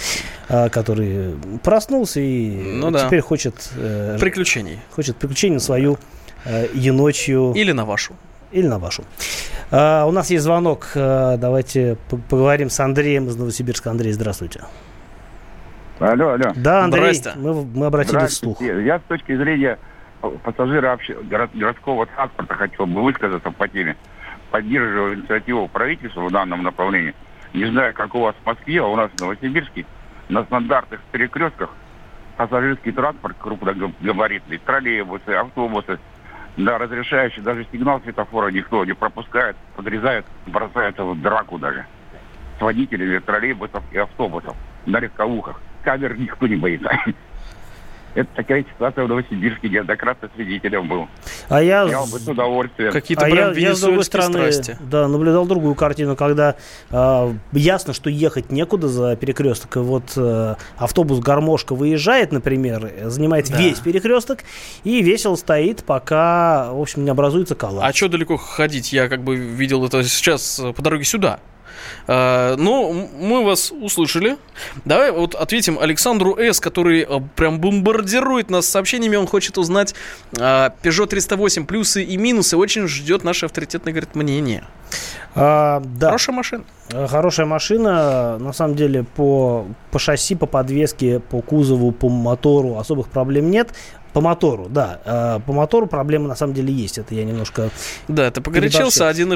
э, 0.48 0.68
который 0.68 1.34
проснулся 1.64 2.20
и 2.20 2.50
ну, 2.74 2.92
теперь 2.92 3.20
да. 3.20 3.26
хочет... 3.26 3.54
Приключений. 4.60 4.80
Хочет 4.90 5.16
приключений 5.16 5.54
на 5.54 5.60
свою 5.60 5.98
еночью... 6.74 7.52
Или 7.54 7.72
на 7.72 7.84
вашу 7.84 8.14
или 8.52 8.66
на 8.66 8.78
вашу. 8.78 9.04
А, 9.70 10.06
у 10.06 10.12
нас 10.12 10.30
есть 10.30 10.42
звонок. 10.42 10.88
А, 10.96 11.36
давайте 11.36 11.96
поговорим 12.28 12.68
с 12.70 12.80
Андреем 12.80 13.28
из 13.28 13.36
Новосибирска. 13.36 13.90
Андрей, 13.90 14.12
здравствуйте. 14.12 14.62
Алло, 16.00 16.30
алло. 16.30 16.52
Да, 16.56 16.84
Андрей, 16.84 17.20
мы, 17.36 17.64
мы 17.64 17.86
обратились 17.86 18.30
вслух. 18.30 18.60
Я 18.60 18.98
с 18.98 19.02
точки 19.02 19.36
зрения 19.36 19.78
пассажира 20.42 20.88
вообще 20.88 21.16
городского 21.22 22.06
транспорта 22.06 22.54
хотел 22.54 22.86
бы 22.86 23.02
высказаться 23.02 23.50
по 23.50 23.68
теме. 23.68 23.96
Поддерживаю 24.50 25.14
инициативу 25.14 25.68
правительства 25.68 26.22
в 26.22 26.32
данном 26.32 26.62
направлении. 26.62 27.14
Не 27.54 27.66
знаю, 27.66 27.94
как 27.94 28.14
у 28.14 28.20
вас 28.20 28.34
в 28.42 28.46
Москве, 28.46 28.80
а 28.80 28.86
у 28.86 28.96
нас 28.96 29.10
в 29.16 29.20
Новосибирске 29.20 29.86
на 30.28 30.42
стандартных 30.44 31.00
перекрестках 31.12 31.70
пассажирский 32.40 32.92
транспорт 32.92 33.36
крупногабаритный, 33.38 34.56
троллейбусы, 34.58 35.28
автобусы– 35.28 35.98
да, 36.56 36.78
разрешающий 36.78 37.42
даже 37.42 37.66
сигнал 37.70 38.00
светофора 38.00 38.50
никто 38.50 38.84
не 38.84 38.92
пропускает, 38.92 39.56
подрезают, 39.76 40.26
бросаются 40.46 41.04
в 41.04 41.20
драку 41.20 41.58
даже. 41.58 41.86
С 42.58 42.60
водителями 42.60 43.18
троллейбусов 43.18 43.84
и 43.92 43.98
автобусов 43.98 44.56
на 44.84 44.98
легковухах. 44.98 45.60
Камер 45.82 46.18
никто 46.18 46.46
не 46.46 46.56
боится. 46.56 46.90
Это 48.14 48.28
такая 48.34 48.64
ситуация 48.64 49.04
в 49.04 49.08
Новосибирске 49.08 49.68
неоднократно 49.68 50.28
свидетелем 50.34 50.88
был. 50.88 51.08
А 51.48 51.62
я, 51.62 51.84
я 51.84 52.00
бы 52.00 52.18
с 52.18 52.26
удовольствием. 52.26 52.92
Какие-то 52.92 53.26
а 53.26 53.28
я, 53.28 53.50
я, 53.52 53.74
с 53.74 53.80
другой 53.80 54.04
стороны, 54.04 54.52
страсти. 54.52 54.76
да, 54.80 55.06
наблюдал 55.06 55.46
другую 55.46 55.74
картину, 55.74 56.16
когда 56.16 56.56
э, 56.90 57.34
ясно, 57.52 57.92
что 57.92 58.10
ехать 58.10 58.50
некуда 58.50 58.88
за 58.88 59.16
перекресток. 59.16 59.76
И 59.76 59.78
вот 59.78 60.12
э, 60.16 60.56
автобус 60.76 61.20
гармошка 61.20 61.74
выезжает, 61.74 62.32
например, 62.32 62.90
занимает 63.04 63.48
да. 63.48 63.58
весь 63.58 63.78
перекресток 63.78 64.40
и 64.82 65.02
весело 65.02 65.36
стоит, 65.36 65.84
пока, 65.84 66.72
в 66.72 66.80
общем, 66.80 67.04
не 67.04 67.10
образуется 67.10 67.54
коллапс. 67.54 67.88
А 67.88 67.92
что 67.92 68.08
далеко 68.08 68.36
ходить? 68.36 68.92
Я 68.92 69.08
как 69.08 69.22
бы 69.22 69.36
видел 69.36 69.84
это 69.84 70.02
сейчас 70.02 70.60
по 70.74 70.82
дороге 70.82 71.04
сюда. 71.04 71.40
А, 72.06 72.56
ну, 72.56 73.08
мы 73.18 73.44
вас 73.44 73.72
услышали. 73.72 74.36
Давай 74.84 75.10
вот 75.10 75.34
ответим 75.34 75.78
Александру 75.78 76.36
С., 76.38 76.60
который 76.60 77.02
э, 77.02 77.20
прям 77.36 77.60
бомбардирует 77.60 78.50
нас 78.50 78.66
сообщениями. 78.66 79.16
Он 79.16 79.26
хочет 79.26 79.58
узнать 79.58 79.94
а, 80.38 80.74
Peugeot 80.82 81.06
308 81.06 81.66
плюсы 81.66 82.02
и 82.02 82.16
минусы. 82.16 82.56
Очень 82.56 82.88
ждет 82.88 83.24
наше 83.24 83.46
авторитетное, 83.46 83.92
говорит, 83.92 84.14
мнение. 84.14 84.64
А, 85.34 85.80
да. 85.84 86.08
Хорошая 86.08 86.36
машина. 86.36 86.64
Э, 86.92 87.06
хорошая 87.06 87.46
машина. 87.46 88.38
На 88.38 88.52
самом 88.52 88.74
деле 88.74 89.04
по, 89.04 89.66
по 89.90 89.98
шасси, 89.98 90.34
по 90.34 90.46
подвеске, 90.46 91.20
по 91.20 91.40
кузову, 91.40 91.92
по 91.92 92.08
мотору 92.08 92.78
особых 92.78 93.08
проблем 93.08 93.50
нет. 93.50 93.70
По 94.12 94.20
мотору, 94.20 94.68
да. 94.68 95.00
Э, 95.04 95.40
по 95.46 95.52
мотору 95.52 95.86
проблемы 95.86 96.28
на 96.28 96.34
самом 96.34 96.54
деле 96.54 96.72
есть. 96.72 96.98
Это 96.98 97.14
я 97.14 97.24
немножко... 97.24 97.70
Да, 98.08 98.30
ты 98.30 98.40
погорячился. 98.40 99.08
1.6, 99.08 99.34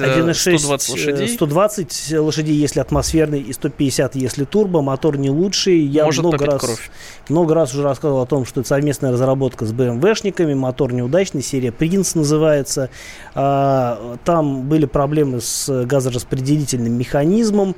1.6 0.00 0.58
120 0.58 0.90
лошадей. 0.90 1.28
120 1.28 2.12
лошадей, 2.18 2.56
если 2.56 2.80
атмосферный, 2.80 3.40
и 3.40 3.52
150, 3.52 4.16
если 4.16 4.44
турбо. 4.44 4.80
Мотор 4.80 5.18
не 5.18 5.30
лучший. 5.30 5.78
Я 5.80 6.04
Может 6.04 6.24
много 6.24 6.46
раз, 6.46 6.60
кровь. 6.60 6.90
много 7.28 7.54
раз 7.54 7.74
уже 7.74 7.82
рассказывал 7.82 8.22
о 8.22 8.26
том, 8.26 8.46
что 8.46 8.60
это 8.60 8.68
совместная 8.68 9.12
разработка 9.12 9.66
с 9.66 9.72
BMW-шниками. 9.72 10.54
Мотор 10.54 10.92
неудачный, 10.92 11.42
серия 11.42 11.72
Принц 11.72 12.14
называется. 12.14 12.88
А, 13.34 14.16
там 14.24 14.62
были 14.62 14.86
проблемы 14.86 15.40
с 15.40 15.84
газораспределительным 15.84 16.92
механизмом. 16.94 17.76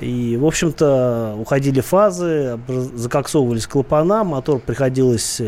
И, 0.00 0.36
в 0.36 0.46
общем-то, 0.46 1.36
уходили 1.38 1.80
фазы, 1.80 2.58
закоксовывались 2.94 3.66
клапана, 3.66 4.22
мотор 4.24 4.60
приходилось 4.60 5.40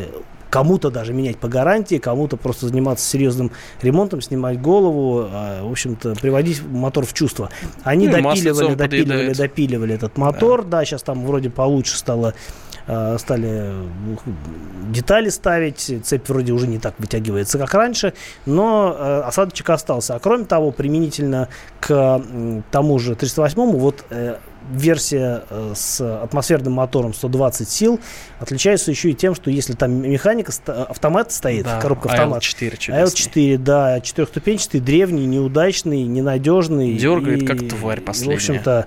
кому-то 0.51 0.91
даже 0.91 1.13
менять 1.15 1.39
по 1.39 1.49
гарантии, 1.49 1.97
кому-то 1.97 2.37
просто 2.37 2.67
заниматься 2.69 3.09
серьезным 3.09 3.53
ремонтом, 3.81 4.21
снимать 4.21 4.61
голову, 4.61 5.29
а, 5.31 5.63
в 5.63 5.71
общем-то, 5.71 6.17
приводить 6.17 6.63
мотор 6.67 7.07
в 7.07 7.15
чувство. 7.15 7.49
Они 7.85 8.09
ну, 8.09 8.21
допиливали, 8.21 8.75
допиливали, 8.75 9.33
допиливали 9.33 9.95
этот 9.95 10.19
мотор, 10.19 10.65
да. 10.65 10.79
да, 10.79 10.85
сейчас 10.85 11.03
там 11.03 11.25
вроде 11.25 11.49
получше 11.51 11.97
стало 11.97 12.29
а, 12.29 12.35
стали 12.87 13.73
детали 14.91 15.29
ставить, 15.31 15.93
цепь 16.05 16.29
вроде 16.29 16.53
уже 16.53 16.67
не 16.67 16.79
так 16.79 16.95
вытягивается, 16.99 17.59
как 17.59 17.75
раньше, 17.75 18.13
но 18.47 18.97
э, 18.99 19.21
осадочек 19.23 19.71
остался. 19.71 20.15
А 20.17 20.19
кроме 20.19 20.45
того, 20.45 20.73
применительно 20.73 21.49
к 21.81 22.23
тому 22.71 22.99
же 22.99 23.15
308-му, 23.15 23.79
вот 23.79 24.05
э, 24.11 24.37
версия 24.73 25.45
э, 25.49 25.73
с 25.75 26.01
атмосферным 26.23 26.75
мотором 26.75 27.15
120 27.15 27.69
сил 27.69 28.01
отличается 28.39 28.91
еще 28.91 29.11
и 29.11 29.15
тем, 29.15 29.35
что 29.35 29.51
если 29.51 29.75
там 29.75 29.93
механика, 29.93 30.53
автомат 30.67 31.33
стоит, 31.33 31.65
да, 31.65 31.81
коробка 31.81 32.11
автомат. 32.11 32.43
AL4 32.43 32.77
чудесный. 32.77 33.55
AL4, 33.55 33.59
да, 33.59 34.01
четырехступенчатый, 34.01 34.81
древний, 34.81 35.27
неудачный, 35.27 36.03
ненадежный. 36.03 36.95
Дергает, 36.95 37.43
и, 37.43 37.47
как 37.47 37.69
тварь 37.69 38.01
последняя. 38.01 38.35
В 38.35 38.37
общем-то, 38.37 38.87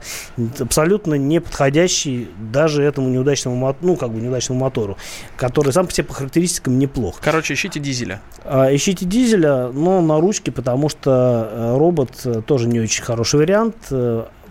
абсолютно 0.59 1.15
не 1.15 1.41
подходящий 1.41 2.29
даже 2.51 2.83
этому 2.83 3.09
неудачному, 3.09 3.75
ну, 3.81 3.95
как 3.95 4.11
бы 4.11 4.21
неудачному 4.21 4.59
мотору, 4.61 4.97
который 5.37 5.73
сам 5.73 5.87
по 5.87 5.93
себе 5.93 6.07
по 6.07 6.13
характеристикам 6.13 6.79
неплох. 6.79 7.19
Короче, 7.21 7.53
ищите 7.53 7.79
дизеля. 7.79 8.21
А, 8.45 8.73
ищите 8.73 9.05
дизеля, 9.05 9.69
но 9.69 10.01
на 10.01 10.19
ручке, 10.19 10.51
потому 10.51 10.89
что 10.89 11.49
э, 11.51 11.77
робот 11.77 12.21
э, 12.25 12.41
тоже 12.45 12.67
не 12.67 12.79
очень 12.79 13.03
хороший 13.03 13.39
вариант 13.39 13.75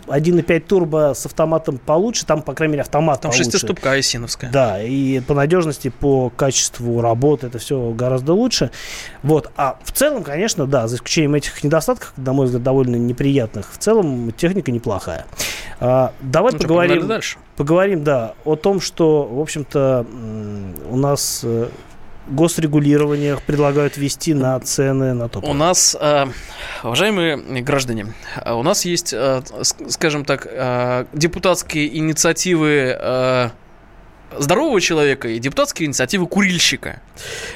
1.5 0.07 0.61
турбо 0.61 1.13
с 1.15 1.27
автоматом 1.27 1.79
получше, 1.79 2.27
там, 2.27 2.43
по 2.43 2.55
крайней 2.55 2.73
мере, 2.73 2.83
автомат 2.83 3.21
Там 3.21 3.31
получше. 3.31 3.45
шестиступка 3.45 3.93
айсиновская. 3.93 4.51
Да, 4.51 4.83
и 4.83 5.21
по 5.21 5.35
надежности, 5.35 5.89
по 5.89 6.31
качеству 6.31 7.01
работы 7.01 7.47
это 7.47 7.59
все 7.59 7.91
гораздо 7.93 8.35
лучше. 8.35 8.71
Вот. 9.23 9.51
А 9.57 9.79
в 9.85 9.93
целом, 9.93 10.23
конечно, 10.23 10.67
да, 10.67 10.89
за 10.89 10.97
исключением 10.97 11.35
этих 11.35 11.63
недостатков, 11.63 12.13
на 12.17 12.33
мой 12.33 12.47
взгляд, 12.47 12.63
довольно 12.63 12.97
неприятных, 12.97 13.73
в 13.73 13.79
целом 13.79 14.33
техника 14.33 14.71
неплохая. 14.73 15.27
А, 15.81 16.13
давай 16.21 16.53
ну, 16.53 16.59
поговорим, 16.59 16.99
что, 16.99 17.09
дальше. 17.09 17.39
поговорим, 17.57 18.05
да, 18.05 18.35
о 18.45 18.57
том, 18.57 18.81
что, 18.81 19.25
в 19.25 19.41
общем-то, 19.41 20.07
у 20.91 20.97
нас 20.97 21.41
э, 21.45 21.69
госрегулирование 22.29 23.39
предлагают 23.47 23.97
ввести 23.97 24.35
на 24.35 24.59
цены 24.61 25.15
на 25.15 25.29
топливо? 25.29 25.51
У 25.51 25.55
нас, 25.55 25.97
э, 25.99 26.27
уважаемые 26.83 27.63
граждане, 27.63 28.15
э, 28.45 28.53
у 28.53 28.63
нас 28.63 28.85
есть, 28.85 29.13
э, 29.13 29.43
скажем 29.89 30.25
так, 30.25 30.47
депутатские 31.13 31.97
инициативы 31.97 33.53
здорового 34.39 34.81
человека 34.81 35.29
и 35.29 35.39
депутатская 35.39 35.87
инициатива 35.87 36.27
курильщика. 36.27 37.01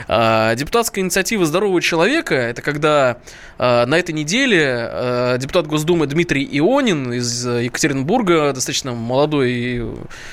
А, 0.08 0.54
депутатская 0.54 1.02
инициатива 1.02 1.44
здорового 1.46 1.80
человека– 1.80 2.34
это 2.34 2.62
когда 2.62 3.18
а, 3.58 3.86
на 3.86 3.98
этой 3.98 4.12
неделе 4.12 4.64
а, 4.68 5.38
депутат 5.38 5.66
Госдумы 5.66 6.06
Дмитрий 6.06 6.46
Ионин 6.58 7.12
из 7.12 7.46
Екатеринбурга, 7.46 8.52
достаточно 8.52 8.92
молодой 8.92 9.52
и, 9.52 9.82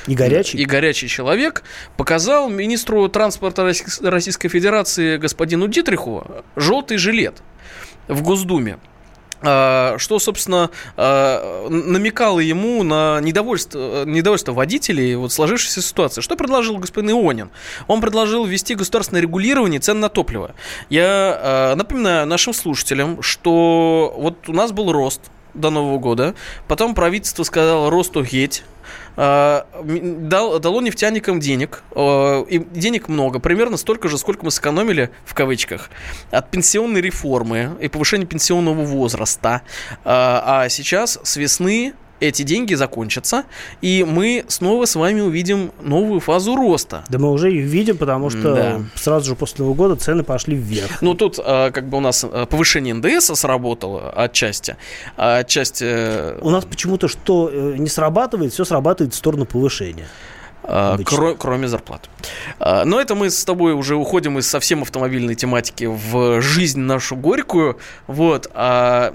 и, 0.08 0.16
горячий. 0.16 0.58
и 0.58 0.66
горячий 0.66 1.08
человек, 1.08 1.64
показал 1.98 2.50
министру 2.50 3.08
транспорта 3.10 3.64
Российской 4.02 4.50
Федерации 4.50 5.18
господину 5.18 5.68
Дитриху 5.68 6.26
желтый 6.56 6.98
жилет 6.98 7.42
в 8.08 8.22
Госдуме. 8.22 8.78
А, 9.44 9.96
что, 9.98 10.20
собственно, 10.20 10.70
а, 10.96 11.68
намекало 11.70 12.40
ему 12.40 12.84
на 12.84 13.20
недовольство, 13.22 14.06
недовольство 14.06 14.54
водителей 14.54 15.16
вот 15.16 15.34
сложившейся 15.34 15.82
ситуации. 15.82 16.22
Что 16.22 16.36
предложил 16.36 16.78
господин 16.78 17.12
Ионин? 17.12 17.50
Он 17.88 18.00
предложил 18.00 18.46
ввести 18.46 18.76
государственное 18.76 19.22
регулирование 19.22 19.82
цен 19.82 20.00
на 20.00 20.10
топливо. 20.10 20.56
Я 20.90 21.04
а, 21.06 21.76
напоминаю 21.76 22.26
нашим 22.26 22.54
слушателям, 22.54 23.22
что 23.22 24.14
вот 24.18 24.48
у 24.48 24.54
нас 24.54 24.72
был 24.72 24.92
рост 24.92 25.22
до 25.54 25.70
Нового 25.70 26.00
года, 26.00 26.36
потом 26.68 26.96
правительство 26.96 27.44
сказало 27.44 27.90
росту 27.90 28.24
геть, 28.24 28.64
а, 29.16 29.68
дал, 29.84 30.60
дало 30.60 30.82
нефтяникам 30.82 31.40
денег, 31.40 31.84
и 31.96 32.66
денег 32.72 33.08
много, 33.08 33.40
примерно 33.40 33.78
столько 33.78 34.10
же, 34.10 34.18
сколько 34.18 34.44
мы 34.46 34.52
сэкономили, 34.52 35.12
в 35.26 35.34
кавычках, 35.34 35.90
от 36.32 36.50
пенсионной 36.50 37.02
реформы 37.02 37.78
и 37.80 37.88
повышения 37.88 38.26
пенсионного 38.26 38.84
возраста. 38.84 39.62
А, 40.04 40.64
а 40.64 40.70
сейчас 40.70 41.20
с 41.24 41.38
весны 41.38 41.94
эти 42.24 42.44
деньги 42.44 42.74
закончатся, 42.74 43.44
и 43.82 44.06
мы 44.08 44.46
снова 44.48 44.86
с 44.86 44.96
вами 44.96 45.22
увидим 45.22 45.72
новую 45.82 46.20
фазу 46.20 46.56
роста. 46.56 47.04
Да 47.10 47.20
мы 47.20 47.32
уже 47.32 47.50
ее 47.50 47.62
видим, 47.62 47.98
потому 47.98 48.30
что 48.30 48.56
да. 48.56 48.82
сразу 48.96 49.30
же 49.30 49.36
после 49.36 49.60
Нового 49.60 49.76
года 49.76 49.96
цены 49.96 50.24
пошли 50.24 50.56
вверх. 50.56 51.02
Ну, 51.02 51.14
тут 51.14 51.40
а, 51.44 51.72
как 51.72 51.90
бы 51.90 51.98
у 51.98 52.02
нас 52.02 52.24
а, 52.24 52.46
повышение 52.46 52.94
НДС 52.94 53.26
сработало 53.38 54.10
отчасти, 54.12 54.78
а 55.18 55.38
отчасти... 55.38 55.84
Э, 55.86 56.40
у 56.42 56.50
нас 56.50 56.66
почему-то 56.66 57.08
что 57.08 57.50
э, 57.52 57.76
не 57.78 57.90
срабатывает, 57.90 58.54
все 58.54 58.64
срабатывает 58.64 59.14
в 59.14 59.18
сторону 59.18 59.46
повышения. 59.46 60.08
А, 60.64 60.98
кро- 60.98 61.36
кроме 61.38 61.68
зарплат. 61.68 62.10
А, 62.60 62.86
но 62.86 63.00
это 63.00 63.16
мы 63.16 63.30
с 63.30 63.44
тобой 63.44 63.74
уже 63.74 63.96
уходим 63.96 64.40
из 64.40 64.48
совсем 64.48 64.82
автомобильной 64.82 65.36
тематики 65.36 65.86
в 65.86 66.42
жизнь 66.42 66.80
нашу 66.80 67.16
горькую. 67.16 67.78
Вот. 68.08 68.50
А 68.54 69.14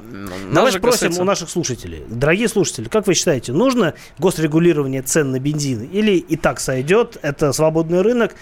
Давай 0.53 0.73
спросим 0.73 0.91
касается... 0.91 1.23
у 1.23 1.25
наших 1.25 1.49
слушателей. 1.49 2.05
Дорогие 2.09 2.49
слушатели, 2.49 2.89
как 2.89 3.07
вы 3.07 3.15
считаете, 3.15 3.53
нужно 3.53 3.95
госрегулирование 4.19 5.03
цен 5.03 5.31
на 5.31 5.41
бензин? 5.41 5.83
Или 5.85 6.17
и 6.17 6.37
так 6.37 6.61
сойдет? 6.61 7.17
Это 7.23 7.53
свободный 7.53 8.03
рынок, 8.03 8.35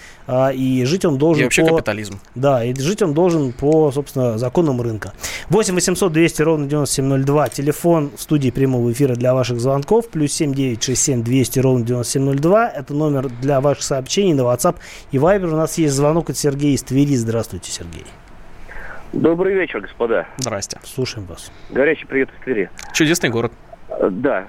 и 0.54 0.84
жить 0.86 1.04
он 1.04 1.18
должен 1.18 1.42
и 1.42 1.44
вообще 1.44 1.62
по... 1.62 1.76
капитализм. 1.76 2.20
Да, 2.34 2.64
и 2.64 2.74
жить 2.74 3.02
он 3.02 3.14
должен 3.14 3.52
по, 3.52 3.92
собственно, 3.92 4.38
законам 4.38 4.80
рынка. 4.80 5.12
8 5.50 5.74
800 5.74 6.12
200 6.12 6.42
ровно 6.42 6.66
9702. 6.66 7.48
Телефон 7.50 8.10
в 8.16 8.20
студии 8.20 8.50
прямого 8.50 8.90
эфира 8.92 9.14
для 9.14 9.34
ваших 9.34 9.60
звонков. 9.60 10.08
Плюс 10.08 10.32
7 10.32 10.54
9 10.54 10.82
6 10.82 11.02
7 11.02 11.22
200 11.22 11.58
ровно 11.60 11.84
9702. 11.84 12.68
Это 12.68 12.94
номер 12.96 13.28
для 13.28 13.60
ваших 13.60 13.84
сообщений 13.84 14.34
на 14.34 14.42
WhatsApp 14.42 14.76
и 15.12 15.18
Viber. 15.18 15.46
У 15.46 15.56
нас 15.56 15.78
есть 15.78 15.94
звонок 15.94 16.30
от 16.30 16.36
Сергея 16.36 16.74
из 16.74 16.82
Твери. 16.82 17.14
Здравствуйте, 17.14 17.70
Сергей. 17.70 18.06
Добрый 19.12 19.54
вечер, 19.54 19.80
господа. 19.80 20.26
Здрасте. 20.36 20.78
Слушаем 20.82 21.26
вас. 21.26 21.50
Горячий 21.70 22.06
привет 22.06 22.28
из 22.36 22.44
Твери. 22.44 22.70
Чудесный 22.92 23.30
город. 23.30 23.52
Э, 23.88 24.08
да. 24.10 24.48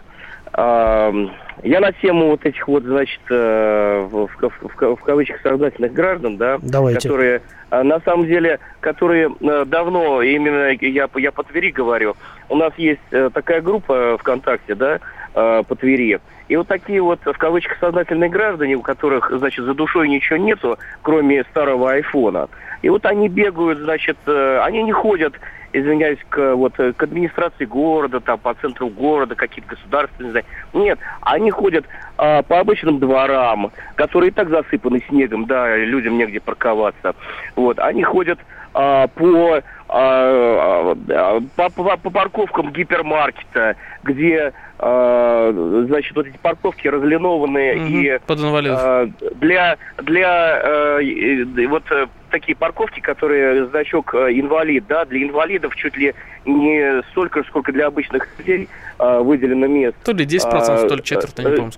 Я 1.63 1.79
на 1.79 1.91
тему 1.91 2.27
вот 2.29 2.45
этих 2.45 2.67
вот, 2.67 2.83
значит, 2.83 3.21
э, 3.29 4.07
в, 4.09 4.27
в, 4.27 4.39
в, 4.41 4.95
в 4.95 5.01
кавычках 5.03 5.41
сознательных 5.41 5.93
граждан, 5.93 6.37
да, 6.37 6.57
Давайте. 6.61 7.07
которые 7.07 7.41
э, 7.69 7.83
на 7.83 7.99
самом 7.99 8.25
деле, 8.25 8.59
которые 8.79 9.29
давно, 9.39 10.21
именно 10.21 10.71
я, 10.81 11.09
я 11.15 11.31
по 11.31 11.43
Твери 11.43 11.71
говорю, 11.71 12.15
у 12.49 12.55
нас 12.55 12.73
есть 12.77 13.01
такая 13.33 13.61
группа 13.61 14.17
ВКонтакте, 14.19 14.75
да, 14.75 14.99
по 15.33 15.75
Твери, 15.75 16.19
и 16.47 16.55
вот 16.55 16.67
такие 16.67 17.01
вот, 17.01 17.19
в 17.23 17.37
кавычках, 17.37 17.77
сознательные 17.79 18.29
граждане, 18.29 18.75
у 18.75 18.81
которых, 18.81 19.31
значит, 19.31 19.65
за 19.65 19.73
душой 19.73 20.07
ничего 20.07 20.37
нету, 20.37 20.77
кроме 21.01 21.43
старого 21.45 21.91
айфона. 21.91 22.47
И 22.81 22.89
вот 22.89 23.05
они 23.05 23.27
бегают, 23.27 23.79
значит, 23.79 24.17
э, 24.27 24.59
они 24.63 24.83
не 24.83 24.91
ходят, 24.91 25.33
извиняюсь, 25.73 26.19
к, 26.29 26.55
вот, 26.55 26.73
к 26.75 27.03
администрации 27.03 27.65
города, 27.65 28.19
там, 28.19 28.39
по 28.39 28.53
центру 28.53 28.87
города, 28.87 29.35
какие-то 29.35 29.75
государственные 29.75 30.31
здания. 30.31 30.47
Нет, 30.73 30.99
они 31.21 31.51
ходят 31.51 31.85
а, 32.17 32.43
по 32.43 32.59
обычным 32.59 32.99
дворам, 32.99 33.71
которые 33.95 34.29
и 34.29 34.33
так 34.33 34.49
засыпаны 34.49 35.03
снегом, 35.09 35.45
да, 35.45 35.75
людям 35.75 36.17
негде 36.17 36.39
парковаться. 36.39 37.15
Вот, 37.55 37.79
они 37.79 38.03
ходят 38.03 38.39
а, 38.73 39.07
по, 39.07 39.61
а, 39.89 40.95
а 41.09 41.41
по, 41.55 41.69
по, 41.69 41.97
по 41.97 42.09
парковкам 42.09 42.71
гипермаркета, 42.71 43.75
где 44.07 44.53
э, 44.79 45.83
значит, 45.87 46.15
вот 46.15 46.27
эти 46.27 46.37
парковки 46.37 46.87
разлинованные 46.87 47.75
угу, 47.75 47.85
и 47.85 48.19
под 48.25 48.39
э, 48.39 49.07
для 49.35 49.77
для 49.97 50.61
э, 50.63 51.67
вот 51.67 51.83
э, 51.91 52.07
такие 52.31 52.55
парковки, 52.55 52.99
которые 52.99 53.67
значок 53.67 54.13
э, 54.15 54.31
инвалид, 54.31 54.85
да, 54.87 55.05
для 55.05 55.23
инвалидов 55.23 55.75
чуть 55.75 55.97
ли 55.97 56.13
не 56.45 57.01
столько, 57.11 57.43
сколько 57.43 57.71
для 57.71 57.87
обычных 57.87 58.27
людей 58.37 58.69
э, 58.99 59.19
выделено 59.19 59.67
мест. 59.67 59.97
То 60.03 60.13
ли 60.13 60.25
10%, 60.25 60.45
а, 60.47 60.87
то 60.87 60.95
ли 60.95 61.03
четверть, 61.03 61.37
не 61.37 61.55
помню. 61.55 61.71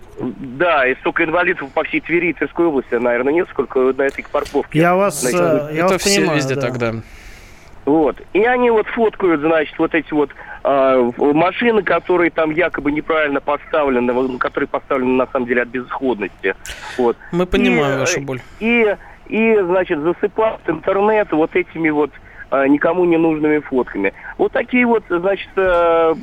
Да, 0.57 0.87
и 0.87 0.95
столько 0.95 1.23
инвалидов 1.23 1.69
по 1.73 1.83
всей 1.83 2.01
Твери 2.01 2.29
и 2.29 2.33
Тверской 2.33 2.65
области, 2.65 2.95
наверное, 2.95 3.33
нет, 3.33 3.47
сколько 3.49 3.79
на 3.79 4.03
этой 4.03 4.23
парковке. 4.31 4.79
Я 4.79 4.95
вас, 4.95 5.21
значит, 5.21 5.39
я 5.39 5.85
это 5.85 5.93
вас 5.93 6.01
все 6.01 6.19
понимаю, 6.19 6.37
везде 6.37 6.55
да. 6.55 6.61
тогда. 6.61 6.93
Вот. 7.89 8.17
И 8.33 8.43
они 8.43 8.69
вот 8.69 8.85
фоткают, 8.85 9.41
значит, 9.41 9.79
вот 9.79 9.95
эти 9.95 10.13
вот 10.13 10.29
э, 10.63 11.11
машины, 11.17 11.81
которые 11.81 12.29
там 12.29 12.51
якобы 12.51 12.91
неправильно 12.91 13.41
поставлены, 13.41 14.37
которые 14.37 14.67
поставлены 14.67 15.13
на 15.13 15.25
самом 15.25 15.47
деле 15.47 15.63
от 15.63 15.69
безысходности. 15.69 16.55
Вот. 16.99 17.17
Мы 17.31 17.47
понимаем 17.47 17.95
и, 17.95 17.99
вашу 18.01 18.21
боль. 18.21 18.41
И, 18.59 18.95
и, 19.27 19.57
значит, 19.59 19.97
засыпают 20.01 20.61
интернет 20.67 21.31
вот 21.31 21.55
этими 21.55 21.89
вот 21.89 22.11
э, 22.11 22.28
никому 22.67 23.05
не 23.05 23.17
нужными 23.17 23.59
фотками. 23.59 24.13
Вот 24.37 24.51
такие 24.51 24.85
вот, 24.85 25.03
значит, 25.09 25.49
э, 25.55 26.13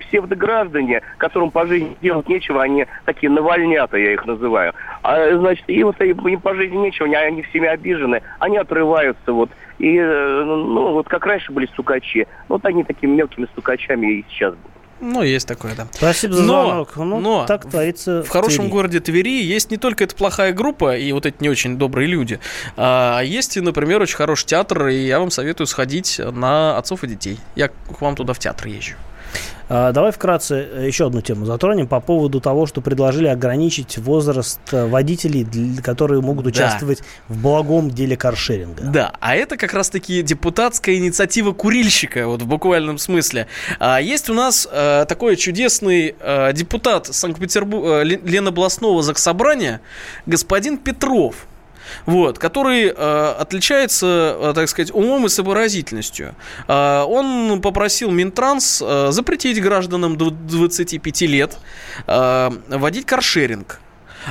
псевдограждане, 0.00 1.02
которым 1.18 1.50
по 1.50 1.66
жизни 1.66 1.96
делать 2.02 2.28
нечего, 2.28 2.62
они 2.62 2.86
такие 3.04 3.30
навальнята, 3.30 3.96
я 3.96 4.12
их 4.12 4.26
называю. 4.26 4.72
А, 5.02 5.36
значит, 5.36 5.64
и 5.68 5.82
вот 5.82 6.00
им 6.00 6.40
по 6.40 6.54
жизни 6.54 6.76
нечего, 6.76 7.06
они, 7.06 7.14
они 7.14 7.42
всеми 7.42 7.68
обижены, 7.68 8.22
они 8.38 8.56
отрываются 8.56 9.32
вот. 9.32 9.50
И, 9.78 9.96
э, 9.96 10.42
ну, 10.44 10.92
вот 10.92 11.08
как 11.08 11.24
раньше 11.26 11.52
были 11.52 11.66
стукачи, 11.66 12.26
вот 12.48 12.64
они 12.64 12.82
такими 12.84 13.14
мелкими 13.14 13.46
стукачами 13.46 14.06
и 14.18 14.24
сейчас 14.28 14.54
будут. 14.54 14.77
Ну, 15.00 15.22
есть 15.22 15.46
такое, 15.46 15.74
да. 15.74 15.86
Спасибо 15.92 16.34
за 16.34 16.42
но, 16.42 16.64
звонок. 16.64 16.96
Ну, 16.96 17.20
но 17.20 17.46
так 17.46 17.68
творится 17.68 18.22
в, 18.22 18.26
в 18.26 18.28
хорошем 18.28 18.64
Твери. 18.64 18.72
городе 18.72 19.00
Твери 19.00 19.42
есть 19.42 19.70
не 19.70 19.76
только 19.76 20.04
эта 20.04 20.14
плохая 20.14 20.52
группа 20.52 20.96
и 20.96 21.12
вот 21.12 21.26
эти 21.26 21.36
не 21.40 21.48
очень 21.48 21.78
добрые 21.78 22.08
люди, 22.08 22.40
а 22.76 23.20
есть, 23.20 23.56
например, 23.56 24.02
очень 24.02 24.16
хороший 24.16 24.46
театр, 24.46 24.88
и 24.88 25.06
я 25.06 25.20
вам 25.20 25.30
советую 25.30 25.66
сходить 25.66 26.18
на 26.18 26.76
«Отцов 26.76 27.04
и 27.04 27.06
детей». 27.06 27.38
Я 27.54 27.68
к 27.68 28.00
вам 28.00 28.16
туда 28.16 28.32
в 28.32 28.38
театр 28.38 28.66
езжу. 28.68 28.94
А, 29.68 29.92
давай 29.92 30.12
вкратце 30.12 30.66
э, 30.72 30.86
еще 30.86 31.06
одну 31.06 31.20
тему 31.20 31.44
затронем 31.44 31.86
по 31.86 32.00
поводу 32.00 32.40
того, 32.40 32.66
что 32.66 32.80
предложили 32.80 33.26
ограничить 33.26 33.98
возраст 33.98 34.60
э, 34.72 34.86
водителей, 34.86 35.46
которые 35.82 36.22
могут 36.22 36.46
участвовать 36.46 36.98
да. 36.98 37.34
в 37.34 37.38
благом 37.38 37.90
деле 37.90 38.16
каршеринга. 38.16 38.84
Да, 38.84 39.12
а 39.20 39.36
это 39.36 39.56
как 39.56 39.74
раз-таки 39.74 40.22
депутатская 40.22 40.96
инициатива 40.96 41.52
курильщика, 41.52 42.26
вот 42.26 42.42
в 42.42 42.46
буквальном 42.46 42.98
смысле. 42.98 43.46
А 43.78 44.00
есть 44.00 44.30
у 44.30 44.34
нас 44.34 44.66
а, 44.70 45.04
такой 45.04 45.36
чудесный 45.36 46.14
депутат 46.52 47.06
Санкт-Петербурга, 47.06 48.02
Ленобластного 48.02 49.02
заксобрания, 49.02 49.80
господин 50.26 50.78
Петров 50.78 51.46
вот, 52.06 52.38
который 52.38 52.86
э, 52.86 53.34
отличается, 53.38 54.36
э, 54.40 54.52
так 54.54 54.68
сказать, 54.68 54.90
умом 54.94 55.26
и 55.26 55.28
сообразительностью. 55.28 56.34
Э, 56.66 57.02
он 57.02 57.60
попросил 57.60 58.10
Минтранс 58.10 58.82
э, 58.84 59.08
запретить 59.10 59.60
гражданам 59.62 60.16
до 60.16 60.30
25 60.30 61.20
лет 61.22 61.58
э, 62.06 62.50
водить 62.68 63.06
каршеринг. 63.06 63.80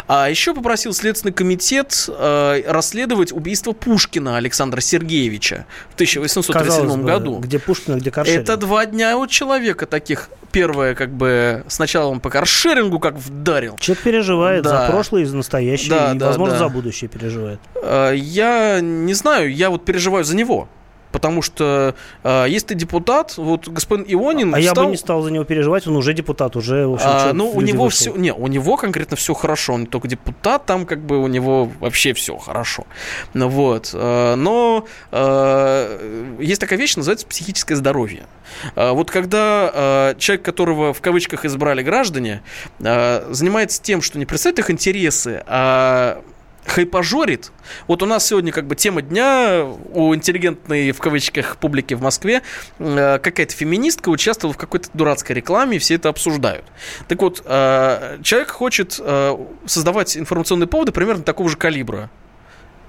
А 0.08 0.30
еще 0.30 0.54
попросил 0.54 0.94
Следственный 0.94 1.34
комитет 1.34 2.08
э, 2.08 2.64
расследовать 2.68 3.32
убийство 3.32 3.72
Пушкина 3.72 4.38
Александра 4.38 4.82
Сергеевича 4.82 5.66
в 5.90 5.94
1837 5.96 7.02
бы, 7.02 7.04
году. 7.04 7.38
Где 7.40 7.60
Пушкин, 7.60 7.98
где 7.98 8.12
каршеринг. 8.12 8.44
Это 8.44 8.58
два 8.58 8.86
дня 8.86 9.18
у 9.18 9.28
человека 9.28 9.86
таких 9.86 10.30
первое, 10.52 10.96
как 10.96 11.12
бы, 11.12 11.64
сначала 11.68 12.10
он 12.10 12.20
по 12.20 12.30
каршерингу 12.30 13.00
как 13.00 13.16
вдарил. 13.16 13.78
Человек 13.78 14.04
переживает 14.04 14.64
да. 14.64 14.86
за 14.86 14.92
прошлое 14.92 15.22
и 15.24 15.26
за 15.26 15.38
настоящее, 15.38 15.90
да, 15.90 16.14
и, 16.14 16.18
да, 16.18 16.28
возможно, 16.28 16.56
да. 16.56 16.60
за 16.60 16.70
будущее 16.70 17.10
переживает. 17.10 17.60
Э, 17.76 18.14
я 18.16 18.80
не 18.82 19.14
знаю, 19.14 19.54
я 19.54 19.70
вот 19.70 19.86
переживаю 19.86 20.24
за 20.24 20.36
него. 20.36 20.68
Потому 21.18 21.42
что 21.42 21.96
э, 22.24 22.46
если 22.48 22.68
ты 22.68 22.76
депутат, 22.76 23.38
вот 23.38 23.68
господин 23.68 24.06
Ионин. 24.08 24.54
А 24.54 24.60
встал... 24.60 24.76
я 24.76 24.84
бы 24.84 24.92
не 24.92 24.98
стал 24.98 25.24
за 25.24 25.32
него 25.32 25.46
переживать, 25.46 25.88
он 25.88 25.96
уже 25.96 26.14
депутат, 26.14 26.56
уже 26.56 26.86
в 26.86 26.94
общем, 26.94 27.08
а, 27.10 27.34
Ну, 27.34 27.50
у 27.50 27.62
него 27.62 27.86
вышел. 27.86 28.14
все. 28.14 28.22
Не, 28.22 28.32
у 28.32 28.46
него 28.46 28.78
конкретно 28.78 29.18
все 29.18 29.34
хорошо. 29.34 29.74
Он 29.74 29.88
только 29.88 30.08
депутат, 30.08 30.68
там 30.68 30.86
как 30.86 31.00
бы 31.00 31.18
у 31.18 31.26
него 31.26 31.72
вообще 31.80 32.14
все 32.14 32.38
хорошо. 32.38 32.86
Ну 33.34 33.50
вот. 33.50 33.90
Э, 33.96 34.36
но 34.36 34.86
э, 35.12 36.36
есть 36.40 36.62
такая 36.62 36.78
вещь, 36.78 36.96
называется 36.96 37.26
психическое 37.26 37.76
здоровье. 37.76 38.28
Э, 38.76 38.92
вот 38.92 39.10
когда 39.10 39.72
э, 39.74 40.16
человек, 40.20 40.46
которого 40.46 40.94
в 40.94 41.02
кавычках 41.02 41.46
избрали 41.46 41.82
граждане, 41.82 42.44
э, 42.80 43.28
занимается 43.32 43.82
тем, 43.82 44.04
что 44.04 44.20
не 44.20 44.28
представляет 44.28 44.60
их 44.60 44.70
интересы, 44.70 45.42
а 45.48 46.22
хайпажорит. 46.68 47.52
Вот 47.88 48.04
у 48.04 48.06
нас 48.06 48.28
сегодня 48.28 48.52
как 48.52 48.68
бы 48.68 48.76
тема 48.76 49.02
дня 49.02 49.66
у 49.94 50.14
интеллигентной, 50.14 50.92
в 50.92 51.00
кавычках, 51.00 51.58
публики 51.58 51.94
в 51.94 52.02
Москве. 52.02 52.42
Э, 52.80 53.20
какая-то 53.20 53.54
феминистка 53.54 54.10
участвовала 54.10 54.54
в 54.54 54.58
какой-то 54.58 54.90
дурацкой 54.94 55.38
рекламе, 55.38 55.78
и 55.78 55.80
все 55.80 55.96
это 55.96 56.10
обсуждают. 56.10 56.66
Так 57.08 57.22
вот, 57.22 57.42
э, 57.46 58.20
человек 58.24 58.52
хочет 58.52 59.00
э, 59.00 59.38
создавать 59.66 60.18
информационные 60.18 60.68
поводы 60.68 60.92
примерно 60.92 61.24
такого 61.24 61.50
же 61.50 61.58
калибра. 61.58 62.10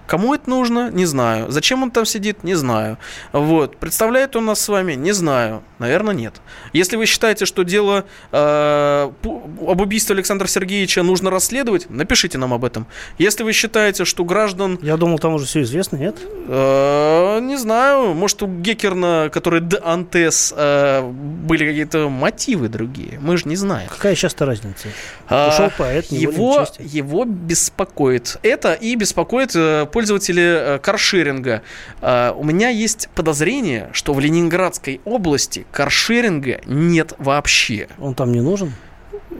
Кому 0.08 0.34
это 0.34 0.50
нужно? 0.50 0.90
Не 0.90 1.04
знаю. 1.04 1.50
Зачем 1.50 1.82
он 1.82 1.90
там 1.90 2.04
сидит? 2.04 2.42
Не 2.42 2.54
знаю. 2.54 2.98
Вот. 3.32 3.76
Представляет 3.76 4.34
он 4.36 4.46
нас 4.46 4.60
с 4.60 4.68
вами? 4.68 4.94
Не 4.94 5.12
знаю. 5.12 5.62
Наверное, 5.78 6.14
нет. 6.14 6.34
Если 6.72 6.96
вы 6.96 7.06
считаете, 7.06 7.44
что 7.44 7.62
дело 7.62 8.04
э, 8.32 9.10
об 9.22 9.80
убийстве 9.80 10.14
Александра 10.14 10.46
Сергеевича 10.46 11.02
нужно 11.02 11.30
расследовать, 11.30 11.90
напишите 11.90 12.38
нам 12.38 12.52
об 12.52 12.64
этом. 12.64 12.86
Если 13.18 13.44
вы 13.44 13.52
считаете, 13.52 14.04
что 14.04 14.24
граждан... 14.24 14.78
Я 14.82 14.96
думал, 14.96 15.18
там 15.18 15.34
уже 15.34 15.46
все 15.46 15.62
известно, 15.62 15.96
нет? 15.96 16.16
Э, 16.48 17.38
не 17.40 17.56
знаю. 17.56 18.14
Может, 18.14 18.42
у 18.42 18.46
Гекерна, 18.46 19.30
который 19.32 19.60
Д. 19.60 19.78
Антес, 19.84 20.52
э, 20.56 21.02
были 21.02 21.66
какие-то 21.66 22.08
мотивы 22.08 22.68
другие. 22.68 23.18
Мы 23.20 23.36
же 23.36 23.46
не 23.46 23.56
знаем. 23.56 23.88
Какая 23.88 24.14
сейчас-то 24.14 24.46
разница? 24.46 24.88
А, 25.28 25.50
Ушел 25.50 25.70
поэт, 25.76 26.06
его, 26.10 26.66
его 26.78 27.24
беспокоит 27.24 28.38
это 28.42 28.72
и 28.72 28.94
беспокоит 28.94 29.54
э, 29.54 29.86
пользователи 29.98 30.42
э, 30.42 30.78
каршеринга. 30.78 31.62
Э, 32.00 32.32
у 32.36 32.44
меня 32.44 32.68
есть 32.68 33.08
подозрение, 33.16 33.90
что 33.92 34.14
в 34.14 34.20
Ленинградской 34.20 35.00
области 35.04 35.66
каршеринга 35.72 36.60
нет 36.66 37.14
вообще. 37.18 37.88
Он 37.98 38.14
там 38.14 38.30
не 38.30 38.40
нужен? 38.40 38.74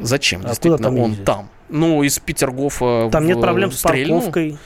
Зачем? 0.01 0.41
А 0.43 0.49
Действительно, 0.49 0.79
там 0.79 0.99
он 0.99 1.11
ездит? 1.11 1.25
там. 1.25 1.49
Ну, 1.69 2.03
из 2.03 2.19
Петергофа 2.19 3.09
Там 3.13 3.23
в, 3.23 3.27
нет 3.29 3.41
проблем 3.41 3.71
с 3.71 3.83
парковкой. 3.83 4.59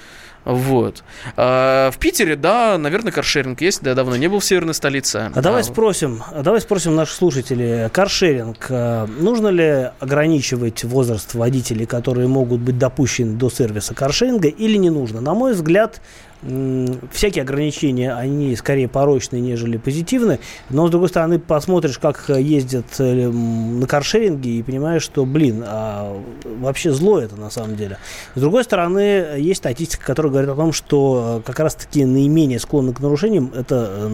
Вот. 0.44 1.04
А, 1.36 1.90
в 1.90 1.98
Питере, 1.98 2.36
да, 2.36 2.76
наверное, 2.78 3.12
каршеринг 3.12 3.60
есть, 3.60 3.82
да, 3.82 3.94
давно 3.94 4.16
не 4.16 4.28
был 4.28 4.40
в 4.40 4.44
северной 4.44 4.74
столице. 4.74 5.30
А 5.34 5.40
давай 5.40 5.62
спросим, 5.62 6.22
а 6.32 6.42
давай 6.42 6.60
спросим 6.60 6.94
наших 6.96 7.14
слушателей, 7.14 7.88
каршеринг, 7.90 8.66
э, 8.68 9.06
нужно 9.06 9.48
ли 9.48 9.90
ограничивать 10.00 10.84
возраст 10.84 11.34
водителей, 11.34 11.86
которые 11.86 12.28
могут 12.28 12.60
быть 12.60 12.78
допущены 12.78 13.36
до 13.36 13.50
сервиса 13.50 13.94
каршеринга, 13.94 14.48
или 14.48 14.76
не 14.76 14.90
нужно? 14.90 15.20
На 15.20 15.34
мой 15.34 15.52
взгляд, 15.52 16.00
всякие 16.42 17.42
ограничения, 17.42 18.12
они 18.12 18.56
скорее 18.56 18.88
порочные, 18.88 19.40
нежели 19.40 19.76
позитивные. 19.76 20.40
Но, 20.70 20.88
с 20.88 20.90
другой 20.90 21.08
стороны, 21.08 21.38
посмотришь, 21.38 21.98
как 21.98 22.28
ездят 22.28 22.86
э, 22.98 23.28
на 23.30 23.86
каршеринге 23.86 24.50
и 24.58 24.62
понимаешь, 24.62 25.02
что, 25.02 25.24
блин, 25.24 25.62
а 25.64 26.20
вообще 26.44 26.90
зло 26.92 27.20
это 27.20 27.36
на 27.36 27.50
самом 27.50 27.76
деле. 27.76 27.98
С 28.34 28.40
другой 28.40 28.64
стороны, 28.64 29.38
есть 29.38 29.58
статистика, 29.58 30.04
которая 30.04 30.32
говорит 30.32 30.50
о 30.50 30.56
том, 30.56 30.72
что 30.72 31.38
э, 31.38 31.46
как 31.46 31.60
раз-таки 31.60 32.04
наименее 32.04 32.58
склонны 32.58 32.92
к 32.92 32.98
нарушениям 32.98 33.52
это 33.54 34.10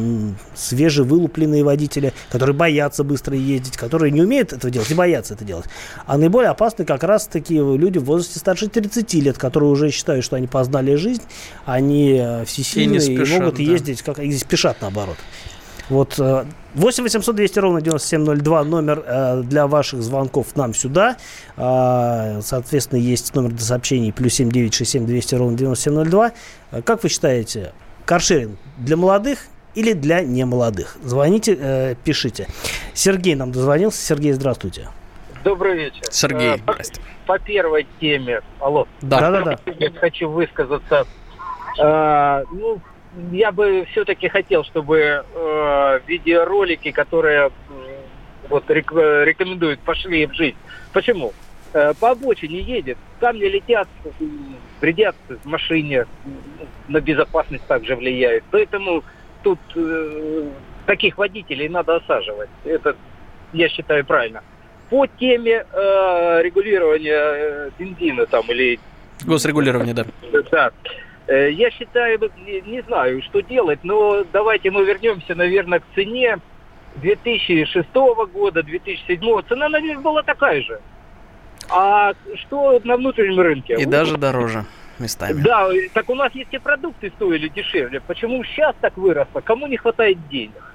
свежевылупленные 0.55 1.65
водители, 1.65 2.13
которые 2.31 2.55
боятся 2.55 3.05
быстро 3.05 3.37
ездить, 3.37 3.79
которые 3.79 4.11
не 4.11 4.21
умеют 4.21 4.53
этого 4.53 4.71
делать 4.71 4.91
и 4.91 4.95
боятся 4.95 5.33
это 5.33 5.45
делать. 5.45 5.67
А 6.05 6.19
наиболее 6.19 6.51
опасны 6.51 6.85
как 6.85 7.05
раз-таки 7.05 7.55
люди 7.55 7.97
в 7.97 8.05
возрасте 8.05 8.39
старше 8.39 8.69
30 8.69 9.15
лет, 9.15 9.39
которые 9.39 9.71
уже 9.71 9.91
считают, 9.91 10.25
что 10.25 10.37
они 10.37 10.47
познали 10.47 10.95
жизнь, 10.95 11.23
они 11.65 12.18
всесильные 12.47 12.99
и, 12.99 13.01
спешат, 13.01 13.37
и 13.37 13.41
могут 13.41 13.57
да. 13.57 13.63
ездить, 13.63 14.03
как 14.03 14.19
и 14.19 14.33
спешат 14.33 14.81
наоборот. 14.81 15.17
Вот 15.89 16.21
8 16.79 17.03
800 17.03 17.35
200 17.35 17.59
ровно 17.59 17.81
9702 17.81 18.65
номер 18.65 19.03
э, 19.05 19.43
для 19.43 19.67
ваших 19.67 20.03
звонков 20.03 20.55
нам 20.55 20.75
сюда. 20.75 21.17
Э, 21.57 22.41
соответственно, 22.43 23.01
есть 23.01 23.35
номер 23.35 23.51
для 23.51 23.65
сообщений 23.65 24.13
плюс 24.13 24.35
7 24.35 24.51
9 24.51 24.75
6 24.75 24.91
7 24.91 25.07
200 25.07 25.35
ровно 25.35 25.57
9702. 25.57 26.33
Э, 26.71 26.83
как 26.83 27.03
вы 27.03 27.09
считаете, 27.09 27.73
каршеринг 28.05 28.59
для 28.77 28.97
молодых 28.97 29.41
или 29.75 29.93
для 29.93 30.21
немолодых? 30.21 30.99
Звоните, 31.03 31.57
э, 31.59 31.95
пишите. 32.05 32.49
Сергей 32.95 33.35
нам 33.35 33.51
дозвонился. 33.51 34.05
Сергей, 34.05 34.33
здравствуйте. 34.33 34.89
Добрый 35.43 35.77
вечер. 35.77 36.03
Сергей, 36.11 36.57
э, 36.57 36.59
по, 36.59 36.77
по 37.27 37.39
первой 37.39 37.87
теме, 38.01 38.41
алло. 38.61 38.87
Да, 39.01 39.31
да, 39.31 39.43
да. 39.43 39.59
Я 39.79 39.91
хочу 39.93 40.29
высказаться 40.29 41.07
Э, 41.79 42.45
ну, 42.53 42.81
я 43.33 43.53
бы 43.53 43.87
все-таки 43.91 44.29
хотел, 44.29 44.65
чтобы 44.65 44.99
э, 44.99 46.01
видеоролики, 46.07 46.91
которые 46.91 47.51
вот 48.49 48.71
рек, 48.71 48.93
рекомендуют, 48.93 49.81
пошли 49.81 50.27
в 50.27 50.35
жизнь. 50.35 50.57
Почему? 50.93 51.33
Э, 51.73 51.93
по 51.99 52.11
обочине 52.11 52.61
едет, 52.61 52.99
камни 53.21 53.45
летят, 53.45 53.89
вредят 54.81 55.17
в 55.29 55.47
машине, 55.47 56.07
на 56.89 57.01
безопасность 57.01 57.67
также 57.67 57.95
влияют. 57.97 58.45
Поэтому 58.51 59.05
тут 59.43 59.59
э, 59.77 60.51
таких 60.87 61.19
водителей 61.19 61.69
надо 61.69 61.97
осаживать. 61.97 62.49
Это, 62.65 62.97
я 63.53 63.69
считаю, 63.69 64.05
правильно. 64.05 64.43
По 64.89 65.07
теме 65.07 65.67
э, 65.71 66.43
регулирования 66.43 67.13
э, 67.13 67.71
бензина 67.79 68.27
там 68.27 68.51
или... 68.51 68.81
Госрегулирования, 69.27 69.93
да. 69.93 70.07
Да. 70.51 70.71
Э, 71.29 71.51
я 71.53 71.71
считаю, 71.71 72.19
не 72.67 72.81
знаю, 72.83 73.23
что 73.23 73.41
делать, 73.43 73.81
но 73.83 74.25
давайте 74.33 74.71
мы 74.71 74.85
вернемся, 74.85 75.35
наверное, 75.35 75.81
к 75.81 75.85
цене 75.95 76.39
2006 76.97 77.87
года, 78.33 78.63
2007. 78.63 79.21
Цена, 79.47 79.69
наверное, 79.69 80.03
была 80.03 80.23
такая 80.23 80.63
же. 80.63 80.81
А 81.69 82.15
что 82.37 82.81
на 82.83 82.97
внутреннем 82.97 83.41
рынке? 83.41 83.75
И 83.75 83.85
даже 83.85 84.17
дороже. 84.17 84.65
местами. 84.99 85.43
Да, 85.43 85.69
так 85.93 86.09
у 86.09 86.15
нас 86.15 86.35
есть 86.35 86.53
и 86.53 86.59
продукты 86.59 87.13
стоили 87.17 87.49
дешевле. 87.49 88.01
Почему 88.01 88.43
сейчас 88.45 88.75
так 88.81 88.97
выросло? 88.97 89.43
Кому 89.43 89.67
не 89.67 89.77
хватает 89.77 90.17
денег? 90.29 90.68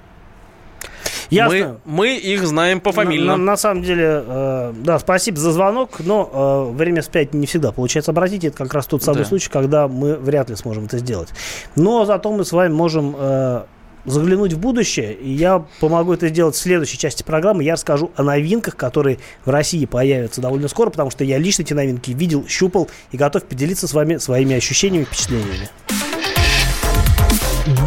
Ясно. 1.34 1.80
Мы, 1.84 1.96
мы 1.96 2.16
их 2.16 2.46
знаем 2.46 2.80
по 2.80 2.92
фамилии. 2.92 3.24
На, 3.24 3.36
на, 3.36 3.44
на 3.44 3.56
самом 3.56 3.82
деле, 3.82 4.24
э, 4.26 4.72
да, 4.76 4.98
спасибо 4.98 5.38
за 5.38 5.52
звонок, 5.52 6.00
но 6.00 6.68
э, 6.72 6.76
время 6.76 7.02
спять 7.02 7.34
не 7.34 7.46
всегда 7.46 7.72
получается 7.72 8.10
обратить. 8.10 8.44
Это 8.44 8.56
как 8.56 8.72
раз 8.74 8.86
тот 8.86 9.02
самый 9.02 9.18
да. 9.20 9.24
случай, 9.24 9.50
когда 9.50 9.88
мы 9.88 10.16
вряд 10.16 10.50
ли 10.50 10.56
сможем 10.56 10.84
это 10.84 10.98
сделать. 10.98 11.30
Но 11.76 12.04
зато 12.04 12.30
мы 12.32 12.44
с 12.44 12.52
вами 12.52 12.72
можем 12.72 13.14
э, 13.18 13.62
заглянуть 14.04 14.52
в 14.52 14.58
будущее, 14.58 15.14
и 15.14 15.30
я 15.30 15.64
помогу 15.80 16.12
это 16.12 16.28
сделать 16.28 16.54
в 16.54 16.58
следующей 16.58 16.98
части 16.98 17.22
программы. 17.22 17.64
Я 17.64 17.74
расскажу 17.74 18.10
о 18.16 18.22
новинках, 18.22 18.76
которые 18.76 19.18
в 19.44 19.50
России 19.50 19.84
появятся 19.86 20.40
довольно 20.40 20.68
скоро, 20.68 20.90
потому 20.90 21.10
что 21.10 21.24
я 21.24 21.38
лично 21.38 21.62
эти 21.62 21.72
новинки 21.72 22.10
видел, 22.10 22.46
щупал 22.46 22.88
и 23.12 23.16
готов 23.16 23.44
поделиться 23.44 23.88
с 23.88 23.92
вами 23.92 24.18
своими 24.18 24.56
ощущениями 24.56 25.04
и 25.04 25.06
впечатлениями. 25.06 25.68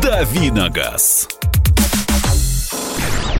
Давиногаз. 0.01 1.27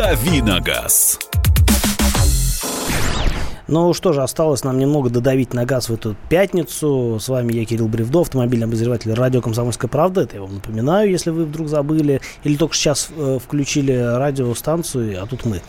Давиногаз. 0.00 1.18
Ну 3.68 3.92
что 3.92 4.14
же, 4.14 4.22
осталось 4.22 4.64
нам 4.64 4.78
немного 4.78 5.10
додавить 5.10 5.52
на 5.52 5.66
газ 5.66 5.90
в 5.90 5.92
эту 5.92 6.16
пятницу. 6.30 7.18
С 7.20 7.28
вами 7.28 7.52
я, 7.52 7.66
Кирилл 7.66 7.86
Бревдов, 7.86 8.28
автомобильный 8.28 8.64
обозреватель 8.64 9.12
радио 9.12 9.42
«Комсомольская 9.42 9.90
правда». 9.90 10.22
Это 10.22 10.36
я 10.36 10.40
вам 10.40 10.54
напоминаю, 10.54 11.10
если 11.10 11.28
вы 11.28 11.44
вдруг 11.44 11.68
забыли. 11.68 12.22
Или 12.44 12.56
только 12.56 12.74
сейчас 12.74 13.10
э, 13.14 13.38
включили 13.44 13.92
радиостанцию, 13.92 15.22
а 15.22 15.26
тут 15.26 15.44
мы. 15.44 15.60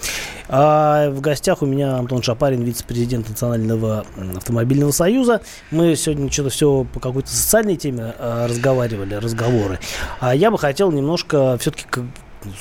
А 0.48 1.10
в 1.10 1.20
гостях 1.20 1.62
у 1.62 1.66
меня 1.66 1.98
Антон 1.98 2.24
Шапарин, 2.24 2.62
вице-президент 2.62 3.28
Национального 3.28 4.06
автомобильного 4.38 4.92
союза. 4.92 5.42
Мы 5.72 5.98
сегодня 5.98 6.32
что-то 6.32 6.52
все 6.52 6.88
по 6.94 7.02
какой-то 7.02 7.30
социальной 7.30 7.76
теме 7.76 8.16
э, 8.18 8.46
разговаривали, 8.48 9.16
разговоры. 9.16 9.80
А 10.22 10.34
я 10.34 10.52
бы 10.52 10.58
хотел 10.58 10.90
немножко 10.90 11.58
все-таки 11.60 11.86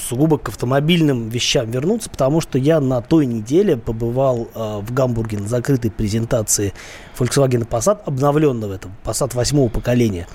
сугубо 0.09 0.39
к 0.39 0.49
автомобильным 0.49 1.29
вещам 1.29 1.71
вернуться, 1.71 2.11
потому 2.11 2.41
что 2.41 2.59
я 2.59 2.81
на 2.81 3.01
той 3.01 3.27
неделе 3.27 3.77
побывал 3.77 4.49
э, 4.55 4.81
в 4.81 4.93
Гамбурге 4.93 5.39
на 5.39 5.49
закрытой 5.49 5.91
презентации 5.91 6.73
Volkswagen 7.21 7.67
Passat, 7.69 8.01
обновленного 8.07 8.75
этого, 8.75 8.93
Passat 9.05 9.35
восьмого 9.35 9.69
поколения. 9.69 10.27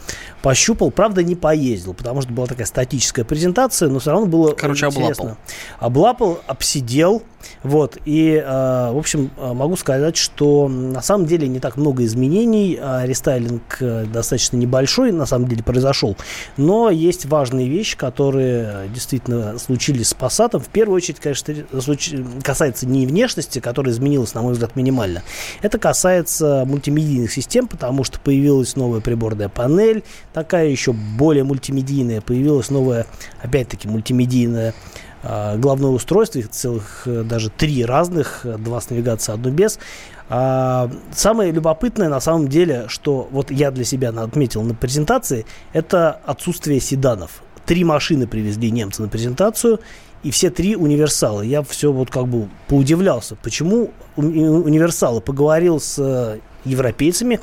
Пощупал, 0.41 0.91
правда, 0.91 1.23
не 1.23 1.35
поездил, 1.35 1.93
потому 1.93 2.21
что 2.21 2.31
была 2.31 2.47
такая 2.47 2.67
статическая 2.67 3.25
презентация, 3.25 3.89
но 3.89 3.99
все 3.99 4.11
равно 4.11 4.27
было 4.27 4.51
Короче, 4.51 4.85
интересно. 4.85 5.37
Облапал. 5.79 6.35
Облапал, 6.35 6.39
обсидел, 6.47 7.23
вот, 7.63 7.97
и, 8.05 8.35
э, 8.35 8.91
в 8.91 8.97
общем, 8.97 9.31
э, 9.37 9.53
могу 9.53 9.75
сказать, 9.75 10.17
что 10.17 10.67
на 10.67 11.01
самом 11.01 11.25
деле 11.25 11.47
не 11.47 11.59
так 11.59 11.77
много 11.77 12.03
изменений, 12.05 12.77
а 12.81 13.05
рестайлинг 13.05 13.77
э, 13.79 14.05
достаточно 14.05 14.57
небольшой, 14.57 15.11
на 15.11 15.25
самом 15.25 15.47
деле, 15.47 15.63
произошел, 15.63 16.15
но 16.57 16.89
есть 16.89 17.25
важные 17.25 17.67
вещи, 17.67 17.97
которые 17.97 18.87
действительно 18.93 19.57
случились 19.57 20.09
с 20.09 20.15
Passat. 20.15 20.59
В 20.59 20.67
первую 20.67 20.97
очередь, 20.97 21.19
конечно, 21.19 21.55
касается 22.43 22.87
не 22.87 23.07
внешности, 23.07 23.59
которая 23.59 23.93
изменилась, 23.93 24.33
на 24.33 24.41
мой 24.41 24.53
взгляд, 24.53 24.75
минимально. 24.75 25.23
Это 25.61 25.79
касается 25.79 26.65
мультимедийных 26.75 27.31
систем, 27.31 27.67
потому 27.67 28.03
что 28.03 28.19
появилась 28.19 28.75
новая 28.75 29.01
приборная 29.01 29.49
панель, 29.49 30.03
такая 30.33 30.69
еще 30.69 30.93
более 30.93 31.43
мультимедийная, 31.43 32.21
появилась 32.21 32.69
новая, 32.69 33.07
опять-таки, 33.41 33.87
мультимедийная 33.87 34.73
а, 35.27 35.57
главное 35.57 35.89
устройство, 35.89 36.37
их 36.37 36.49
целых 36.51 37.01
э, 37.07 37.23
даже 37.23 37.49
три 37.49 37.83
разных, 37.83 38.41
э, 38.45 38.57
два 38.59 38.79
с 38.79 38.91
навигацией, 38.91 39.33
одно 39.33 39.49
без. 39.49 39.79
А, 40.29 40.91
самое 41.11 41.51
любопытное 41.51 42.09
на 42.09 42.19
самом 42.19 42.47
деле, 42.47 42.85
что 42.89 43.27
вот 43.31 43.49
я 43.49 43.71
для 43.71 43.85
себя 43.85 44.09
отметил 44.09 44.61
на 44.61 44.75
презентации, 44.75 45.47
это 45.73 46.19
отсутствие 46.25 46.79
седанов. 46.79 47.41
Три 47.65 47.83
машины 47.83 48.27
привезли 48.27 48.69
немцы 48.69 49.01
на 49.01 49.07
презентацию, 49.07 49.79
и 50.21 50.29
все 50.29 50.51
три 50.51 50.75
универсалы. 50.75 51.47
Я 51.47 51.63
все 51.63 51.91
вот 51.91 52.11
как 52.11 52.27
бы 52.27 52.47
поудивлялся, 52.67 53.35
почему 53.35 53.91
универсалы. 54.15 55.21
Поговорил 55.21 55.79
с 55.79 55.97
э, 55.97 56.39
европейцами, 56.65 57.39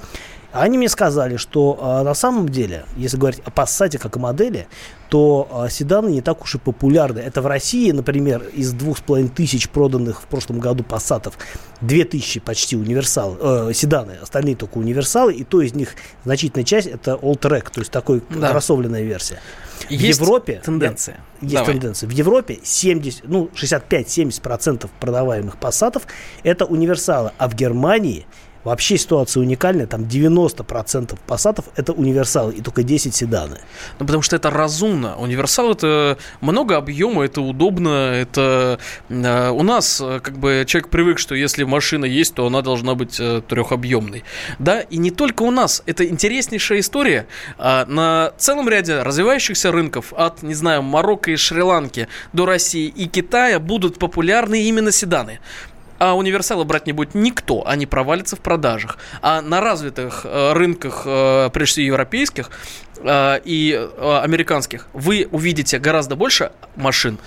они 0.53 0.77
мне 0.77 0.91
сказали, 0.91 1.39
что 1.39 1.79
э, 1.81 2.05
на 2.05 2.12
самом 2.12 2.49
деле, 2.49 2.85
если 2.97 3.16
говорить 3.16 3.41
о 3.45 3.51
Passat 3.51 3.97
как 3.97 4.16
о 4.16 4.20
модели, 4.20 4.68
то 5.09 5.49
э, 5.51 5.70
седаны 5.70 6.11
не 6.11 6.20
так 6.20 6.43
уж 6.43 6.57
и 6.57 6.59
популярны. 6.59 7.20
Это 7.20 7.41
в 7.41 7.47
России, 7.47 7.91
например, 7.91 8.43
из 8.53 8.73
двух 8.73 8.99
с 8.99 9.01
половиной 9.01 9.31
тысяч 9.31 9.70
проданных 9.70 10.20
в 10.20 10.27
прошлом 10.27 10.61
году 10.61 10.85
Passatов, 10.85 11.39
две 11.81 12.05
тысячи 12.05 12.39
почти 12.39 12.77
универсалы, 12.77 13.39
э, 13.41 13.73
седаны, 13.73 14.18
остальные 14.20 14.57
только 14.57 14.77
универсалы, 14.77 15.33
и 15.33 15.43
то 15.43 15.62
из 15.62 15.73
них 15.73 15.95
значительная 16.25 16.64
часть 16.64 16.87
это 16.87 17.12
All-Track, 17.12 17.70
то 17.73 17.81
есть 17.81 17.91
такой 17.91 18.23
да. 18.29 18.51
кроссовленная 18.51 19.03
версия. 19.03 19.41
В 19.89 19.91
есть 19.91 20.20
Европе 20.20 20.61
тенденция. 20.62 21.20
Есть 21.41 21.55
Давай. 21.55 21.73
тенденция. 21.73 22.09
В 22.09 22.12
Европе 22.12 22.59
70, 22.62 23.23
ну, 23.25 23.51
65-70% 23.55 24.89
продаваемых 25.01 25.57
пассатов 25.57 26.03
это 26.43 26.66
универсалы, 26.66 27.33
а 27.39 27.49
в 27.49 27.55
Германии 27.55 28.27
Вообще 28.65 28.97
ситуация 28.97 29.41
уникальная, 29.41 29.87
там 29.87 30.03
90% 30.03 31.19
пассатов 31.27 31.65
это 31.77 31.93
универсалы 31.93 32.55
и 32.55 32.61
только 32.63 32.83
10 32.83 33.15
седаны. 33.15 33.59
Ну, 33.99 34.07
потому 34.07 34.23
что 34.23 34.37
это 34.37 34.51
разумно. 34.51 35.17
Универсал 35.17 35.73
это 35.73 36.17
много 36.41 36.77
объема, 36.77 37.25
это 37.25 37.41
удобно, 37.41 38.13
это 38.13 38.79
э, 39.09 39.51
у 39.51 39.63
нас 39.63 40.01
э, 40.01 40.21
как 40.21 40.39
бы 40.39 40.65
человек 40.67 40.91
привык, 40.91 41.19
что 41.19 41.35
если 41.35 41.65
машина 41.65 42.05
есть, 42.05 42.35
то 42.35 42.47
она 42.47 42.63
должна 42.63 42.95
быть 42.95 43.19
э, 43.19 43.43
трехобъемной. 43.47 44.25
Да, 44.59 44.81
и 44.81 44.97
не 44.99 45.11
только 45.11 45.43
у 45.43 45.51
нас. 45.51 45.83
Это 45.87 46.07
интереснейшая 46.07 46.81
история. 46.81 47.27
Э, 47.59 47.85
на 47.87 48.33
целом 48.39 48.69
ряде 48.69 49.03
развивающихся 49.03 49.73
рынков 49.73 50.13
от, 50.13 50.43
не 50.43 50.55
знаю, 50.55 50.83
Марокко 50.83 51.31
и 51.31 51.37
Шри-Ланки 51.37 52.09
до 52.33 52.47
России 52.47 52.87
и 52.87 53.07
Китая 53.07 53.59
будут 53.59 53.99
популярны 53.99 54.63
именно 54.63 54.93
седаны 54.93 55.41
а 56.03 56.15
универсалы 56.17 56.65
брать 56.65 56.87
не 56.87 56.93
будет 56.93 57.15
никто, 57.15 57.65
они 57.65 57.87
провалятся 57.87 58.35
в 58.35 58.41
продажах. 58.41 58.99
А 59.21 59.41
на 59.41 59.61
развитых 59.61 60.23
э, 60.25 60.53
рынках, 60.53 61.03
э, 61.05 61.49
прежде 61.53 61.73
всего 61.75 61.87
европейских 61.87 62.51
э, 62.99 63.39
и 63.45 63.89
американских, 64.01 64.89
вы 64.95 65.29
увидите 65.31 65.79
гораздо 65.79 66.17
больше 66.17 66.51
машин 66.75 67.19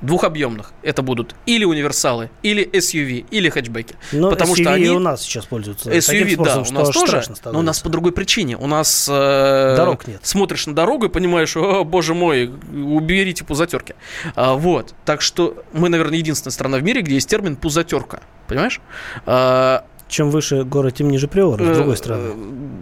двухобъемных. 0.00 0.72
Это 0.82 1.02
будут 1.02 1.34
или 1.46 1.64
универсалы, 1.64 2.30
или 2.42 2.68
SUV, 2.68 3.26
или 3.30 3.48
хэтчбеки. 3.48 3.96
Но 4.12 4.30
Потому 4.30 4.54
SUV 4.54 4.62
что 4.62 4.72
они 4.72 4.90
у 4.90 4.98
нас 4.98 5.22
сейчас 5.22 5.46
пользуются. 5.46 5.90
SUV, 5.90 6.34
способом, 6.34 6.64
да, 6.64 6.80
у 6.80 6.84
нас 6.84 6.90
тоже, 6.90 7.22
но 7.44 7.58
у 7.58 7.62
нас 7.62 7.80
по 7.80 7.88
другой 7.88 8.12
причине. 8.12 8.56
У 8.56 8.66
нас 8.66 9.08
э, 9.10 9.74
дорог 9.76 10.06
нет. 10.06 10.20
Смотришь 10.22 10.66
на 10.66 10.74
дорогу 10.74 11.06
и 11.06 11.08
понимаешь, 11.08 11.56
о, 11.56 11.84
боже 11.84 12.14
мой, 12.14 12.50
уберите 12.72 13.44
пузатерки. 13.44 13.94
А, 14.34 14.54
вот, 14.54 14.94
так 15.04 15.20
что 15.20 15.62
мы, 15.72 15.88
наверное, 15.88 16.18
единственная 16.18 16.52
страна 16.52 16.78
в 16.78 16.82
мире, 16.82 17.02
где 17.02 17.14
есть 17.14 17.28
термин 17.28 17.56
пузатерка, 17.56 18.22
понимаешь? 18.46 18.80
А, 19.26 19.84
чем 20.08 20.30
выше 20.30 20.64
город, 20.64 20.94
тем 20.94 21.10
ниже 21.10 21.28
приора, 21.28 21.62
с 21.62 21.76
другой 21.76 21.94
э, 21.94 21.96
стороны. 21.96 22.34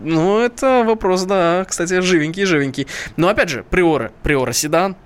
Ну, 0.04 0.38
это 0.38 0.84
вопрос, 0.86 1.24
да, 1.24 1.64
кстати, 1.68 2.00
живенький, 2.00 2.44
живенький. 2.44 2.86
Но 3.16 3.28
опять 3.28 3.48
же, 3.48 3.64
приора, 3.68 4.12
приора 4.22 4.52
седан, 4.52 4.96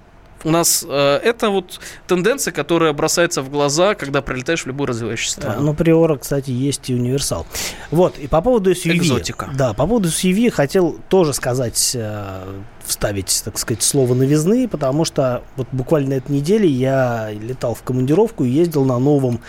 у 0.45 0.51
нас 0.51 0.85
э, 0.89 1.21
это 1.23 1.51
вот 1.51 1.81
тенденция, 2.07 2.53
которая 2.53 2.93
бросается 2.93 3.43
в 3.43 3.51
глаза, 3.51 3.95
когда 3.95 4.23
прилетаешь 4.23 4.63
в 4.63 4.67
любую 4.67 4.89
развивающуюся 4.89 5.33
страну. 5.33 5.57
Да, 5.57 5.63
ну, 5.63 5.75
приора, 5.75 6.17
кстати, 6.17 6.51
есть 6.51 6.91
и 6.91 6.95
универсал. 6.95 7.47
Вот, 7.91 8.19
и 8.19 8.27
по 8.27 8.41
поводу 8.41 8.73
SUV. 8.73 8.97
Экзотика. 8.97 9.51
Да, 9.55 9.75
по 9.75 9.87
поводу 9.87 10.09
SUV 10.09 10.51
хотел 10.51 10.99
тоже 11.09 11.35
сказать, 11.35 11.93
э, 11.95 12.61
вставить, 12.85 13.43
так 13.45 13.59
сказать, 13.59 13.83
слово 13.83 14.15
новизны, 14.15 14.69
потому 14.69 15.05
что 15.05 15.43
вот 15.57 15.69
буквально 15.73 16.11
на 16.11 16.15
этой 16.15 16.33
неделе 16.33 16.69
я 16.69 17.31
летал 17.31 17.75
в 17.75 17.83
командировку 17.83 18.45
и 18.45 18.49
ездил 18.49 18.85
на 18.85 18.99
новом 18.99 19.41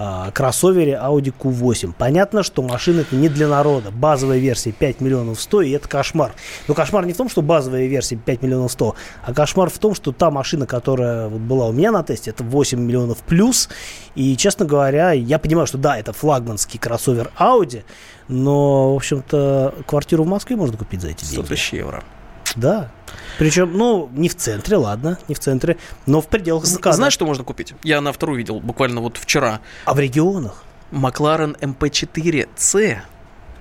а, 0.00 0.30
кроссовере 0.30 0.92
Audi 0.92 1.34
Q8. 1.36 1.92
Понятно, 1.98 2.44
что 2.44 2.62
машина 2.62 3.00
это 3.00 3.16
не 3.16 3.28
для 3.28 3.48
народа. 3.48 3.90
Базовая 3.90 4.38
версия 4.38 4.70
5 4.70 5.00
миллионов 5.00 5.40
100, 5.40 5.62
и 5.62 5.70
это 5.72 5.88
кошмар. 5.88 6.32
Но 6.68 6.74
кошмар 6.74 7.04
не 7.04 7.12
в 7.12 7.16
том, 7.16 7.28
что 7.28 7.42
базовая 7.42 7.86
версия 7.86 8.14
5 8.14 8.42
миллионов 8.42 8.70
100, 8.70 8.94
а 9.24 9.34
кошмар 9.34 9.70
в 9.70 9.78
том, 9.78 9.96
что 9.96 10.12
та 10.12 10.30
машина, 10.30 10.66
которая 10.66 11.26
вот 11.26 11.40
была 11.40 11.66
у 11.66 11.72
меня 11.72 11.90
на 11.90 12.04
тесте, 12.04 12.30
это 12.30 12.44
8 12.44 12.78
миллионов 12.78 13.18
плюс. 13.18 13.68
И, 14.14 14.36
честно 14.36 14.66
говоря, 14.66 15.10
я 15.10 15.40
понимаю, 15.40 15.66
что 15.66 15.78
да, 15.78 15.98
это 15.98 16.12
флагманский 16.12 16.78
кроссовер 16.78 17.32
Audi, 17.36 17.82
но, 18.28 18.92
в 18.92 18.96
общем-то, 18.96 19.74
квартиру 19.84 20.22
в 20.22 20.28
Москве 20.28 20.54
можно 20.54 20.76
купить 20.76 21.00
за 21.00 21.08
эти 21.08 21.24
деньги. 21.24 21.44
100 21.44 21.54
тысяч 21.54 21.72
евро. 21.72 22.04
Да. 22.56 22.90
Причем, 23.38 23.72
ну, 23.76 24.10
не 24.12 24.28
в 24.28 24.36
центре, 24.36 24.76
ладно, 24.76 25.18
не 25.28 25.34
в 25.34 25.38
центре, 25.38 25.76
но 26.06 26.20
в 26.20 26.26
пределах 26.26 26.64
МКАДа. 26.64 26.96
Знаешь, 26.96 27.12
что 27.12 27.24
можно 27.24 27.44
купить? 27.44 27.74
Я 27.82 28.00
на 28.00 28.12
вторую 28.12 28.38
видел 28.38 28.60
буквально 28.60 29.00
вот 29.00 29.16
вчера. 29.16 29.60
А 29.84 29.94
в 29.94 30.00
регионах? 30.00 30.64
McLaren 30.90 31.56
MP4C 31.60 32.98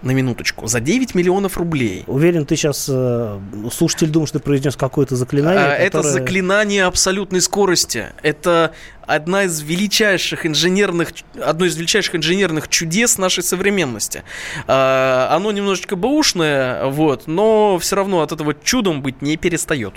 на 0.02 0.12
минуточку, 0.12 0.68
за 0.68 0.80
9 0.80 1.16
миллионов 1.16 1.58
рублей. 1.58 2.04
Уверен, 2.08 2.46
ты 2.46 2.56
сейчас 2.56 2.88
э, 2.90 3.40
слушатель 3.72 4.10
думал, 4.10 4.28
что 4.28 4.40
ты 4.40 4.46
произнес 4.46 4.76
какое-то 4.76 5.16
заклинание. 5.16 5.60
А, 5.60 5.72
которое... 5.72 5.88
Это 5.88 6.02
заклинание 6.04 6.86
абсолютной 6.86 7.42
скорости. 7.42 8.08
Это 8.22 8.74
одна 9.08 9.46
из 9.46 9.62
величайших 9.62 10.46
инженерных, 10.46 11.14
одно 11.42 11.66
из 11.66 11.76
величайших 11.76 12.16
инженерных 12.16 12.68
чудес 12.68 13.18
нашей 13.18 13.42
современности. 13.42 14.24
А, 14.68 15.30
оно 15.32 15.52
немножечко 15.52 15.96
бэушное, 15.96 16.86
вот, 16.86 17.26
но 17.26 17.80
все 17.80 17.96
равно 17.96 18.22
от 18.22 18.32
этого 18.32 18.54
чудом 18.54 19.02
быть 19.02 19.22
не 19.22 19.38
перестает. 19.38 19.96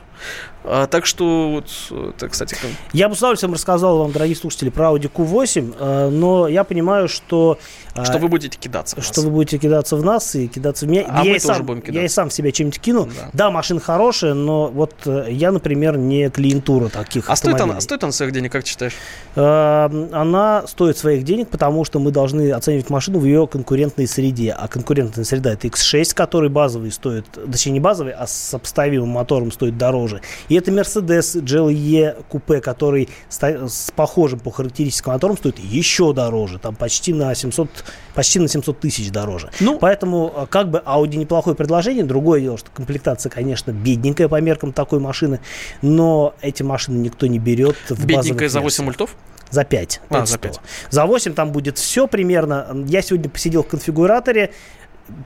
А, 0.62 0.86
так 0.86 1.06
что, 1.06 1.50
вот, 1.50 2.14
это, 2.14 2.28
кстати... 2.28 2.56
Я 2.92 3.08
бы 3.08 3.14
с 3.14 3.18
удовольствием 3.18 3.52
рассказал 3.54 3.98
вам, 3.98 4.12
дорогие 4.12 4.36
слушатели, 4.36 4.68
про 4.68 4.90
Audi 4.90 5.10
Q8, 5.10 5.76
а, 5.78 6.10
но 6.10 6.48
я 6.48 6.64
понимаю, 6.64 7.08
что... 7.08 7.58
А, 7.94 8.04
что 8.04 8.18
вы 8.18 8.28
будете 8.28 8.58
кидаться. 8.58 9.00
Что 9.00 9.22
вы 9.22 9.30
будете 9.30 9.58
кидаться 9.58 9.96
в 9.96 10.04
нас 10.04 10.34
и 10.36 10.46
кидаться 10.46 10.86
в 10.86 10.88
меня. 10.88 11.06
А 11.08 11.24
я 11.24 11.32
мы 11.32 11.40
тоже 11.40 11.56
сам, 11.56 11.66
будем 11.66 11.80
кидаться. 11.80 12.00
Я 12.00 12.04
и 12.04 12.08
сам 12.08 12.28
в 12.28 12.32
себя 12.32 12.52
чем-нибудь 12.52 12.80
кину. 12.80 13.06
Да. 13.06 13.30
да, 13.32 13.50
машина 13.50 13.80
хорошая, 13.80 14.34
но 14.34 14.68
вот 14.68 14.94
э, 15.06 15.26
я, 15.30 15.50
например, 15.50 15.96
не 15.96 16.30
клиентура 16.30 16.88
таких 16.88 17.28
А 17.28 17.36
стоит 17.36 17.60
она, 17.60 17.80
стоит 17.80 18.04
она 18.04 18.12
своих 18.12 18.32
денег, 18.32 18.52
как 18.52 18.66
считаешь? 18.66 18.94
Эм, 19.36 20.08
она 20.12 20.66
стоит 20.66 20.98
своих 20.98 21.22
денег, 21.22 21.48
потому 21.48 21.84
что 21.84 22.00
мы 22.00 22.10
должны 22.10 22.50
оценивать 22.50 22.90
машину 22.90 23.20
в 23.20 23.24
ее 23.24 23.46
конкурентной 23.46 24.08
среде. 24.08 24.50
А 24.50 24.66
конкурентная 24.66 25.24
среда 25.24 25.52
это 25.52 25.68
X6, 25.68 26.14
который 26.14 26.50
базовый 26.50 26.90
стоит, 26.90 27.26
точнее 27.50 27.72
не 27.72 27.80
базовый, 27.80 28.12
а 28.12 28.26
с 28.26 28.32
сопоставимым 28.32 29.10
мотором 29.10 29.52
стоит 29.52 29.78
дороже. 29.78 30.20
И 30.48 30.56
это 30.56 30.72
Mercedes 30.72 31.40
GLE 31.42 32.24
купе, 32.28 32.60
который 32.60 33.08
с 33.28 33.92
похожим 33.94 34.40
по 34.40 34.50
характеристикам 34.50 35.14
мотором 35.14 35.36
стоит 35.36 35.58
еще 35.60 36.12
дороже. 36.12 36.58
Там 36.58 36.74
почти 36.74 37.12
на 37.12 37.34
700, 37.34 37.68
почти 38.14 38.40
на 38.40 38.48
700 38.48 38.80
тысяч 38.80 39.10
дороже. 39.10 39.50
Ну, 39.60 39.78
Поэтому 39.78 40.32
э, 40.34 40.46
как 40.50 40.70
бы 40.70 40.82
Audi 40.84 41.16
неплохое 41.16 41.54
предложение. 41.54 42.04
Другое 42.04 42.40
дело, 42.40 42.58
что 42.58 42.70
комплектация, 42.72 43.30
конечно, 43.30 43.70
бедненькая 43.70 44.28
по 44.28 44.40
меркам 44.40 44.72
такой 44.72 44.98
машины. 44.98 45.40
Но 45.82 46.34
эти 46.40 46.62
машины 46.62 46.98
никто 46.98 47.26
не 47.26 47.38
берет 47.38 47.76
в 47.88 48.04
Бедненькая 48.04 48.48
за 48.48 48.60
8 48.60 48.89
мультов? 48.90 49.16
За 49.50 49.64
5. 49.64 50.00
А, 50.10 50.26
за 50.26 50.38
5. 50.38 50.60
За 50.90 51.06
8 51.06 51.34
там 51.34 51.50
будет 51.50 51.78
все 51.78 52.06
примерно. 52.06 52.84
Я 52.86 53.02
сегодня 53.02 53.28
посидел 53.28 53.64
в 53.64 53.68
конфигураторе, 53.68 54.52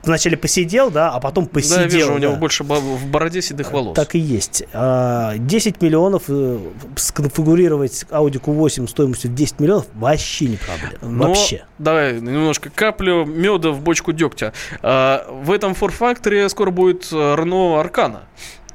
вначале 0.03 0.37
посидел, 0.37 0.89
да, 0.89 1.11
а 1.11 1.19
потом 1.19 1.45
посидел. 1.45 1.77
Да, 1.77 1.83
вижу, 1.85 2.07
да. 2.07 2.13
у 2.13 2.17
него 2.17 2.35
больше 2.35 2.63
в 2.63 3.05
бороде 3.07 3.41
седых 3.41 3.71
волос. 3.71 3.95
Так 3.95 4.15
и 4.15 4.19
есть. 4.19 4.61
10 4.61 4.65
а, 4.73 5.35
миллионов 5.37 6.23
э, 6.27 6.59
сконфигурировать 6.95 8.05
Audi 8.09 8.41
Q8 8.41 8.87
стоимостью 8.87 9.31
в 9.31 9.35
10 9.35 9.59
миллионов 9.59 9.85
вообще 9.93 10.45
не 10.45 10.57
проблема. 10.57 10.97
Но, 11.01 11.27
вообще. 11.27 11.65
Давай 11.77 12.19
немножко 12.19 12.69
каплю 12.69 13.25
меда 13.25 13.69
в 13.71 13.81
бочку 13.81 14.11
дегтя. 14.11 14.53
А, 14.81 15.27
в 15.29 15.51
этом 15.51 15.73
Factory 15.73 16.49
скоро 16.49 16.71
будет 16.71 17.07
э, 17.11 17.15
Renault 17.15 17.91
Arcana. 17.91 18.21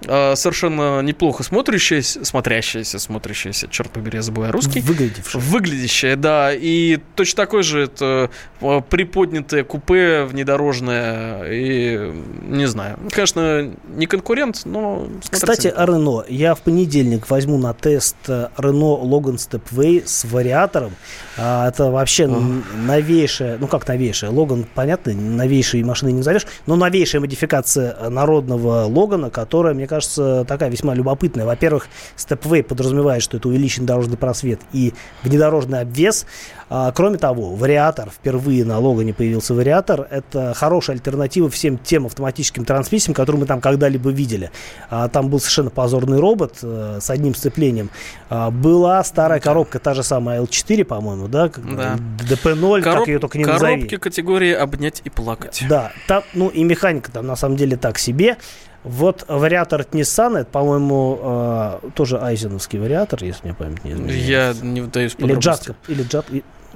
А, 0.07 0.35
совершенно 0.35 1.01
неплохо 1.01 1.43
смотрящаяся, 1.43 2.25
смотрящаяся, 2.25 2.99
смотрящаяся, 2.99 3.69
черт 3.69 3.91
побери, 3.91 4.17
я 4.17 4.23
забываю 4.23 4.53
русский. 4.53 4.81
Выглядевшая. 4.81 5.43
Выглядящая, 5.43 6.17
да. 6.17 6.53
И 6.53 6.99
точно 7.17 7.37
такой 7.37 7.63
же 7.63 7.83
это 7.83 8.31
а, 8.61 8.81
приподнятое 8.81 9.65
купе 9.65 10.25
внедорожное. 10.25 11.45
И 11.51 12.13
не 12.43 12.67
знаю. 12.67 12.99
Конечно, 13.11 13.73
не 13.89 14.07
конкурент, 14.07 14.63
но... 14.65 15.09
Кстати, 15.29 15.69
о 15.69 15.87
Рено. 15.87 16.25
Я 16.29 16.55
в 16.55 16.63
понедельник 16.63 17.29
возьму 17.29 17.59
на 17.59 17.75
тест 17.75 18.17
Рено 18.27 18.99
Logan 19.03 19.37
Stepway 19.37 20.03
с 20.07 20.25
вариатором. 20.25 20.93
А, 21.37 21.69
это 21.69 21.91
вообще 21.91 22.27
новейшая, 22.27 23.59
ну 23.59 23.67
как 23.67 23.87
новейшая, 23.87 24.31
Логан, 24.31 24.67
понятно, 24.75 25.13
новейшей 25.13 25.83
машины 25.83 26.11
не 26.11 26.19
назовешь, 26.19 26.47
но 26.67 26.77
новейшая 26.77 27.21
модификация 27.21 28.09
народного 28.09 28.85
Логана, 28.85 29.31
которая, 29.31 29.75
мне 29.75 29.87
кажется, 29.91 30.45
такая 30.47 30.71
весьма 30.71 30.95
любопытная. 30.95 31.45
Во-первых, 31.45 31.89
Stepway 32.17 32.63
подразумевает, 32.63 33.23
что 33.23 33.37
это 33.37 33.49
увеличенный 33.49 33.87
дорожный 33.87 34.17
просвет 34.17 34.61
и 34.73 34.95
внедорожный 35.23 35.81
обвес. 35.81 36.27
А, 36.73 36.93
кроме 36.93 37.19
того, 37.19 37.57
вариатор, 37.57 38.11
впервые 38.11 38.65
на 38.65 38.79
Логане 38.79 39.13
появился 39.13 39.55
вариатор, 39.55 40.07
это 40.09 40.55
хорошая 40.55 40.95
альтернатива 40.95 41.51
всем 41.51 41.77
тем 41.79 42.07
автоматическим 42.07 42.65
трансмиссиям, 42.65 43.13
которые 43.13 43.41
мы 43.41 43.47
там 43.47 43.61
когда-либо 43.61 44.11
видели. 44.11 44.53
А, 44.89 45.09
там 45.09 45.29
был 45.29 45.41
совершенно 45.41 45.71
позорный 45.71 46.21
робот 46.21 46.59
э, 46.63 46.99
с 47.01 47.11
одним 47.11 47.35
сцеплением. 47.35 47.91
А, 48.29 48.53
была 48.53 49.03
старая 49.03 49.41
коробка, 49.41 49.81
та 49.81 49.95
же 49.95 50.05
самая 50.05 50.41
L4, 50.41 50.85
по-моему, 50.85 51.27
да? 51.27 51.49
да. 51.49 51.99
DP0, 52.29 52.83
Короб... 52.83 52.99
как 53.01 53.09
ее 53.09 53.19
только 53.19 53.39
не 53.39 53.45
Коробки 53.45 53.65
назови. 53.65 53.97
категории 53.97 54.53
обнять 54.53 55.03
и 55.05 55.11
плакать. 55.11 55.65
Да, 55.69 55.91
там, 56.07 56.23
ну 56.35 56.49
и 56.49 56.63
механика 56.63 57.11
там 57.11 57.27
на 57.27 57.35
самом 57.35 57.57
деле 57.57 57.77
так 57.77 57.99
себе. 57.99 58.37
Вот 58.83 59.25
вариатор 59.29 59.83
от 59.83 59.95
Nissan, 59.95 60.39
это, 60.39 60.51
по-моему, 60.51 61.19
э, 61.23 61.91
тоже 61.95 62.19
айзеновский 62.19 62.79
вариатор, 62.79 63.23
если 63.23 63.45
мне 63.45 63.55
память 63.55 63.85
не 63.85 63.93
изменяет. 63.93 64.23
Я 64.25 64.55
не 64.63 64.81
вдаюсь 64.81 65.15
Или 65.19 65.35
джатка, 65.35 65.77
или 65.87 66.03
джат, 66.03 66.27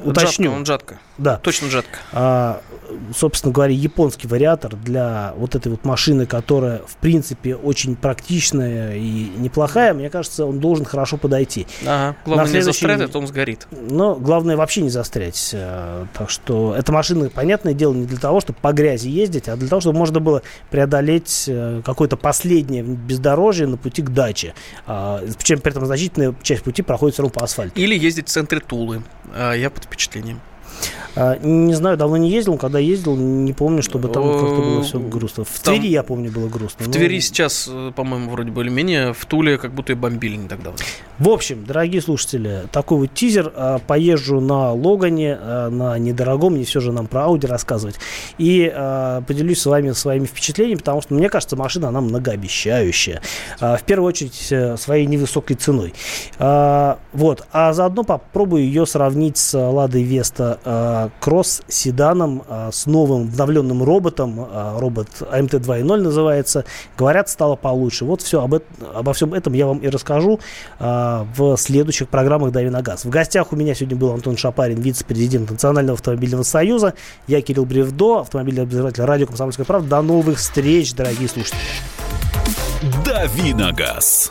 Уточню. 0.03 0.47
Джатка, 0.47 0.57
он 0.57 0.62
джатка. 0.64 0.99
Да. 1.18 1.36
Точно 1.36 1.68
джатка. 1.68 1.99
А, 2.12 2.61
собственно 3.16 3.53
говоря, 3.53 3.72
японский 3.72 4.26
вариатор 4.26 4.74
для 4.74 5.32
вот 5.36 5.55
этой 5.55 5.68
вот 5.68 5.84
машины, 5.84 6.26
которая, 6.26 6.78
в 6.86 6.97
принципе, 6.97 7.55
очень 7.55 7.95
практичная 7.95 8.97
и 8.97 9.30
неплохая, 9.36 9.95
мне 9.95 10.11
кажется, 10.11 10.45
он 10.45 10.59
должен 10.59 10.84
хорошо 10.84 11.16
подойти. 11.16 11.66
Ага. 11.86 12.16
Главное 12.24 12.47
следующий... 12.47 12.84
не 12.84 12.90
застрять, 12.90 13.01
а 13.09 13.12
то 13.12 13.18
он 13.20 13.26
сгорит. 13.28 13.68
Но 13.70 14.16
главное 14.16 14.57
вообще 14.57 14.82
не 14.82 14.90
застрять. 14.90 15.53
А, 15.55 16.07
так 16.12 16.30
что 16.30 16.74
эта 16.74 16.90
машина, 16.90 17.30
понятное 17.30 17.74
дело, 17.74 17.95
не 17.95 18.07
для 18.07 18.18
того, 18.18 18.40
чтобы 18.40 18.59
по 18.61 18.72
грязи 18.72 19.09
ездить, 19.09 19.49
а 19.49 19.57
для 19.57 19.68
того, 19.68 19.80
чтобы 19.80 19.99
можно 19.99 20.18
было 20.18 20.42
преодолеть 20.70 21.45
э, 21.47 21.82
какое-то 21.84 22.16
последнее 22.16 22.82
бездорожье 22.82 23.66
на 23.66 23.76
пути 23.76 24.03
к 24.03 24.11
даче. 24.11 24.55
А, 24.86 25.22
причем 25.38 25.61
при 25.61 25.70
этом 25.70 25.86
значительная 25.86 26.34
часть 26.42 26.62
пути 26.64 26.82
проходит 26.82 27.14
все 27.14 27.22
равно 27.22 27.38
по 27.38 27.45
асфальту. 27.45 27.80
Или 27.80 27.97
ездить 27.97 28.28
в 28.28 28.30
центре 28.30 28.59
Тулы. 28.59 29.03
Я 29.36 29.70
под 29.70 29.84
впечатлением. 29.85 30.41
А, 31.16 31.39
не 31.39 31.75
знаю, 31.75 31.97
давно 31.97 32.16
не 32.16 32.29
ездил, 32.31 32.57
когда 32.57 32.79
ездил, 32.79 33.16
не 33.16 33.53
помню, 33.53 33.83
чтобы 33.83 34.09
там 34.09 34.25
как-то 34.25 34.61
было 34.61 34.83
все 34.83 34.99
грустно. 34.99 35.45
В 35.45 35.61
там, 35.61 35.77
Твери, 35.77 35.91
я 35.91 36.03
помню, 36.03 36.31
было 36.31 36.49
грустно. 36.49 36.85
В 36.85 36.89
но... 36.89 36.93
Твери 36.93 37.20
сейчас, 37.20 37.68
э, 37.70 37.93
по-моему, 37.95 38.31
вроде 38.31 38.51
более-менее, 38.51 39.12
в 39.12 39.25
Туле 39.27 39.57
как 39.57 39.72
будто 39.72 39.93
и 39.93 39.95
бомбили 39.95 40.37
не 40.37 40.49
так 40.49 40.62
давно. 40.62 40.79
В 41.18 41.29
общем, 41.29 41.64
дорогие 41.64 42.03
слушатели, 42.03 42.64
такой 42.72 42.99
вот 42.99 43.14
тизер. 43.14 43.53
А, 43.55 43.79
поезжу 43.79 44.41
на 44.41 44.72
Логане, 44.72 45.39
а, 45.41 45.70
на 45.70 45.97
недорогом, 45.99 46.57
не 46.57 46.64
все 46.64 46.81
же 46.81 46.91
нам 46.91 47.07
про 47.07 47.25
Ауди 47.25 47.47
рассказывать. 47.47 47.97
И 48.39 48.72
поделюсь 49.27 49.61
с 49.61 49.66
вами 49.66 49.93
своими 49.93 50.25
впечатлениями, 50.25 50.79
потому 50.79 51.01
что, 51.01 51.14
мне 51.14 51.29
кажется, 51.29 51.57
машина, 51.57 51.89
она 51.89 52.01
многообещающая. 52.01 53.22
В 53.61 53.81
первую 53.87 54.09
очередь, 54.09 54.49
э, 54.51 54.77
своей 54.77 55.07
невысокой 55.07 55.57
ценой. 55.57 55.95
Вот. 56.39 57.47
А 57.53 57.72
заодно 57.72 58.03
попробую 58.03 58.64
ее 58.64 58.87
сравнить 58.87 59.37
с 59.37 59.57
Ладой 59.57 60.03
Веста 60.03 60.59
кросс-седаном 61.21 62.43
а, 62.49 62.71
с 62.73 62.87
новым 62.87 63.29
обновленным 63.29 63.83
роботом, 63.83 64.49
а, 64.51 64.79
робот 64.79 65.09
АМТ 65.31 65.55
2.0 65.55 66.01
называется. 66.01 66.65
Говорят, 66.97 67.29
стало 67.29 67.57
получше. 67.57 68.05
Вот 68.05 68.23
все 68.23 68.43
об, 68.43 68.55
обо 68.95 69.12
всем 69.12 69.35
этом 69.35 69.53
я 69.53 69.67
вам 69.67 69.79
и 69.79 69.89
расскажу 69.89 70.41
в 70.79 71.57
следующих 71.57 72.09
программах 72.09 72.53
«Дави 72.53 72.71
на 72.71 72.83
газ». 72.83 73.05
В 73.05 73.11
гостях 73.11 73.53
у 73.53 73.57
меня 73.57 73.75
сегодня 73.75 73.97
был 73.97 74.12
Антон 74.12 74.37
Шапарин, 74.37 74.81
вице-президент 74.81 75.51
Национального 75.51 75.97
автомобильного 75.97 76.43
союза. 76.43 76.95
Я 77.27 77.43
Кирилл 77.43 77.65
Бревдо, 77.65 78.21
автомобильный 78.21 78.62
обозреватель 78.62 79.05
радио 79.05 79.27
«Комсомольская 79.27 79.67
правда». 79.67 79.89
До 79.89 80.03
новых 80.03 80.39
встреч, 80.39 80.95
дорогие 80.95 81.29
слушатели. 81.29 81.61
«Дави 83.05 83.55
на 83.55 83.73
газ». 83.73 84.31